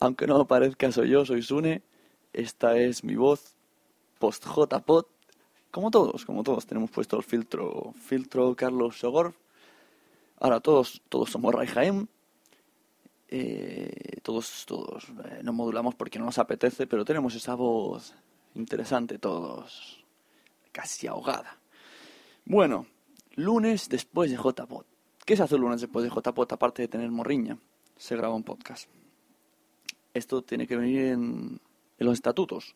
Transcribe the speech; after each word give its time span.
aunque 0.00 0.26
no 0.26 0.46
parezca, 0.46 0.92
soy 0.92 1.10
yo, 1.10 1.24
soy 1.24 1.42
Sune. 1.42 1.82
Esta 2.32 2.76
es 2.76 3.04
mi 3.04 3.16
voz 3.16 3.56
post 4.18 4.44
JPod. 4.46 5.06
Como 5.70 5.90
todos, 5.90 6.24
como 6.24 6.42
todos, 6.42 6.66
tenemos 6.66 6.90
puesto 6.90 7.16
el 7.16 7.22
filtro, 7.22 7.92
filtro 8.00 8.54
Carlos 8.54 8.98
Sogor. 8.98 9.34
Ahora 10.38 10.60
todos, 10.60 11.02
todos 11.08 11.30
somos 11.30 11.54
Rai 11.54 11.66
Jaén. 11.66 12.08
Eh, 13.28 14.20
todos, 14.22 14.64
todos 14.66 15.08
eh, 15.24 15.40
no 15.42 15.52
modulamos 15.52 15.94
porque 15.94 16.18
no 16.18 16.26
nos 16.26 16.38
apetece, 16.38 16.86
pero 16.86 17.04
tenemos 17.04 17.34
esa 17.34 17.54
voz 17.56 18.14
interesante 18.54 19.18
todos, 19.18 20.04
casi 20.72 21.06
ahogada. 21.06 21.58
Bueno, 22.44 22.86
lunes 23.34 23.88
después 23.88 24.30
de 24.30 24.36
JPod. 24.36 24.84
¿Qué 25.24 25.36
se 25.36 25.42
hace 25.42 25.56
el 25.56 25.62
lunes 25.62 25.80
después 25.80 26.04
de 26.04 26.10
JPod 26.10 26.52
aparte 26.52 26.82
de 26.82 26.88
tener 26.88 27.10
morriña? 27.10 27.58
Se 27.96 28.16
graba 28.16 28.34
un 28.34 28.44
podcast. 28.44 28.88
Esto 30.16 30.42
tiene 30.42 30.66
que 30.66 30.76
venir 30.76 31.06
en, 31.06 31.60
en 31.98 32.06
los 32.06 32.14
estatutos. 32.14 32.74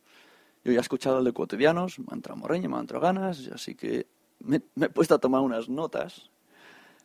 Yo 0.65 0.73
ya 0.73 0.79
he 0.79 0.83
escuchado 0.83 1.19
el 1.19 1.25
de 1.25 1.33
cotidianos, 1.33 1.99
me 1.99 2.07
ha 2.11 2.15
entrado 2.15 2.39
morriña, 2.39 2.69
me 2.69 2.75
han 2.75 2.83
entrado 2.83 3.03
ganas, 3.03 3.49
así 3.49 3.75
que 3.75 4.07
me, 4.41 4.61
me 4.75 4.87
he 4.87 4.89
puesto 4.91 5.15
a 5.15 5.19
tomar 5.19 5.41
unas 5.41 5.69
notas. 5.69 6.31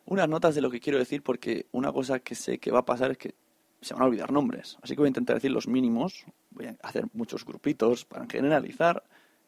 Unas 0.04 0.28
notas 0.28 0.54
de 0.54 0.60
lo 0.60 0.70
que 0.70 0.78
quiero 0.78 0.98
decir 0.98 1.22
porque 1.22 1.66
una 1.72 1.90
cosa 1.90 2.20
que 2.20 2.34
sé 2.34 2.58
que 2.58 2.70
va 2.70 2.80
a 2.80 2.84
pasar 2.84 3.12
es 3.12 3.18
que 3.18 3.34
se 3.80 3.94
van 3.94 4.02
a 4.02 4.06
olvidar 4.06 4.30
nombres. 4.30 4.78
Así 4.82 4.94
que 4.94 5.00
voy 5.00 5.06
a 5.06 5.08
intentar 5.08 5.36
decir 5.36 5.50
los 5.50 5.66
mínimos, 5.66 6.26
voy 6.50 6.66
a 6.66 6.76
hacer 6.82 7.06
muchos 7.12 7.44
grupitos 7.44 8.04
para 8.04 8.26
generalizar 8.26 9.02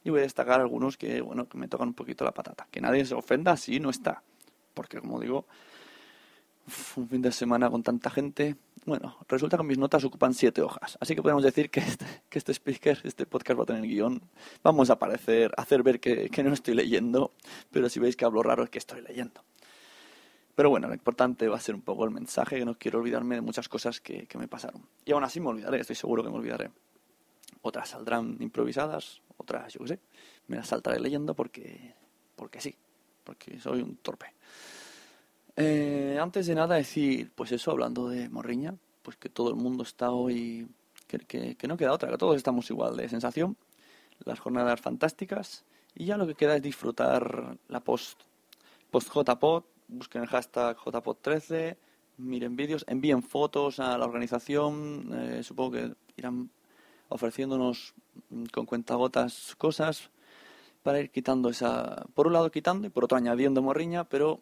y 0.04 0.10
voy 0.10 0.20
a 0.20 0.22
destacar 0.22 0.60
algunos 0.60 0.96
que, 0.96 1.20
bueno, 1.20 1.48
que 1.48 1.58
me 1.58 1.68
tocan 1.68 1.88
un 1.88 1.94
poquito 1.94 2.24
la 2.24 2.32
patata. 2.32 2.66
Que 2.70 2.80
nadie 2.80 3.04
se 3.04 3.14
ofenda 3.14 3.56
si 3.56 3.78
no 3.78 3.90
está. 3.90 4.22
Porque, 4.74 5.00
como 5.00 5.20
digo, 5.20 5.46
un 6.96 7.08
fin 7.08 7.22
de 7.22 7.32
semana 7.32 7.70
con 7.70 7.82
tanta 7.82 8.10
gente. 8.10 8.56
Bueno, 8.84 9.16
resulta 9.28 9.56
que 9.56 9.62
mis 9.62 9.78
notas 9.78 10.04
ocupan 10.04 10.34
siete 10.34 10.62
hojas. 10.62 10.98
Así 11.00 11.14
que 11.14 11.22
podemos 11.22 11.42
decir 11.42 11.70
que 11.70 11.80
este, 11.80 12.06
que 12.28 12.38
este 12.38 12.52
speaker, 12.52 13.00
este 13.04 13.26
podcast 13.26 13.58
va 13.58 13.62
a 13.62 13.66
tener 13.66 13.82
guion. 13.82 14.20
Vamos 14.62 14.90
a 14.90 14.94
aparecer, 14.94 15.52
hacer 15.56 15.82
ver 15.82 16.00
que, 16.00 16.30
no 16.42 16.52
estoy 16.52 16.74
leyendo. 16.74 17.32
Pero 17.70 17.88
si 17.88 18.00
veis 18.00 18.16
que 18.16 18.24
hablo 18.24 18.42
raro 18.42 18.64
es 18.64 18.70
que 18.70 18.78
estoy 18.78 19.00
leyendo. 19.02 19.42
Pero 20.54 20.70
bueno, 20.70 20.88
lo 20.88 20.94
importante 20.94 21.48
va 21.48 21.56
a 21.56 21.60
ser 21.60 21.74
un 21.74 21.82
poco 21.82 22.04
el 22.04 22.10
mensaje, 22.10 22.58
que 22.58 22.64
no 22.64 22.74
quiero 22.74 22.98
olvidarme 22.98 23.36
de 23.36 23.40
muchas 23.40 23.68
cosas 23.68 24.00
que, 24.00 24.26
que 24.26 24.38
me 24.38 24.48
pasaron. 24.48 24.82
Y 25.04 25.12
aún 25.12 25.22
así 25.22 25.40
me 25.40 25.48
olvidaré, 25.48 25.80
estoy 25.80 25.96
seguro 25.96 26.22
que 26.22 26.30
me 26.30 26.36
olvidaré. 26.36 26.70
Otras 27.62 27.90
saldrán 27.90 28.36
improvisadas, 28.40 29.22
otras, 29.36 29.72
yo 29.72 29.80
qué 29.80 29.88
sé, 29.88 30.00
me 30.48 30.56
las 30.56 30.68
saltaré 30.68 30.98
leyendo 31.00 31.34
porque, 31.34 31.94
porque 32.34 32.60
sí, 32.60 32.74
porque 33.22 33.60
soy 33.60 33.82
un 33.82 33.96
torpe. 33.96 34.34
Eh, 35.60 36.16
antes 36.20 36.46
de 36.46 36.54
nada 36.54 36.76
decir, 36.76 37.32
pues 37.34 37.50
eso, 37.50 37.72
hablando 37.72 38.08
de 38.08 38.28
Morriña, 38.28 38.76
pues 39.02 39.16
que 39.16 39.28
todo 39.28 39.50
el 39.50 39.56
mundo 39.56 39.82
está 39.82 40.12
hoy, 40.12 40.68
que, 41.08 41.56
que, 41.56 41.66
no 41.66 41.76
queda 41.76 41.92
otra, 41.92 42.08
que 42.10 42.16
todos 42.16 42.36
estamos 42.36 42.70
igual 42.70 42.96
de 42.96 43.08
sensación, 43.08 43.56
las 44.24 44.38
jornadas 44.38 44.80
fantásticas, 44.80 45.64
y 45.96 46.04
ya 46.04 46.16
lo 46.16 46.28
que 46.28 46.36
queda 46.36 46.54
es 46.54 46.62
disfrutar 46.62 47.58
la 47.66 47.80
post, 47.80 48.20
post 48.92 49.12
JPod, 49.12 49.64
busquen 49.88 50.22
el 50.22 50.28
hashtag 50.28 50.76
JPod13, 50.76 51.76
miren 52.18 52.54
vídeos, 52.54 52.84
envíen 52.86 53.24
fotos 53.24 53.80
a 53.80 53.98
la 53.98 54.04
organización, 54.04 55.10
eh, 55.12 55.42
supongo 55.42 55.72
que 55.72 55.94
irán 56.16 56.50
ofreciéndonos 57.08 57.94
con 58.52 58.64
cuentagotas 58.64 59.56
cosas 59.58 60.10
para 60.84 61.00
ir 61.00 61.10
quitando 61.10 61.48
esa, 61.48 62.06
por 62.14 62.28
un 62.28 62.34
lado 62.34 62.52
quitando 62.52 62.86
y 62.86 62.90
por 62.90 63.02
otro 63.02 63.18
añadiendo 63.18 63.60
morriña, 63.60 64.04
pero 64.04 64.40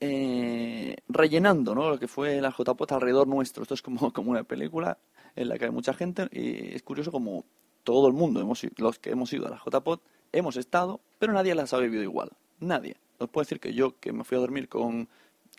eh, 0.00 0.96
rellenando 1.08 1.74
¿no? 1.74 1.90
lo 1.90 1.98
que 1.98 2.08
fue 2.08 2.40
la 2.40 2.50
JPOT 2.50 2.92
alrededor 2.92 3.26
nuestro. 3.26 3.62
Esto 3.62 3.74
es 3.74 3.82
como, 3.82 4.12
como 4.12 4.30
una 4.30 4.44
película 4.44 4.98
en 5.36 5.48
la 5.48 5.58
que 5.58 5.66
hay 5.66 5.70
mucha 5.70 5.94
gente 5.94 6.28
y 6.32 6.74
es 6.74 6.82
curioso 6.82 7.12
como 7.12 7.44
todo 7.84 8.08
el 8.08 8.12
mundo, 8.12 8.40
hemos, 8.40 8.66
los 8.76 8.98
que 8.98 9.10
hemos 9.10 9.32
ido 9.32 9.46
a 9.46 9.50
la 9.50 9.58
JPOT, 9.58 10.02
hemos 10.32 10.56
estado, 10.56 11.00
pero 11.18 11.32
nadie 11.32 11.54
las 11.54 11.72
ha 11.72 11.78
vivido 11.78 12.02
igual. 12.02 12.30
Nadie. 12.60 12.96
Os 13.18 13.28
puedo 13.30 13.44
decir 13.44 13.60
que 13.60 13.72
yo, 13.72 13.98
que 13.98 14.12
me 14.12 14.24
fui 14.24 14.36
a 14.36 14.40
dormir 14.40 14.68
con... 14.68 15.08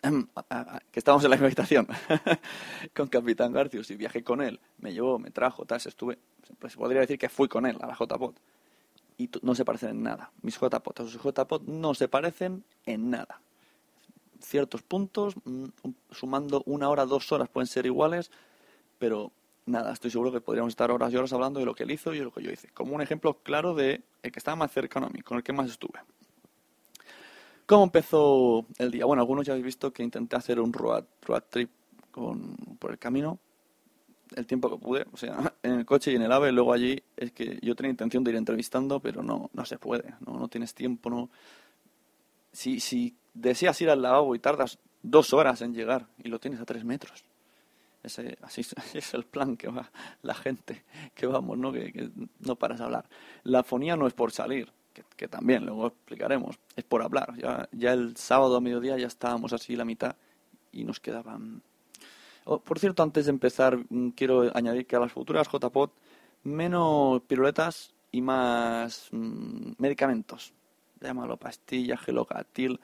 que 0.00 0.98
estábamos 1.00 1.24
en 1.24 1.30
la 1.30 1.36
misma 1.36 1.46
habitación 1.48 1.86
con 2.94 3.08
Capitán 3.08 3.52
Garcius 3.52 3.90
y 3.90 3.96
viajé 3.96 4.22
con 4.22 4.40
él, 4.40 4.58
me 4.78 4.94
llevó, 4.94 5.18
me 5.18 5.30
trajo, 5.30 5.66
tal, 5.66 5.78
estuve, 5.84 6.18
pues 6.58 6.74
podría 6.76 7.00
decir 7.00 7.18
que 7.18 7.28
fui 7.28 7.48
con 7.48 7.66
él 7.66 7.76
a 7.82 7.86
la 7.86 7.94
JPOT 7.94 8.38
y 9.18 9.28
no 9.42 9.54
se 9.54 9.64
parecen 9.64 9.90
en 9.90 10.02
nada. 10.04 10.30
Mis 10.40 10.58
JPOT, 10.58 11.00
sus 11.00 11.20
JPOT 11.20 11.64
no 11.64 11.92
se 11.94 12.08
parecen 12.08 12.64
en 12.86 13.10
nada 13.10 13.42
ciertos 14.40 14.82
puntos, 14.82 15.34
mm, 15.44 15.66
sumando 16.10 16.62
una 16.66 16.88
hora, 16.88 17.06
dos 17.06 17.30
horas 17.32 17.48
pueden 17.48 17.66
ser 17.66 17.86
iguales, 17.86 18.30
pero 18.98 19.32
nada, 19.66 19.92
estoy 19.92 20.10
seguro 20.10 20.32
que 20.32 20.40
podríamos 20.40 20.72
estar 20.72 20.90
horas 20.90 21.12
y 21.12 21.16
horas 21.16 21.32
hablando 21.32 21.60
de 21.60 21.66
lo 21.66 21.74
que 21.74 21.84
él 21.84 21.90
hizo 21.90 22.12
y 22.14 22.18
de 22.18 22.24
lo 22.24 22.32
que 22.32 22.42
yo 22.42 22.50
hice. 22.50 22.68
Como 22.70 22.94
un 22.94 23.02
ejemplo 23.02 23.38
claro 23.42 23.74
de 23.74 24.02
el 24.22 24.32
que 24.32 24.38
estaba 24.38 24.56
más 24.56 24.72
cercano 24.72 25.06
a 25.06 25.10
mí, 25.10 25.20
con 25.22 25.36
el 25.36 25.42
que 25.42 25.52
más 25.52 25.70
estuve. 25.70 26.00
¿Cómo 27.66 27.84
empezó 27.84 28.66
el 28.78 28.90
día? 28.90 29.04
Bueno, 29.04 29.22
algunos 29.22 29.46
ya 29.46 29.52
habéis 29.52 29.66
visto 29.66 29.92
que 29.92 30.02
intenté 30.02 30.36
hacer 30.36 30.60
un 30.60 30.72
road, 30.72 31.04
road 31.22 31.44
trip 31.50 31.70
con, 32.10 32.56
por 32.78 32.90
el 32.90 32.98
camino 32.98 33.38
el 34.36 34.46
tiempo 34.46 34.70
que 34.70 34.76
pude, 34.82 35.06
o 35.12 35.16
sea, 35.16 35.54
en 35.62 35.72
el 35.72 35.86
coche 35.86 36.12
y 36.12 36.16
en 36.16 36.22
el 36.22 36.32
AVE, 36.32 36.52
luego 36.52 36.72
allí 36.72 37.02
es 37.16 37.32
que 37.32 37.58
yo 37.62 37.74
tenía 37.74 37.90
intención 37.90 38.24
de 38.24 38.30
ir 38.32 38.36
entrevistando, 38.36 39.00
pero 39.00 39.22
no, 39.22 39.50
no 39.52 39.64
se 39.64 39.78
puede, 39.78 40.14
no, 40.26 40.38
no 40.38 40.48
tienes 40.48 40.74
tiempo, 40.74 41.10
no. 41.10 41.30
Si, 42.52 42.80
si 42.80 43.14
deseas 43.34 43.80
ir 43.80 43.90
al 43.90 44.02
lavabo 44.02 44.34
y 44.34 44.38
tardas 44.38 44.78
dos 45.02 45.32
horas 45.32 45.62
en 45.62 45.74
llegar 45.74 46.06
y 46.22 46.28
lo 46.28 46.38
tienes 46.38 46.60
a 46.60 46.64
tres 46.64 46.84
metros, 46.84 47.24
ese, 48.02 48.38
así, 48.42 48.62
es 48.94 49.14
el 49.14 49.24
plan 49.24 49.56
que 49.56 49.68
va 49.68 49.90
la 50.22 50.34
gente, 50.34 50.84
que 51.14 51.26
vamos, 51.26 51.58
¿no? 51.58 51.72
Que, 51.72 52.10
no 52.40 52.56
paras 52.56 52.78
de 52.78 52.84
hablar. 52.84 53.08
La 53.42 53.62
fonía 53.62 53.96
no 53.96 54.06
es 54.06 54.14
por 54.14 54.32
salir, 54.32 54.72
que, 54.92 55.02
que, 55.16 55.28
también, 55.28 55.66
luego 55.66 55.88
explicaremos, 55.88 56.58
es 56.76 56.84
por 56.84 57.02
hablar. 57.02 57.34
Ya, 57.36 57.68
ya 57.72 57.92
el 57.92 58.16
sábado 58.16 58.56
a 58.56 58.60
mediodía 58.60 58.96
ya 58.96 59.06
estábamos 59.06 59.52
así 59.52 59.76
la 59.76 59.84
mitad 59.84 60.16
y 60.72 60.84
nos 60.84 61.00
quedaban 61.00 61.62
Oh, 62.44 62.58
por 62.58 62.78
cierto, 62.78 63.02
antes 63.02 63.26
de 63.26 63.30
empezar, 63.30 63.78
mm, 63.88 64.10
quiero 64.10 64.50
añadir 64.56 64.86
que 64.86 64.96
a 64.96 65.00
las 65.00 65.12
futuras 65.12 65.48
JPOT 65.48 65.92
menos 66.44 67.22
piruletas 67.22 67.94
y 68.10 68.22
más 68.22 69.08
mm, 69.12 69.72
medicamentos. 69.78 70.52
Llámalo 71.00 71.36
pastillas, 71.36 72.00
gelocatil. 72.00 72.80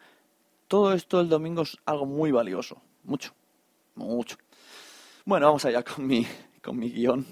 Todo 0.69 0.93
esto 0.93 1.21
el 1.21 1.29
domingo 1.29 1.63
es 1.63 1.77
algo 1.85 2.07
muy 2.07 2.33
valioso. 2.33 2.81
Mucho. 3.05 3.33
Mucho. 3.95 4.37
Bueno, 5.25 5.47
vamos 5.47 5.65
allá 5.65 5.83
con 5.83 6.07
mi, 6.07 6.27
con 6.63 6.77
mi 6.79 6.91
guion. 6.91 7.27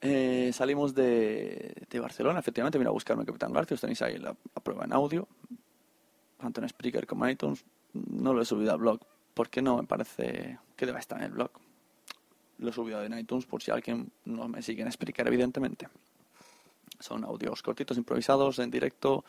Eh, 0.00 0.52
salimos 0.52 0.94
de, 0.94 1.86
de, 1.90 2.00
Barcelona, 2.00 2.38
efectivamente, 2.38 2.78
mira 2.78 2.90
a 2.90 2.92
buscarme 2.92 3.26
Capitán 3.26 3.52
García, 3.52 3.74
os 3.74 3.80
tenéis 3.80 4.00
ahí 4.00 4.16
la, 4.16 4.32
prueba 4.62 4.84
en 4.84 4.92
audio, 4.92 5.26
tanto 6.38 6.60
en 6.60 6.68
Spreaker 6.68 7.04
como 7.04 7.26
en 7.26 7.32
iTunes, 7.32 7.64
no 7.92 8.32
lo 8.32 8.40
he 8.40 8.44
subido 8.44 8.70
al 8.70 8.78
blog, 8.78 9.00
¿por 9.34 9.50
qué 9.50 9.60
no? 9.60 9.78
Me 9.78 9.88
parece 9.88 10.60
que 10.76 10.86
debe 10.86 11.00
estar 11.00 11.18
en 11.18 11.24
el 11.24 11.32
blog. 11.32 11.50
Lo 12.58 12.70
he 12.70 12.72
subido 12.72 13.02
en 13.02 13.18
iTunes 13.18 13.46
por 13.46 13.60
si 13.60 13.72
alguien 13.72 14.12
no 14.24 14.46
me 14.46 14.62
sigue 14.62 14.82
en 14.82 14.88
explicar, 14.88 15.26
evidentemente. 15.26 15.88
Son 17.00 17.24
audios 17.24 17.60
cortitos, 17.62 17.96
improvisados, 17.96 18.60
en 18.60 18.70
directo, 18.70 19.24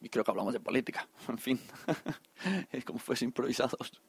y 0.00 0.08
creo 0.08 0.24
que 0.24 0.30
hablamos 0.30 0.52
de 0.52 0.60
política. 0.60 1.08
En 1.28 1.38
fin, 1.38 1.60
es 2.72 2.84
como 2.84 2.98
fuese 2.98 3.24
improvisados. 3.24 4.00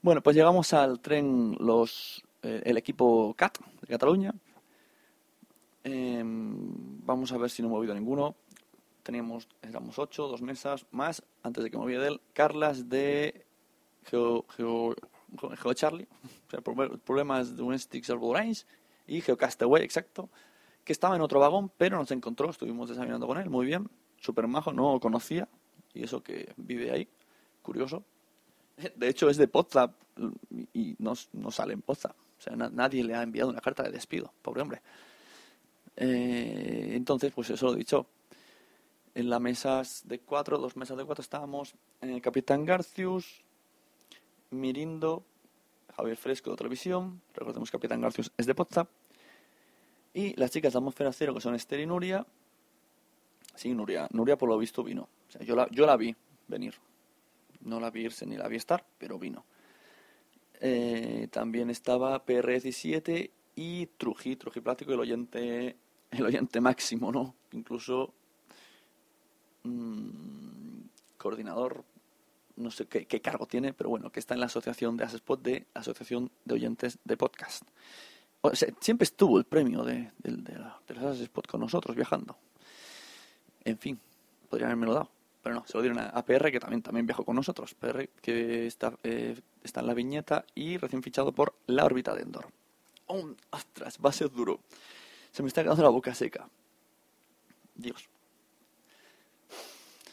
Bueno, 0.00 0.22
pues 0.22 0.36
llegamos 0.36 0.72
al 0.72 1.00
tren 1.00 1.56
los 1.60 2.22
eh, 2.42 2.62
el 2.64 2.76
equipo 2.76 3.34
CAT 3.34 3.58
de 3.80 3.86
Cataluña. 3.86 4.34
Em, 5.84 7.04
vamos 7.04 7.32
a 7.32 7.38
ver 7.38 7.50
si 7.50 7.62
no 7.62 7.68
he 7.68 7.70
movido 7.70 7.94
ninguno. 7.94 8.36
Teníamos, 9.02 9.48
éramos 9.62 9.98
ocho, 9.98 10.28
dos 10.28 10.42
mesas 10.42 10.86
más, 10.90 11.22
antes 11.42 11.64
de 11.64 11.70
que 11.70 11.78
me 11.78 11.98
de 11.98 12.08
él. 12.08 12.20
Carlas 12.32 12.88
de 12.88 13.46
Geo, 14.04 14.44
Geo, 14.56 14.94
Geo 15.56 15.74
Charlie, 15.74 16.08
o 16.46 16.50
sea, 16.50 16.60
problemas 16.60 17.54
Stick 17.78 18.06
Range, 18.08 18.64
y 19.06 19.20
Geocastaway, 19.20 19.82
exacto, 19.82 20.28
que 20.84 20.92
estaba 20.92 21.16
en 21.16 21.22
otro 21.22 21.40
vagón, 21.40 21.70
pero 21.76 21.96
nos 21.96 22.10
encontró, 22.10 22.50
estuvimos 22.50 22.88
desayunando 22.88 23.26
con 23.26 23.38
él, 23.38 23.50
muy 23.50 23.66
bien, 23.66 23.88
súper 24.22 24.46
majo, 24.46 24.72
no 24.72 24.92
lo 24.92 25.00
conocía, 25.00 25.48
y 25.92 26.04
eso 26.04 26.22
que 26.22 26.52
vive 26.56 26.90
ahí, 26.92 27.08
curioso. 27.60 28.04
De 28.96 29.08
hecho, 29.08 29.28
es 29.28 29.36
de 29.36 29.48
Potsdam 29.48 29.92
y 30.72 30.96
no, 30.98 31.14
no 31.32 31.50
sale 31.50 31.74
en 31.74 31.82
Potsdam. 31.82 32.12
O 32.38 32.40
sea, 32.40 32.56
nadie 32.56 33.04
le 33.04 33.14
ha 33.14 33.22
enviado 33.22 33.50
una 33.50 33.60
carta 33.60 33.82
de 33.82 33.90
despido, 33.90 34.32
pobre 34.42 34.62
hombre. 34.62 34.82
Eh, 35.96 36.92
entonces, 36.94 37.32
pues 37.32 37.50
eso 37.50 37.66
lo 37.66 37.74
dicho. 37.74 38.06
En 39.14 39.28
las 39.28 39.40
mesas 39.40 40.02
de 40.06 40.20
cuatro, 40.20 40.56
dos 40.56 40.76
mesas 40.76 40.96
de 40.96 41.04
cuatro, 41.04 41.20
estábamos 41.20 41.74
el 42.00 42.22
Capitán 42.22 42.64
Garcius, 42.64 43.42
Mirindo, 44.50 45.22
Javier 45.94 46.16
Fresco 46.16 46.50
de 46.50 46.56
Televisión, 46.56 47.20
recordemos 47.34 47.70
que 47.70 47.76
Capitán 47.76 48.00
Garcius 48.00 48.32
es 48.38 48.46
de 48.46 48.54
Potsdam, 48.54 48.86
y 50.14 50.34
las 50.36 50.50
chicas 50.50 50.72
de 50.72 50.78
Atmósfera 50.78 51.12
Cero, 51.12 51.34
que 51.34 51.40
son 51.40 51.54
Esther 51.54 51.80
y 51.80 51.86
Nuria. 51.86 52.26
Sí, 53.54 53.74
Nuria. 53.74 54.08
Nuria 54.10 54.36
por 54.36 54.48
lo 54.48 54.58
visto 54.58 54.82
vino. 54.82 55.08
O 55.28 55.30
sea, 55.30 55.42
yo 55.42 55.54
la, 55.54 55.68
yo 55.70 55.86
la 55.86 55.96
vi 55.96 56.14
venir. 56.48 56.74
No 57.60 57.80
la 57.80 57.90
vi 57.90 58.02
irse 58.02 58.26
ni 58.26 58.36
la 58.36 58.48
vi 58.48 58.56
estar, 58.56 58.84
pero 58.98 59.18
vino. 59.18 59.44
Eh, 60.60 61.28
también 61.30 61.70
estaba 61.70 62.24
PR17 62.24 63.30
y 63.56 63.86
Truji, 63.86 64.36
Truji 64.36 64.60
Plástico, 64.60 64.92
el 64.92 65.00
oyente, 65.00 65.76
el 66.10 66.24
oyente 66.24 66.60
máximo, 66.60 67.12
¿no? 67.12 67.34
Incluso 67.52 68.14
mmm, 69.64 70.82
coordinador 71.18 71.84
no 72.56 72.70
sé 72.70 72.86
qué, 72.86 73.20
cargo 73.20 73.46
tiene, 73.46 73.72
pero 73.72 73.90
bueno, 73.90 74.10
que 74.10 74.20
está 74.20 74.34
en 74.34 74.40
la 74.40 74.46
asociación 74.46 74.96
de 74.96 75.04
Asespot 75.04 75.42
de 75.42 75.66
Asociación 75.74 76.30
de 76.44 76.54
Oyentes 76.54 76.98
de 77.04 77.16
Podcast. 77.16 77.64
O 78.42 78.54
sea, 78.54 78.68
siempre 78.80 79.04
estuvo 79.04 79.38
el 79.38 79.44
premio 79.44 79.84
de, 79.84 80.12
de, 80.18 80.36
de, 80.36 80.52
de 80.54 81.30
con 81.48 81.60
nosotros 81.60 81.96
viajando. 81.96 82.36
En 83.64 83.78
fin, 83.78 83.98
podrían 84.48 84.70
haberme 84.70 84.86
lo 84.86 84.94
dado. 84.94 85.10
Pero 85.42 85.56
no, 85.56 85.64
se 85.66 85.76
lo 85.76 85.82
dieron 85.82 85.98
a, 85.98 86.24
PR, 86.24 86.52
que 86.52 86.60
también, 86.60 86.82
también 86.82 87.06
viajó 87.06 87.24
con 87.24 87.34
nosotros. 87.34 87.74
PR, 87.74 88.08
que 88.20 88.66
está, 88.66 88.92
eh, 89.02 89.40
está 89.64 89.80
en 89.80 89.86
la 89.88 89.94
viñeta 89.94 90.44
y 90.54 90.76
recién 90.76 91.02
fichado 91.02 91.32
por 91.32 91.54
la 91.66 91.84
órbita 91.84 92.14
de 92.14 92.22
Endor. 92.22 92.46
¡Oh, 93.06 93.28
¡Ostras! 93.50 93.98
Va 94.04 94.10
a 94.10 94.12
ser 94.12 94.30
duro. 94.30 94.60
Se 95.32 95.42
me 95.42 95.48
está 95.48 95.62
quedando 95.62 95.82
la 95.82 95.88
boca 95.88 96.14
seca. 96.14 96.48
Dios. 97.74 98.08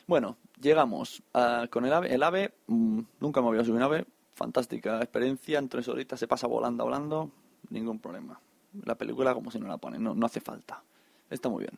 Bueno, 0.07 0.37
llegamos 0.59 1.21
con 1.69 1.85
el 1.85 1.93
AVE. 1.93 2.15
El 2.15 2.23
AVE, 2.23 2.51
mm, 2.65 3.01
nunca 3.19 3.41
me 3.41 3.49
había 3.49 3.61
subido 3.63 3.77
un 3.77 3.83
AVE. 3.83 4.05
Fantástica 4.33 4.97
experiencia. 4.99 5.59
En 5.59 5.69
tres 5.69 5.87
horitas 5.87 6.19
se 6.19 6.27
pasa 6.27 6.47
volando, 6.47 6.83
hablando. 6.83 7.29
Ningún 7.69 7.99
problema. 7.99 8.39
La 8.85 8.95
película 8.95 9.35
como 9.35 9.51
si 9.51 9.59
no 9.59 9.67
la 9.67 9.77
ponen. 9.77 10.03
No, 10.03 10.15
no 10.15 10.25
hace 10.25 10.41
falta. 10.41 10.81
Está 11.29 11.49
muy 11.49 11.65
bien. 11.65 11.77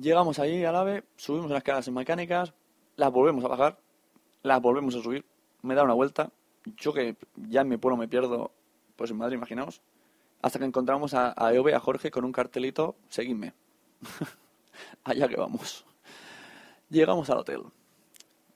Llegamos 0.00 0.38
ahí 0.38 0.64
al 0.64 0.76
AVE, 0.76 1.04
subimos 1.16 1.50
las 1.50 1.58
escaleras 1.58 1.90
mecánicas, 1.90 2.54
las 2.96 3.12
volvemos 3.12 3.44
a 3.44 3.48
bajar, 3.48 3.78
las 4.42 4.62
volvemos 4.62 4.94
a 4.94 5.02
subir. 5.02 5.26
Me 5.60 5.74
da 5.74 5.84
una 5.84 5.92
vuelta. 5.92 6.32
Yo 6.78 6.94
que 6.94 7.16
ya 7.36 7.60
en 7.60 7.68
mi 7.68 7.76
pueblo 7.76 7.98
me 7.98 8.08
pierdo, 8.08 8.50
pues 8.96 9.10
en 9.10 9.18
Madrid, 9.18 9.36
imaginaos. 9.36 9.82
Hasta 10.40 10.58
que 10.58 10.64
encontramos 10.64 11.12
a, 11.12 11.34
a 11.36 11.52
Eove, 11.52 11.74
a 11.74 11.80
Jorge, 11.80 12.10
con 12.10 12.24
un 12.24 12.32
cartelito, 12.32 12.96
seguidme. 13.10 13.52
Allá 15.04 15.28
que 15.28 15.36
vamos. 15.36 15.84
Llegamos 16.88 17.28
al 17.28 17.38
hotel. 17.38 17.62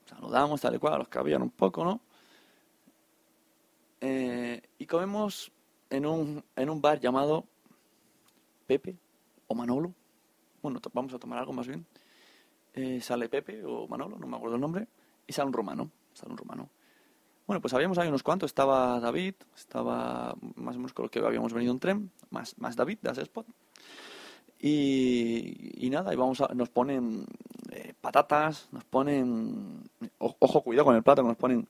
Saludamos 0.07 0.63
tal 0.63 0.77
y 0.77 0.79
cual, 0.79 0.99
los 0.99 1.09
que 1.09 1.19
habían 1.19 1.43
un 1.43 1.51
poco, 1.51 1.85
¿no? 1.85 2.01
Eh, 4.01 4.63
y 4.79 4.87
comemos 4.87 5.53
en 5.91 6.07
un, 6.07 6.43
en 6.57 6.71
un 6.71 6.81
bar 6.81 7.01
llamado 7.01 7.45
Pepe 8.67 8.97
o 9.47 9.55
Manolo. 9.55 9.93
Bueno, 10.65 10.81
vamos 10.95 11.13
a 11.13 11.19
tomar 11.19 11.39
algo 11.39 11.53
más 11.53 11.67
bien. 11.67 11.85
Eh, 12.73 12.99
sale 13.03 13.29
Pepe 13.29 13.63
o 13.67 13.87
Manolo, 13.87 14.19
no 14.19 14.27
me 14.27 14.35
acuerdo 14.35 14.55
el 14.55 14.63
nombre, 14.63 14.89
y 15.27 15.33
sale 15.35 15.49
un 15.49 15.53
romano. 15.53 15.91
Sale 16.15 16.33
un 16.33 16.39
romano. 16.39 16.71
Bueno, 17.47 17.61
pues 17.61 17.75
habíamos 17.75 17.99
ahí 17.99 18.09
unos 18.09 18.23
cuantos. 18.23 18.49
Estaba 18.49 18.99
David, 18.99 19.35
estaba 19.55 20.35
más 20.55 20.77
o 20.77 20.79
menos 20.79 20.95
con 20.95 21.03
lo 21.03 21.11
que 21.11 21.19
habíamos 21.19 21.53
venido 21.53 21.71
en 21.71 21.81
tren, 21.81 22.11
más, 22.31 22.59
más 22.59 22.77
David 22.77 22.97
de 23.03 23.11
Spot. 23.11 23.47
Y, 24.59 25.87
y 25.87 25.91
nada, 25.91 26.15
y 26.15 26.17
vamos 26.17 26.41
a, 26.41 26.49
nos 26.55 26.71
ponen 26.71 27.27
eh, 27.71 27.93
patatas, 28.01 28.71
nos 28.73 28.85
ponen, 28.85 29.83
ojo, 30.19 30.63
cuidado 30.63 30.87
con 30.87 30.97
el 30.97 31.03
plato, 31.03 31.23
nos 31.23 31.37
ponen 31.37 31.69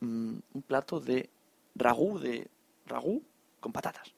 mm, 0.00 0.34
un 0.54 0.62
plato 0.66 0.98
de 0.98 1.30
ragú, 1.76 2.18
de 2.18 2.48
ragú 2.86 3.22
con 3.60 3.70
patatas. 3.70 4.12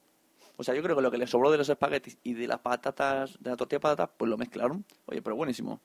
O 0.57 0.63
sea, 0.63 0.75
yo 0.75 0.83
creo 0.83 0.95
que 0.95 1.01
lo 1.01 1.11
que 1.11 1.17
les 1.17 1.29
sobró 1.29 1.51
de 1.51 1.57
los 1.57 1.69
espaguetis 1.69 2.17
y 2.23 2.33
de 2.33 2.47
las 2.47 2.59
patatas, 2.59 3.37
de 3.39 3.49
la 3.49 3.55
tortilla 3.55 3.77
de 3.77 3.81
patatas, 3.81 4.09
pues 4.17 4.29
lo 4.29 4.37
mezclaron. 4.37 4.85
Oye, 5.05 5.21
pero 5.21 5.35
buenísimo. 5.35 5.81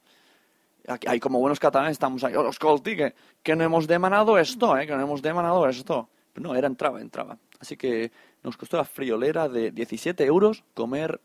Aquí, 0.86 1.06
hay 1.08 1.20
como 1.20 1.38
buenos 1.38 1.58
catalanes 1.58 1.92
estamos 1.92 2.22
ahí, 2.24 2.34
oh, 2.34 2.48
escolti, 2.48 2.96
que, 2.96 3.14
que 3.42 3.56
no 3.56 3.64
hemos 3.64 3.86
demandado 3.86 4.38
esto, 4.38 4.76
eh, 4.78 4.86
que 4.86 4.94
no 4.94 5.02
hemos 5.02 5.22
demandado 5.22 5.68
esto. 5.68 6.08
No, 6.36 6.54
era 6.54 6.66
entraba, 6.66 7.00
entraba. 7.00 7.38
Así 7.58 7.76
que 7.76 8.12
nos 8.42 8.56
costó 8.56 8.76
la 8.76 8.84
friolera 8.84 9.48
de 9.48 9.70
17 9.70 10.24
euros 10.24 10.64
comer 10.74 11.20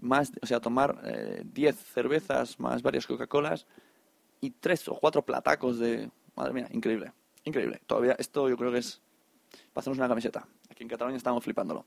más, 0.00 0.32
o 0.42 0.46
sea, 0.46 0.60
tomar 0.60 1.00
10 1.44 1.74
eh, 1.74 1.78
cervezas 1.92 2.60
más 2.60 2.82
varias 2.82 3.06
Coca-Colas 3.06 3.66
y 4.40 4.50
tres 4.50 4.86
o 4.88 4.94
cuatro 4.94 5.22
platacos 5.22 5.78
de... 5.78 6.10
Madre 6.36 6.52
mía, 6.52 6.68
increíble, 6.70 7.12
increíble. 7.44 7.80
Todavía 7.86 8.14
esto 8.18 8.48
yo 8.48 8.56
creo 8.56 8.70
que 8.70 8.78
es... 8.78 9.00
Pasamos 9.72 9.98
una 9.98 10.06
camiseta. 10.08 10.46
Aquí 10.70 10.84
en 10.84 10.88
Cataluña 10.88 11.16
estamos 11.16 11.42
flipándolo. 11.42 11.84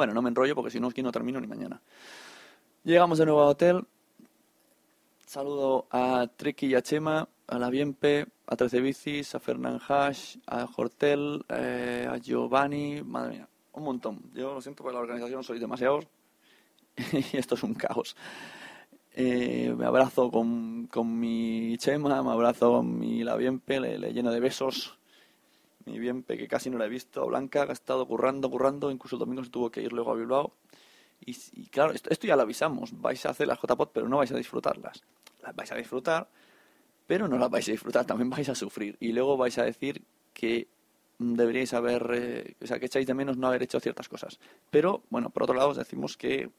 Bueno, 0.00 0.14
no 0.14 0.22
me 0.22 0.30
enrollo 0.30 0.54
porque 0.54 0.70
si 0.70 0.80
no 0.80 0.88
aquí 0.88 1.02
no 1.02 1.12
termino 1.12 1.38
ni 1.42 1.46
mañana. 1.46 1.78
Llegamos 2.84 3.18
de 3.18 3.26
nuevo 3.26 3.42
al 3.42 3.48
hotel. 3.48 3.86
Saludo 5.26 5.88
a 5.90 6.26
Tricky 6.38 6.68
y 6.68 6.74
a 6.74 6.80
Chema, 6.80 7.28
a 7.46 7.58
la 7.58 7.68
Bienpe, 7.68 8.26
a 8.46 8.56
Trece 8.56 8.80
Bicis, 8.80 9.34
a 9.34 9.40
Fernán 9.40 9.78
Hash, 9.86 10.38
a 10.46 10.66
Hortel, 10.74 11.44
eh, 11.50 12.08
a 12.10 12.16
Giovanni. 12.16 13.02
Madre 13.02 13.30
mía, 13.32 13.48
un 13.74 13.84
montón. 13.84 14.22
Yo 14.32 14.54
lo 14.54 14.62
siento 14.62 14.82
por 14.82 14.94
la 14.94 15.00
organización, 15.00 15.44
soy 15.44 15.58
demasiado 15.58 16.00
y 17.12 17.36
esto 17.36 17.56
es 17.56 17.62
un 17.62 17.74
caos. 17.74 18.16
Eh, 19.12 19.74
me 19.76 19.84
abrazo 19.84 20.30
con, 20.30 20.86
con 20.86 21.20
mi 21.20 21.76
Chema, 21.76 22.22
me 22.22 22.30
abrazo 22.30 22.72
con 22.72 22.98
mi 22.98 23.22
la 23.22 23.36
Bienpe, 23.36 23.80
le, 23.80 23.98
le 23.98 24.14
lleno 24.14 24.32
de 24.32 24.40
besos. 24.40 24.98
Mi 25.86 25.98
Bienpe, 25.98 26.36
que 26.36 26.48
casi 26.48 26.70
no 26.70 26.78
la 26.78 26.86
he 26.86 26.88
visto, 26.88 27.26
Blanca, 27.26 27.62
ha 27.62 27.72
estado 27.72 28.06
currando, 28.06 28.50
currando, 28.50 28.90
incluso 28.90 29.16
el 29.16 29.20
domingo 29.20 29.44
se 29.44 29.50
tuvo 29.50 29.70
que 29.70 29.82
ir 29.82 29.92
luego 29.92 30.12
a 30.12 30.14
Bilbao. 30.14 30.52
Y, 31.20 31.34
claro, 31.66 31.92
esto, 31.92 32.10
esto 32.10 32.26
ya 32.26 32.36
lo 32.36 32.42
avisamos, 32.42 32.98
vais 33.00 33.24
a 33.26 33.30
hacer 33.30 33.46
las 33.46 33.58
JPOT, 33.58 33.92
pero 33.92 34.08
no 34.08 34.18
vais 34.18 34.32
a 34.32 34.36
disfrutarlas. 34.36 35.02
Las 35.42 35.54
vais 35.54 35.70
a 35.72 35.76
disfrutar, 35.76 36.28
pero 37.06 37.28
no 37.28 37.38
las 37.38 37.50
vais 37.50 37.68
a 37.68 37.72
disfrutar, 37.72 38.06
también 38.06 38.30
vais 38.30 38.48
a 38.48 38.54
sufrir. 38.54 38.96
Y 39.00 39.12
luego 39.12 39.36
vais 39.36 39.58
a 39.58 39.64
decir 39.64 40.02
que 40.32 40.68
deberíais 41.18 41.74
haber, 41.74 42.10
eh, 42.14 42.54
o 42.62 42.66
sea, 42.66 42.78
que 42.78 42.86
echáis 42.86 43.06
de 43.06 43.14
menos 43.14 43.36
no 43.36 43.48
haber 43.48 43.62
hecho 43.62 43.80
ciertas 43.80 44.08
cosas. 44.08 44.38
Pero, 44.70 45.02
bueno, 45.10 45.30
por 45.30 45.42
otro 45.42 45.54
lado 45.54 45.70
os 45.70 45.76
decimos 45.76 46.16
que 46.16 46.50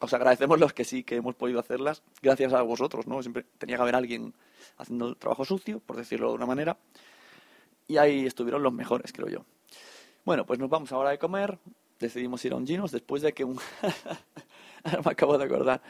os 0.00 0.14
agradecemos 0.14 0.58
los 0.58 0.72
que 0.72 0.84
sí 0.84 1.04
que 1.04 1.16
hemos 1.16 1.34
podido 1.34 1.60
hacerlas, 1.60 2.02
gracias 2.22 2.52
a 2.54 2.62
vosotros, 2.62 3.06
¿no? 3.06 3.22
Siempre 3.22 3.44
tenía 3.58 3.76
que 3.76 3.82
haber 3.82 3.94
alguien 3.94 4.32
haciendo 4.78 5.08
el 5.08 5.16
trabajo 5.16 5.44
sucio, 5.44 5.80
por 5.80 5.96
decirlo 5.96 6.30
de 6.30 6.34
una 6.34 6.46
manera, 6.46 6.78
y 7.86 7.96
ahí 7.98 8.26
estuvieron 8.26 8.62
los 8.62 8.72
mejores, 8.72 9.12
creo 9.12 9.28
yo. 9.28 9.44
Bueno, 10.24 10.46
pues 10.46 10.58
nos 10.58 10.70
vamos 10.70 10.90
ahora 10.92 11.10
de 11.10 11.18
comer, 11.18 11.58
decidimos 11.98 12.44
ir 12.44 12.52
a 12.52 12.56
un 12.56 12.66
Ginos 12.66 12.90
después 12.92 13.22
de 13.22 13.32
que 13.32 13.44
un... 13.44 13.58
Me 15.04 15.10
acabo 15.12 15.38
de 15.38 15.44
acordar. 15.44 15.80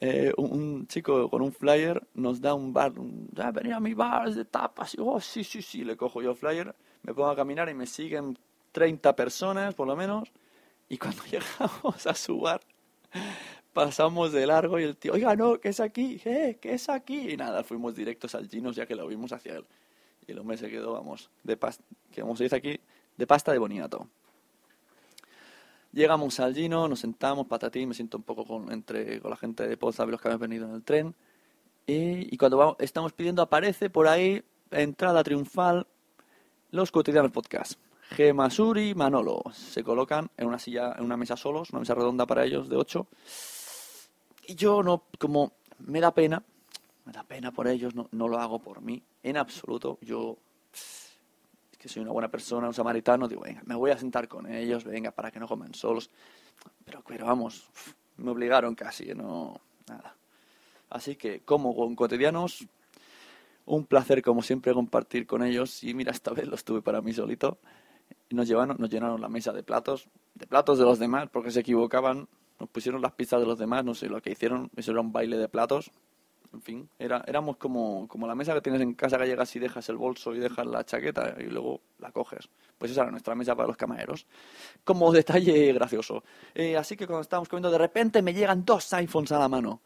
eh, 0.00 0.30
un, 0.36 0.86
chico 0.86 1.30
con 1.30 1.40
un 1.40 1.52
flyer 1.52 2.02
nos 2.14 2.38
da 2.40 2.52
un 2.52 2.72
bar. 2.72 2.98
Un, 2.98 3.30
"Ah, 3.38 3.50
venid 3.50 3.72
a 3.72 3.80
mi 3.80 3.94
bar 3.94 4.30
de 4.30 4.44
tapas. 4.44 4.94
Y, 4.94 4.98
oh, 5.00 5.18
sí, 5.20 5.42
sí, 5.42 5.62
sí. 5.62 5.84
Le 5.84 5.96
cojo 5.96 6.20
yo 6.20 6.32
el 6.32 6.36
flyer, 6.36 6.74
me 7.02 7.14
pongo 7.14 7.30
a 7.30 7.36
caminar 7.36 7.70
y 7.70 7.74
me 7.74 7.86
siguen 7.86 8.38
30 8.72 9.16
personas, 9.16 9.74
por 9.74 9.86
lo 9.86 9.96
menos. 9.96 10.30
Y 10.90 10.98
cuando 10.98 11.22
llegamos 11.30 12.06
a 12.06 12.14
su 12.14 12.40
bar, 12.40 12.60
pasamos 13.72 14.32
de 14.32 14.46
largo 14.46 14.78
y 14.78 14.84
el 14.84 14.96
tío, 14.98 15.14
oiga, 15.14 15.34
no, 15.34 15.58
que 15.58 15.70
es 15.70 15.80
aquí, 15.80 16.20
eh, 16.26 16.58
que 16.60 16.74
es 16.74 16.90
aquí. 16.90 17.30
Y 17.32 17.36
nada, 17.38 17.64
fuimos 17.64 17.94
directos 17.94 18.34
al 18.34 18.48
Ginos 18.48 18.76
ya 18.76 18.84
que 18.86 18.94
lo 18.94 19.06
vimos 19.06 19.32
hacia 19.32 19.56
él. 19.56 19.64
Y 20.26 20.32
el 20.32 20.38
hombre 20.38 20.56
se 20.56 20.70
quedó, 20.70 20.92
vamos, 20.92 21.30
de 21.42 21.56
pasta, 21.56 21.84
que 22.10 22.20
como 22.20 22.36
se 22.36 22.44
dice 22.44 22.56
aquí, 22.56 22.80
de 23.16 23.26
pasta 23.26 23.52
de 23.52 23.58
boniato. 23.58 24.08
Llegamos 25.92 26.40
al 26.40 26.54
Gino, 26.54 26.88
nos 26.88 27.00
sentamos, 27.00 27.46
patatín, 27.46 27.88
me 27.88 27.94
siento 27.94 28.16
un 28.16 28.22
poco 28.22 28.46
con, 28.46 28.72
entre, 28.72 29.20
con 29.20 29.30
la 29.30 29.36
gente 29.36 29.66
de 29.66 29.76
Poza, 29.76 30.06
los 30.06 30.20
que 30.20 30.28
habían 30.28 30.40
venido 30.40 30.66
en 30.66 30.74
el 30.74 30.82
tren. 30.82 31.14
Y, 31.86 32.36
cuando 32.38 32.56
vamos- 32.56 32.76
estamos 32.78 33.12
pidiendo, 33.12 33.42
aparece 33.42 33.90
por 33.90 34.08
ahí, 34.08 34.42
entrada 34.70 35.22
triunfal, 35.22 35.86
los 36.70 36.90
cotidianos 36.90 37.32
podcast. 37.32 37.74
Gema 38.10 38.48
Suri 38.50 38.90
y 38.90 38.94
Manolo 38.94 39.42
se 39.52 39.82
colocan 39.82 40.30
en 40.36 40.46
una 40.46 40.58
silla, 40.58 40.94
en 40.96 41.04
una 41.04 41.16
mesa 41.16 41.36
solos, 41.36 41.70
una 41.70 41.80
mesa 41.80 41.94
redonda 41.94 42.26
para 42.26 42.44
ellos 42.44 42.68
de 42.68 42.76
ocho. 42.76 43.06
Y 44.46 44.54
yo 44.54 44.82
no, 44.82 45.04
como 45.18 45.52
me 45.78 46.00
da 46.00 46.14
pena, 46.14 46.42
me 47.04 47.12
da 47.12 47.24
pena 47.24 47.52
por 47.52 47.68
ellos, 47.68 47.94
no, 47.94 48.08
no 48.12 48.28
lo 48.28 48.38
hago 48.38 48.58
por 48.58 48.80
mí, 48.80 49.02
en 49.22 49.36
absoluto. 49.36 49.98
Yo 50.02 50.36
es 50.72 51.78
que 51.78 51.88
soy 51.88 52.02
una 52.02 52.12
buena 52.12 52.30
persona, 52.30 52.68
un 52.68 52.74
samaritano, 52.74 53.28
digo, 53.28 53.42
venga, 53.42 53.62
me 53.66 53.74
voy 53.74 53.90
a 53.90 53.98
sentar 53.98 54.28
con 54.28 54.52
ellos, 54.52 54.84
venga, 54.84 55.10
para 55.10 55.30
que 55.30 55.40
no 55.40 55.48
coman 55.48 55.74
solos. 55.74 56.10
Pero, 56.84 57.02
pero 57.06 57.26
vamos, 57.26 57.68
me 58.16 58.30
obligaron 58.30 58.74
casi, 58.74 59.14
no, 59.14 59.60
nada. 59.88 60.16
Así 60.90 61.16
que, 61.16 61.40
como 61.40 61.74
con 61.74 61.96
cotidianos, 61.96 62.66
un 63.64 63.86
placer 63.86 64.22
como 64.22 64.42
siempre 64.42 64.74
compartir 64.74 65.26
con 65.26 65.42
ellos. 65.42 65.82
Y 65.84 65.94
mira, 65.94 66.12
esta 66.12 66.32
vez 66.32 66.46
lo 66.46 66.54
estuve 66.54 66.82
para 66.82 67.00
mí 67.00 67.12
solito. 67.12 67.58
Nos 68.30 68.48
llevaron, 68.48 68.76
nos 68.78 68.90
llenaron 68.90 69.20
la 69.20 69.28
mesa 69.28 69.52
de 69.52 69.62
platos, 69.62 70.08
de 70.34 70.46
platos 70.46 70.78
de 70.78 70.84
los 70.84 70.98
demás, 70.98 71.28
porque 71.30 71.50
se 71.50 71.60
equivocaban. 71.60 72.28
Nos 72.58 72.68
pusieron 72.68 73.02
las 73.02 73.12
pizzas 73.12 73.40
de 73.40 73.46
los 73.46 73.58
demás, 73.58 73.84
no 73.84 73.94
sé 73.94 74.08
lo 74.08 74.20
que 74.20 74.30
hicieron, 74.30 74.70
era 74.76 75.00
un 75.00 75.12
baile 75.12 75.36
de 75.36 75.48
platos. 75.48 75.90
En 76.52 76.60
fin, 76.60 76.88
era, 76.98 77.24
éramos 77.26 77.56
como, 77.56 78.06
como 78.08 78.26
la 78.26 78.34
mesa 78.34 78.52
que 78.52 78.60
tienes 78.60 78.82
en 78.82 78.92
casa 78.92 79.16
que 79.16 79.26
llegas 79.26 79.54
y 79.56 79.58
dejas 79.58 79.88
el 79.88 79.96
bolso 79.96 80.34
y 80.34 80.38
dejas 80.38 80.66
la 80.66 80.84
chaqueta 80.84 81.34
y 81.38 81.44
luego 81.44 81.80
la 81.98 82.12
coges. 82.12 82.48
Pues 82.76 82.90
esa 82.90 83.02
era 83.02 83.10
nuestra 83.10 83.34
mesa 83.34 83.56
para 83.56 83.68
los 83.68 83.76
camareros. 83.76 84.26
Como 84.84 85.10
detalle 85.12 85.72
gracioso. 85.72 86.22
Eh, 86.54 86.76
así 86.76 86.94
que 86.96 87.06
cuando 87.06 87.22
estábamos 87.22 87.48
comiendo, 87.48 87.70
de 87.70 87.78
repente 87.78 88.20
me 88.20 88.34
llegan 88.34 88.66
dos 88.66 88.92
iPhones 88.92 89.32
a 89.32 89.38
la 89.38 89.48
mano. 89.48 89.80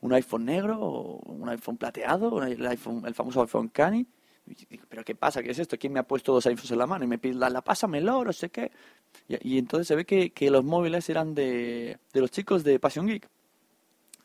Un 0.00 0.14
iPhone 0.14 0.46
negro, 0.46 0.78
un 0.78 1.48
iPhone 1.50 1.76
plateado, 1.76 2.42
el, 2.42 2.66
iPhone, 2.66 3.02
el 3.04 3.14
famoso 3.14 3.42
iPhone 3.42 3.68
Cani. 3.68 4.06
Digo, 4.46 4.84
¿pero 4.88 5.04
qué 5.04 5.14
pasa? 5.14 5.42
¿Qué 5.42 5.50
es 5.50 5.58
esto? 5.58 5.76
¿Quién 5.78 5.92
me 5.92 6.00
ha 6.00 6.04
puesto 6.04 6.32
dos 6.32 6.46
iPhones 6.46 6.70
en 6.70 6.78
la 6.78 6.86
mano? 6.86 7.04
Y 7.04 7.08
me 7.08 7.18
pide, 7.18 7.34
la, 7.34 7.50
la 7.50 7.60
pásamelo, 7.60 8.24
no 8.24 8.32
sé 8.32 8.48
qué. 8.48 8.72
Y, 9.28 9.56
y 9.56 9.58
entonces 9.58 9.86
se 9.86 9.94
ve 9.94 10.06
que, 10.06 10.30
que 10.30 10.50
los 10.50 10.64
móviles 10.64 11.10
eran 11.10 11.34
de, 11.34 11.98
de 12.10 12.20
los 12.20 12.30
chicos 12.30 12.64
de 12.64 12.78
Passion 12.78 13.06
Geek. 13.06 13.28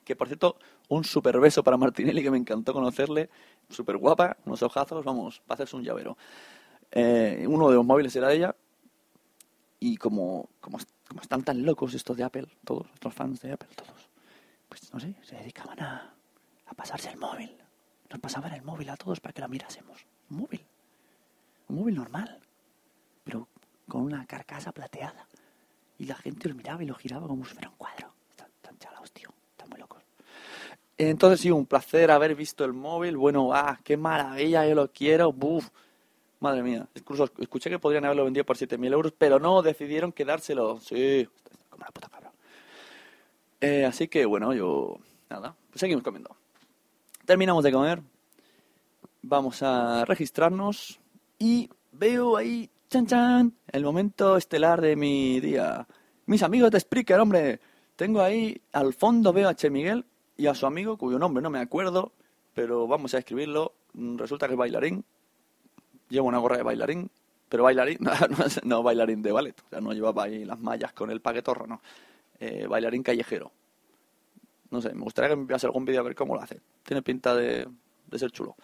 Que 0.05 0.15
por 0.15 0.27
cierto, 0.27 0.57
un 0.89 1.03
super 1.03 1.39
beso 1.39 1.63
para 1.63 1.77
Martinelli, 1.77 2.23
que 2.23 2.31
me 2.31 2.37
encantó 2.37 2.73
conocerle. 2.73 3.29
Súper 3.69 3.97
guapa, 3.97 4.37
unos 4.45 4.61
ojazos, 4.61 5.03
vamos, 5.03 5.41
va 5.41 5.51
a 5.51 5.53
hacerse 5.55 5.75
un 5.75 5.83
llavero. 5.83 6.17
Eh, 6.91 7.45
uno 7.47 7.69
de 7.69 7.75
los 7.75 7.85
móviles 7.85 8.15
era 8.15 8.29
de 8.29 8.35
ella. 8.35 8.55
Y 9.79 9.97
como, 9.97 10.49
como, 10.59 10.77
como 11.07 11.21
están 11.21 11.43
tan 11.43 11.63
locos 11.65 11.93
estos 11.93 12.17
de 12.17 12.23
Apple, 12.23 12.47
todos, 12.63 12.87
estos 12.93 13.13
fans 13.13 13.41
de 13.41 13.51
Apple, 13.51 13.69
todos, 13.75 14.09
pues 14.69 14.91
no 14.93 14.99
sé, 14.99 15.15
se 15.21 15.35
dedicaban 15.35 15.79
a, 15.79 16.15
a 16.65 16.73
pasarse 16.73 17.09
el 17.09 17.17
móvil. 17.17 17.55
Nos 18.09 18.19
pasaban 18.19 18.53
el 18.53 18.61
móvil 18.61 18.89
a 18.89 18.97
todos 18.97 19.19
para 19.19 19.33
que 19.33 19.41
lo 19.41 19.49
mirásemos. 19.49 20.05
Un 20.29 20.37
móvil. 20.37 20.65
Un 21.67 21.75
móvil 21.77 21.95
normal. 21.95 22.39
Pero 23.23 23.47
con 23.87 24.01
una 24.01 24.25
carcasa 24.25 24.71
plateada. 24.71 25.27
Y 25.97 26.05
la 26.05 26.15
gente 26.15 26.49
lo 26.49 26.55
miraba 26.55 26.83
y 26.83 26.87
lo 26.87 26.95
giraba 26.95 27.27
como 27.27 27.45
si 27.45 27.53
fuera 27.53 27.69
un 27.69 27.75
cuadro. 27.75 28.13
Están, 28.29 28.49
están 28.55 28.77
chalados, 28.77 29.11
tío. 29.11 29.33
Están 29.51 29.69
muy 29.69 29.79
locos. 29.79 30.03
Entonces 30.97 31.41
sí, 31.41 31.51
un 31.51 31.65
placer 31.65 32.09
haber 32.09 32.35
visto 32.35 32.63
el 32.63 32.73
móvil. 32.73 33.17
Bueno, 33.17 33.53
ah, 33.53 33.79
qué 33.83 33.97
maravilla, 33.97 34.65
yo 34.65 34.75
lo 34.75 34.91
quiero. 34.91 35.33
Buf. 35.33 35.69
Madre 36.39 36.63
mía. 36.63 36.87
Incluso 36.95 37.29
escuché 37.39 37.69
que 37.69 37.79
podrían 37.79 38.05
haberlo 38.05 38.23
vendido 38.25 38.45
por 38.45 38.57
7.000 38.57 38.93
euros, 38.93 39.13
pero 39.17 39.39
no, 39.39 39.61
decidieron 39.61 40.11
quedárselo. 40.11 40.79
Sí, 40.79 41.27
como 41.69 41.83
la 41.83 41.91
puta 41.91 42.07
cabra. 42.07 42.31
Eh, 43.59 43.85
así 43.85 44.07
que 44.07 44.25
bueno, 44.25 44.53
yo... 44.53 44.97
Nada, 45.29 45.55
pues 45.69 45.79
seguimos 45.79 46.03
comiendo. 46.03 46.35
Terminamos 47.25 47.63
de 47.63 47.71
comer. 47.71 48.01
Vamos 49.21 49.63
a 49.63 50.05
registrarnos. 50.05 50.99
Y 51.39 51.69
veo 51.91 52.37
ahí, 52.37 52.69
chan 52.89 53.07
chan, 53.07 53.53
el 53.71 53.83
momento 53.83 54.37
estelar 54.37 54.79
de 54.79 54.95
mi 54.95 55.39
día. 55.41 55.87
Mis 56.27 56.43
amigos 56.43 56.71
de 56.71 56.79
Spreaker, 56.79 57.19
hombre. 57.19 57.59
Tengo 57.95 58.21
ahí, 58.21 58.61
al 58.71 58.93
fondo 58.93 59.33
veo 59.33 59.49
a 59.49 59.55
Che 59.55 59.69
Miguel 59.69 60.05
y 60.37 60.47
a 60.47 60.55
su 60.55 60.65
amigo, 60.65 60.97
cuyo 60.97 61.19
nombre 61.19 61.41
no 61.41 61.49
me 61.49 61.59
acuerdo, 61.59 62.11
pero 62.53 62.87
vamos 62.87 63.13
a 63.13 63.19
escribirlo. 63.19 63.73
Mm, 63.93 64.17
Resulta 64.17 64.47
que 64.47 64.53
es 64.53 64.57
bailarín. 64.57 65.03
Lleva 66.09 66.27
una 66.27 66.37
gorra 66.37 66.57
de 66.57 66.63
bailarín, 66.63 67.09
pero 67.49 67.63
bailarín, 67.63 67.97
no, 68.63 68.83
bailarín 68.83 69.21
de 69.21 69.31
ballet. 69.31 69.59
O 69.65 69.69
sea, 69.69 69.81
no 69.81 69.93
llevaba 69.93 70.23
ahí 70.23 70.45
las 70.45 70.59
mallas 70.59 70.93
con 70.93 71.09
el 71.11 71.21
paquetorro, 71.21 71.65
no. 71.67 71.81
Eh, 72.39 72.67
bailarín 72.67 73.03
callejero. 73.03 73.51
No 74.71 74.81
sé, 74.81 74.93
me 74.93 75.01
gustaría 75.01 75.29
que 75.29 75.35
me 75.35 75.41
enviase 75.43 75.65
algún 75.65 75.85
vídeo 75.85 76.01
a 76.01 76.03
ver 76.03 76.15
cómo 76.15 76.35
lo 76.35 76.41
hace. 76.41 76.59
Tiene 76.83 77.01
pinta 77.01 77.35
de, 77.35 77.67
de 78.07 78.19
ser 78.19 78.31
chulo. 78.31 78.55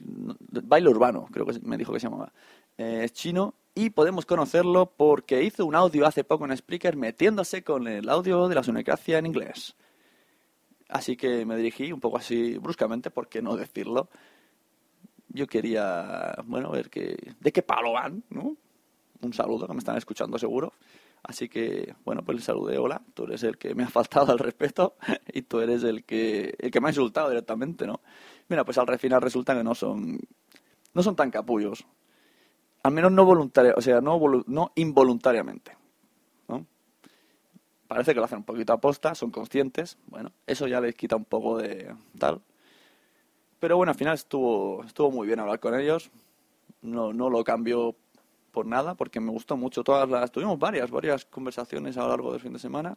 Baile 0.00 0.88
urbano, 0.88 1.28
creo 1.30 1.46
que 1.46 1.58
me 1.62 1.76
dijo 1.76 1.92
que 1.92 2.00
se 2.00 2.08
llamaba. 2.08 2.32
Eh, 2.78 3.02
es 3.04 3.12
chino 3.12 3.54
y 3.74 3.90
podemos 3.90 4.26
conocerlo 4.26 4.86
porque 4.96 5.42
hizo 5.42 5.64
un 5.66 5.74
audio 5.74 6.06
hace 6.06 6.24
poco 6.24 6.44
en 6.44 6.56
Spreaker 6.56 6.96
metiéndose 6.96 7.62
con 7.62 7.86
el 7.86 8.08
audio 8.08 8.48
de 8.48 8.54
la 8.54 8.62
sonocracia 8.62 9.18
en 9.18 9.26
inglés. 9.26 9.76
Así 10.92 11.16
que 11.16 11.46
me 11.46 11.56
dirigí 11.56 11.90
un 11.90 12.00
poco 12.00 12.18
así 12.18 12.58
bruscamente, 12.58 13.10
¿por 13.10 13.26
qué 13.26 13.40
no 13.40 13.56
decirlo? 13.56 14.10
Yo 15.28 15.46
quería, 15.46 16.34
bueno, 16.44 16.70
ver 16.70 16.90
que, 16.90 17.16
de 17.40 17.50
qué 17.50 17.62
palo 17.62 17.92
van, 17.92 18.22
¿no? 18.28 18.58
Un 19.22 19.32
saludo, 19.32 19.66
que 19.66 19.72
me 19.72 19.78
están 19.78 19.96
escuchando 19.96 20.38
seguro. 20.38 20.74
Así 21.22 21.48
que, 21.48 21.94
bueno, 22.04 22.22
pues 22.22 22.36
le 22.36 22.44
saludé, 22.44 22.76
hola, 22.76 23.00
tú 23.14 23.24
eres 23.24 23.42
el 23.42 23.56
que 23.56 23.74
me 23.74 23.84
ha 23.84 23.88
faltado 23.88 24.32
al 24.32 24.38
respeto 24.38 24.96
y 25.32 25.40
tú 25.42 25.60
eres 25.60 25.82
el 25.82 26.04
que, 26.04 26.54
el 26.58 26.70
que 26.70 26.80
me 26.80 26.88
ha 26.88 26.90
insultado 26.90 27.30
directamente, 27.30 27.86
¿no? 27.86 28.02
Mira, 28.48 28.62
pues 28.62 28.76
al 28.76 28.98
final 28.98 29.22
resulta 29.22 29.56
que 29.56 29.64
no 29.64 29.74
son, 29.74 30.20
no 30.92 31.02
son 31.02 31.16
tan 31.16 31.30
capullos. 31.30 31.86
Al 32.82 32.92
menos 32.92 33.12
no 33.12 33.24
voluntariamente, 33.24 33.78
o 33.78 33.82
sea, 33.82 34.02
no, 34.02 34.20
no 34.46 34.72
involuntariamente. 34.74 35.74
Parece 37.92 38.14
que 38.14 38.20
lo 38.20 38.24
hacen 38.24 38.38
un 38.38 38.44
poquito 38.44 38.72
a 38.72 38.80
posta, 38.80 39.14
son 39.14 39.30
conscientes, 39.30 39.98
bueno, 40.06 40.32
eso 40.46 40.66
ya 40.66 40.80
les 40.80 40.94
quita 40.94 41.14
un 41.14 41.26
poco 41.26 41.58
de 41.58 41.94
tal. 42.18 42.40
Pero 43.60 43.76
bueno, 43.76 43.90
al 43.90 43.98
final 43.98 44.14
estuvo, 44.14 44.82
estuvo 44.82 45.10
muy 45.10 45.26
bien 45.26 45.38
hablar 45.40 45.60
con 45.60 45.78
ellos. 45.78 46.10
No, 46.80 47.12
no 47.12 47.28
lo 47.28 47.44
cambio 47.44 47.94
por 48.50 48.64
nada, 48.64 48.94
porque 48.94 49.20
me 49.20 49.30
gustó 49.30 49.58
mucho 49.58 49.84
todas 49.84 50.08
las... 50.08 50.32
Tuvimos 50.32 50.58
varias, 50.58 50.90
varias 50.90 51.26
conversaciones 51.26 51.98
a 51.98 52.04
lo 52.04 52.08
largo 52.08 52.32
del 52.32 52.40
fin 52.40 52.54
de 52.54 52.58
semana. 52.58 52.96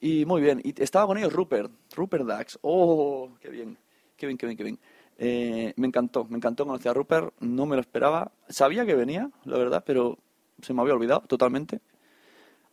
Y 0.00 0.24
muy 0.24 0.42
bien. 0.42 0.60
Y 0.64 0.82
estaba 0.82 1.06
con 1.06 1.16
ellos 1.16 1.32
Rupert, 1.32 1.70
Rupert 1.94 2.26
Dax. 2.26 2.58
¡Oh, 2.62 3.30
qué 3.40 3.48
bien! 3.48 3.78
Qué 4.16 4.26
bien, 4.26 4.36
qué 4.36 4.46
bien, 4.46 4.56
qué 4.56 4.64
bien. 4.64 4.78
Eh, 5.18 5.72
me 5.76 5.86
encantó, 5.86 6.24
me 6.24 6.36
encantó 6.36 6.66
conocer 6.66 6.90
a 6.90 6.94
Rupert, 6.94 7.32
no 7.38 7.64
me 7.64 7.76
lo 7.76 7.80
esperaba. 7.80 8.32
Sabía 8.48 8.84
que 8.84 8.96
venía, 8.96 9.30
la 9.44 9.56
verdad, 9.56 9.84
pero 9.86 10.18
se 10.62 10.74
me 10.74 10.82
había 10.82 10.94
olvidado 10.94 11.20
totalmente. 11.20 11.80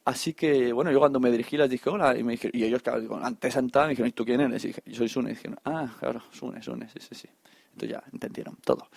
Así 0.05 0.35
que, 0.35 0.71
bueno, 0.71 0.91
yo 0.91 0.99
cuando 0.99 1.19
me 1.19 1.31
dirigí 1.31 1.57
les 1.57 1.67
dije 1.67 1.89
hola 1.89 2.15
y, 2.15 2.23
me 2.23 2.33
dije, 2.33 2.51
y 2.53 2.63
ellos, 2.63 2.83
claro, 2.83 3.19
antes 3.23 3.55
sentada 3.55 3.87
me 3.87 3.91
dijeron, 3.91 4.09
¿y 4.09 4.11
tú 4.11 4.23
quién 4.23 4.39
eres? 4.39 4.63
Y 4.63 4.67
dije, 4.67 4.83
yo 4.85 4.95
soy 4.97 5.09
Sune. 5.09 5.31
Y 5.31 5.33
dijeron, 5.33 5.59
ah, 5.65 5.91
claro, 5.99 6.21
Sune, 6.31 6.61
Sune, 6.61 6.87
sí, 6.89 6.99
sí, 6.99 7.15
sí. 7.15 7.27
Entonces 7.71 7.89
ya 7.89 8.03
entendieron 8.13 8.55
todo. 8.57 8.87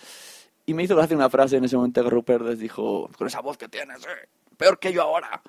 Y 0.67 0.75
me 0.75 0.83
hizo 0.83 0.95
gracia 0.95 1.15
una 1.15 1.29
frase 1.29 1.57
en 1.57 1.63
ese 1.65 1.75
momento 1.75 2.03
que 2.03 2.09
Rupert 2.11 2.45
les 2.45 2.59
dijo, 2.59 3.09
con 3.17 3.25
esa 3.25 3.41
voz 3.41 3.57
que 3.57 3.67
tienes, 3.67 4.05
eh, 4.05 4.29
peor 4.55 4.77
que 4.77 4.93
yo 4.93 5.01
ahora. 5.01 5.41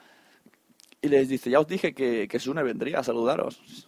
Y 1.02 1.08
les 1.08 1.28
dice, 1.28 1.50
ya 1.50 1.60
os 1.60 1.66
dije 1.66 1.92
que, 1.92 2.26
que 2.26 2.38
Sune 2.38 2.62
vendría 2.62 3.00
a 3.00 3.04
saludaros. 3.04 3.86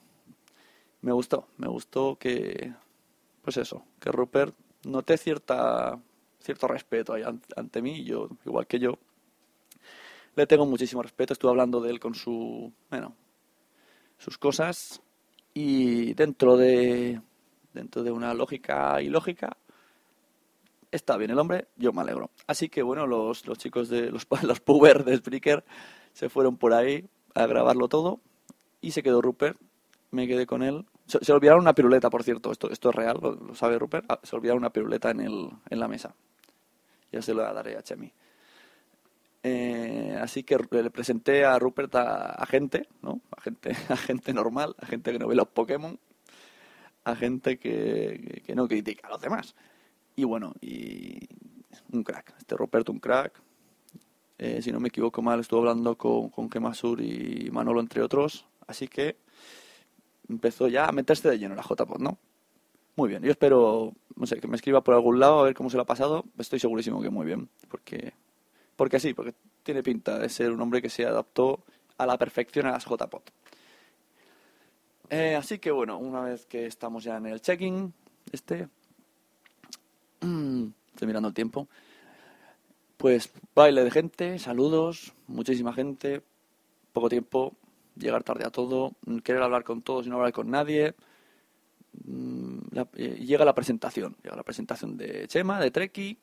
Me 1.00 1.12
gustó, 1.12 1.48
me 1.56 1.68
gustó 1.68 2.16
que, 2.16 2.70
pues 3.40 3.56
eso, 3.56 3.82
que 3.98 4.12
Rupert 4.12 4.54
noté 4.84 5.16
cierta, 5.16 5.98
cierto 6.38 6.68
respeto 6.68 7.14
ahí 7.14 7.22
ante 7.56 7.80
mí, 7.80 8.04
yo, 8.04 8.28
igual 8.44 8.66
que 8.66 8.78
yo, 8.78 8.98
le 10.34 10.46
tengo 10.46 10.66
muchísimo 10.66 11.02
respeto. 11.02 11.32
Estuve 11.32 11.50
hablando 11.50 11.80
de 11.80 11.90
él 11.90 12.00
con 12.00 12.14
su, 12.14 12.72
bueno, 12.90 13.14
sus 14.18 14.38
cosas 14.38 15.02
y 15.54 16.14
dentro 16.14 16.56
de, 16.56 17.20
dentro 17.72 18.02
de 18.02 18.10
una 18.10 18.34
lógica 18.34 19.00
y 19.02 19.08
lógica, 19.08 19.56
está 20.90 21.16
bien 21.16 21.30
el 21.30 21.38
hombre, 21.38 21.68
yo 21.76 21.92
me 21.92 22.02
alegro. 22.02 22.30
Así 22.46 22.68
que 22.68 22.82
bueno, 22.82 23.06
los, 23.06 23.46
los 23.46 23.58
chicos 23.58 23.88
de 23.88 24.10
los, 24.10 24.26
los 24.42 24.60
puber 24.60 25.04
de 25.04 25.16
Spreaker 25.16 25.64
se 26.12 26.28
fueron 26.28 26.56
por 26.56 26.72
ahí 26.74 27.08
a 27.34 27.46
grabarlo 27.46 27.88
todo 27.88 28.20
y 28.80 28.92
se 28.92 29.02
quedó 29.02 29.22
Rupert, 29.22 29.58
me 30.10 30.26
quedé 30.26 30.46
con 30.46 30.62
él. 30.62 30.86
Se, 31.06 31.32
olvidaron 31.32 31.60
una 31.60 31.74
piruleta, 31.74 32.10
por 32.10 32.22
cierto, 32.22 32.52
esto, 32.52 32.70
esto 32.70 32.90
es 32.90 32.94
real, 32.94 33.18
lo, 33.20 33.54
sabe 33.54 33.78
Rupert, 33.78 34.04
ah, 34.08 34.20
se 34.22 34.36
olvidaron 34.36 34.62
una 34.62 34.70
piruleta 34.70 35.10
en, 35.10 35.20
el, 35.20 35.50
en 35.68 35.80
la 35.80 35.88
mesa. 35.88 36.14
Ya 37.10 37.20
se 37.20 37.34
lo 37.34 37.42
daré 37.42 37.76
a 37.76 37.82
Chemi. 37.82 38.12
Eh, 39.44 40.16
así 40.20 40.44
que 40.44 40.56
le 40.70 40.90
presenté 40.90 41.44
a 41.44 41.58
Rupert 41.58 41.94
a, 41.96 42.46
gente, 42.46 42.88
¿no? 43.02 43.20
A 43.36 43.40
gente, 43.40 43.72
a 43.88 43.96
gente 43.96 44.32
normal, 44.32 44.76
a 44.78 44.86
gente 44.86 45.12
que 45.12 45.18
no 45.18 45.26
ve 45.26 45.34
los 45.34 45.48
Pokémon, 45.48 45.98
a 47.04 47.16
gente 47.16 47.58
que, 47.58 48.42
que 48.46 48.54
no 48.54 48.68
critica 48.68 49.08
a 49.08 49.10
los 49.10 49.20
demás. 49.20 49.54
Y 50.14 50.24
bueno, 50.24 50.54
y 50.60 51.28
un 51.92 52.04
crack. 52.04 52.34
Este 52.38 52.56
Rupert, 52.56 52.88
un 52.88 53.00
crack. 53.00 53.40
Eh, 54.38 54.60
si 54.62 54.72
no 54.72 54.80
me 54.80 54.88
equivoco 54.88 55.22
mal, 55.22 55.40
estuvo 55.40 55.60
hablando 55.60 55.96
con, 55.96 56.28
con 56.30 56.48
Kemasur 56.48 57.00
y 57.00 57.50
Manolo, 57.50 57.80
entre 57.80 58.02
otros. 58.02 58.46
Así 58.66 58.88
que 58.88 59.16
empezó 60.28 60.68
ya 60.68 60.86
a 60.86 60.92
meterse 60.92 61.28
de 61.28 61.38
lleno 61.38 61.54
la 61.54 61.62
JPod, 61.62 62.00
¿no? 62.00 62.18
Muy 62.96 63.08
bien, 63.08 63.22
yo 63.22 63.30
espero, 63.30 63.94
no 64.16 64.26
sé, 64.26 64.38
que 64.38 64.48
me 64.48 64.56
escriba 64.56 64.82
por 64.82 64.94
algún 64.94 65.18
lado 65.18 65.40
a 65.40 65.44
ver 65.44 65.54
cómo 65.54 65.70
se 65.70 65.76
lo 65.76 65.82
ha 65.84 65.86
pasado. 65.86 66.24
Estoy 66.38 66.58
segurísimo 66.58 67.00
que 67.00 67.08
muy 67.08 67.24
bien, 67.24 67.48
porque 67.68 68.12
porque 68.76 69.00
sí, 69.00 69.14
porque 69.14 69.34
tiene 69.62 69.82
pinta 69.82 70.18
de 70.18 70.28
ser 70.28 70.50
un 70.50 70.60
hombre 70.60 70.82
que 70.82 70.90
se 70.90 71.04
adaptó 71.04 71.64
a 71.98 72.06
la 72.06 72.18
perfección 72.18 72.66
a 72.66 72.72
las 72.72 72.84
JPOT. 72.84 73.30
Eh, 75.10 75.36
así 75.36 75.58
que 75.58 75.70
bueno, 75.70 75.98
una 75.98 76.22
vez 76.22 76.46
que 76.46 76.66
estamos 76.66 77.04
ya 77.04 77.18
en 77.18 77.26
el 77.26 77.40
check-in, 77.40 77.92
este, 78.32 78.68
mm, 80.20 80.66
estoy 80.88 81.06
mirando 81.06 81.28
el 81.28 81.34
tiempo, 81.34 81.68
pues 82.96 83.30
baile 83.54 83.84
de 83.84 83.90
gente, 83.90 84.38
saludos, 84.38 85.12
muchísima 85.26 85.74
gente, 85.74 86.22
poco 86.92 87.08
tiempo, 87.08 87.54
llegar 87.96 88.22
tarde 88.22 88.46
a 88.46 88.50
todo, 88.50 88.92
querer 89.22 89.42
hablar 89.42 89.64
con 89.64 89.82
todos 89.82 90.06
y 90.06 90.08
no 90.08 90.16
hablar 90.16 90.32
con 90.32 90.50
nadie. 90.50 90.94
Mm, 92.04 92.58
eh, 92.94 93.18
llega 93.20 93.44
la 93.44 93.54
presentación, 93.54 94.16
llega 94.22 94.36
la 94.36 94.44
presentación 94.44 94.96
de 94.96 95.26
Chema, 95.28 95.60
de 95.60 95.70
Treki, 95.70 96.18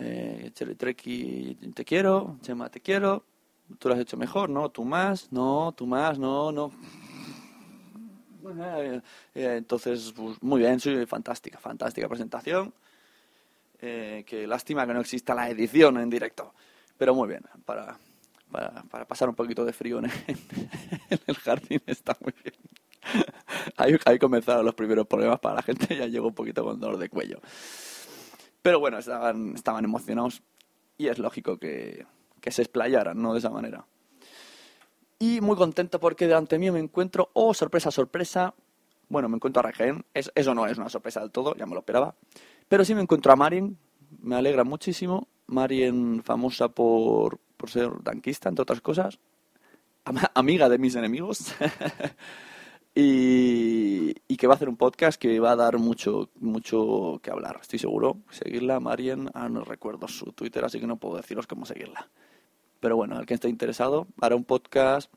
eh, 0.00 0.50
Treki, 0.76 1.56
te 1.74 1.84
quiero, 1.84 2.38
Chema, 2.42 2.70
te 2.70 2.80
quiero, 2.80 3.24
tú 3.78 3.88
lo 3.88 3.94
has 3.94 4.00
hecho 4.00 4.16
mejor, 4.16 4.50
no, 4.50 4.70
tú 4.70 4.84
más, 4.84 5.30
no, 5.32 5.72
tú 5.76 5.86
más, 5.86 6.18
no, 6.18 6.50
no. 6.52 6.72
Eh, 8.58 9.00
eh, 9.34 9.54
entonces, 9.58 10.12
pues, 10.16 10.42
muy 10.42 10.60
bien, 10.60 10.80
soy 10.80 11.04
fantástica, 11.06 11.58
fantástica 11.58 12.08
presentación. 12.08 12.72
Eh, 13.80 14.24
lástima 14.46 14.86
que 14.86 14.94
no 14.94 15.00
exista 15.00 15.34
la 15.34 15.48
edición 15.48 15.98
en 15.98 16.10
directo, 16.10 16.54
pero 16.98 17.14
muy 17.14 17.28
bien, 17.28 17.42
para, 17.64 17.98
para, 18.50 18.82
para 18.84 19.06
pasar 19.06 19.28
un 19.28 19.34
poquito 19.34 19.64
de 19.64 19.72
frío 19.72 19.98
en, 19.98 20.06
el 21.26 21.34
jardín 21.36 21.82
está 21.86 22.16
muy 22.20 22.34
bien. 22.42 22.54
ahí, 23.76 23.96
ahí 24.04 24.18
comenzaron 24.18 24.64
los 24.64 24.74
primeros 24.74 25.06
problemas 25.06 25.40
para 25.40 25.56
la 25.56 25.62
gente, 25.62 25.96
ya 25.96 26.06
llegó 26.06 26.28
un 26.28 26.34
poquito 26.34 26.64
con 26.64 26.78
dolor 26.78 26.98
de 26.98 27.08
cuello. 27.08 27.40
Pero 28.62 28.80
bueno, 28.80 28.98
estaban, 28.98 29.54
estaban 29.54 29.84
emocionados 29.84 30.42
y 30.98 31.08
es 31.08 31.18
lógico 31.18 31.58
que, 31.58 32.06
se 32.46 32.62
explayaran, 32.62 33.20
¿no? 33.20 33.32
De 33.32 33.38
esa 33.38 33.50
manera. 33.50 33.86
Y 35.18 35.40
muy 35.40 35.56
contento 35.56 36.00
porque 36.00 36.26
delante 36.26 36.58
mío 36.58 36.72
me 36.72 36.78
encuentro, 36.78 37.30
oh, 37.32 37.54
sorpresa, 37.54 37.90
sorpresa, 37.90 38.54
bueno, 39.08 39.28
me 39.28 39.36
encuentro 39.36 39.60
a 39.60 39.70
Regen, 39.70 40.04
eso 40.12 40.54
no 40.54 40.66
es 40.66 40.78
una 40.78 40.88
sorpresa 40.88 41.20
del 41.20 41.30
todo, 41.30 41.54
ya 41.56 41.66
me 41.66 41.74
lo 41.74 41.80
esperaba, 41.80 42.14
pero 42.68 42.84
sí 42.84 42.94
me 42.94 43.02
encuentro 43.02 43.32
a 43.32 43.36
Marien, 43.36 43.78
me 44.20 44.36
alegra 44.36 44.64
muchísimo, 44.64 45.28
Marien 45.46 46.22
famosa 46.22 46.68
por, 46.68 47.38
por 47.56 47.70
ser 47.70 47.90
tanquista, 48.02 48.48
entre 48.48 48.62
otras 48.62 48.80
cosas, 48.80 49.18
amiga 50.34 50.68
de 50.68 50.78
mis 50.78 50.94
enemigos, 50.94 51.54
y, 52.94 54.36
que 54.36 54.46
va 54.46 54.54
a 54.54 54.56
hacer 54.56 54.68
un 54.68 54.76
podcast 54.76 55.20
que 55.20 55.38
va 55.38 55.52
a 55.52 55.56
dar 55.56 55.78
mucho, 55.78 56.30
mucho 56.40 57.20
que 57.22 57.30
hablar, 57.30 57.58
estoy 57.60 57.78
seguro. 57.78 58.16
Seguirla, 58.30 58.80
Marien, 58.80 59.30
ah, 59.34 59.48
no 59.48 59.64
recuerdo 59.64 60.08
su 60.08 60.32
Twitter, 60.32 60.64
así 60.64 60.80
que 60.80 60.86
no 60.86 60.96
puedo 60.96 61.16
deciros 61.16 61.46
cómo 61.46 61.66
seguirla. 61.66 62.08
Pero 62.80 62.96
bueno, 62.96 63.20
el 63.20 63.26
que 63.26 63.34
esté 63.34 63.48
interesado, 63.48 64.06
hará 64.20 64.34
un 64.34 64.44
podcast. 64.44 65.12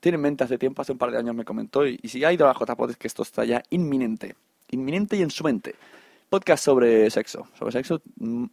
Tiene 0.00 0.16
en 0.16 0.22
mente 0.22 0.44
hace 0.44 0.58
tiempo, 0.58 0.82
hace 0.82 0.92
un 0.92 0.98
par 0.98 1.10
de 1.10 1.18
años 1.18 1.34
me 1.34 1.44
comentó, 1.44 1.86
y, 1.86 1.98
si 2.04 2.24
ha 2.24 2.32
ido 2.32 2.48
a 2.48 2.86
es 2.88 2.96
que 2.96 3.06
esto 3.06 3.22
está 3.22 3.44
ya 3.44 3.62
inminente. 3.70 4.34
Inminente 4.70 5.16
y 5.16 5.22
en 5.22 5.30
su 5.30 5.44
mente. 5.44 5.74
Podcast 6.30 6.64
sobre 6.64 7.10
sexo. 7.10 7.48
Sobre 7.58 7.72
sexo, 7.72 8.00
mm, 8.16 8.46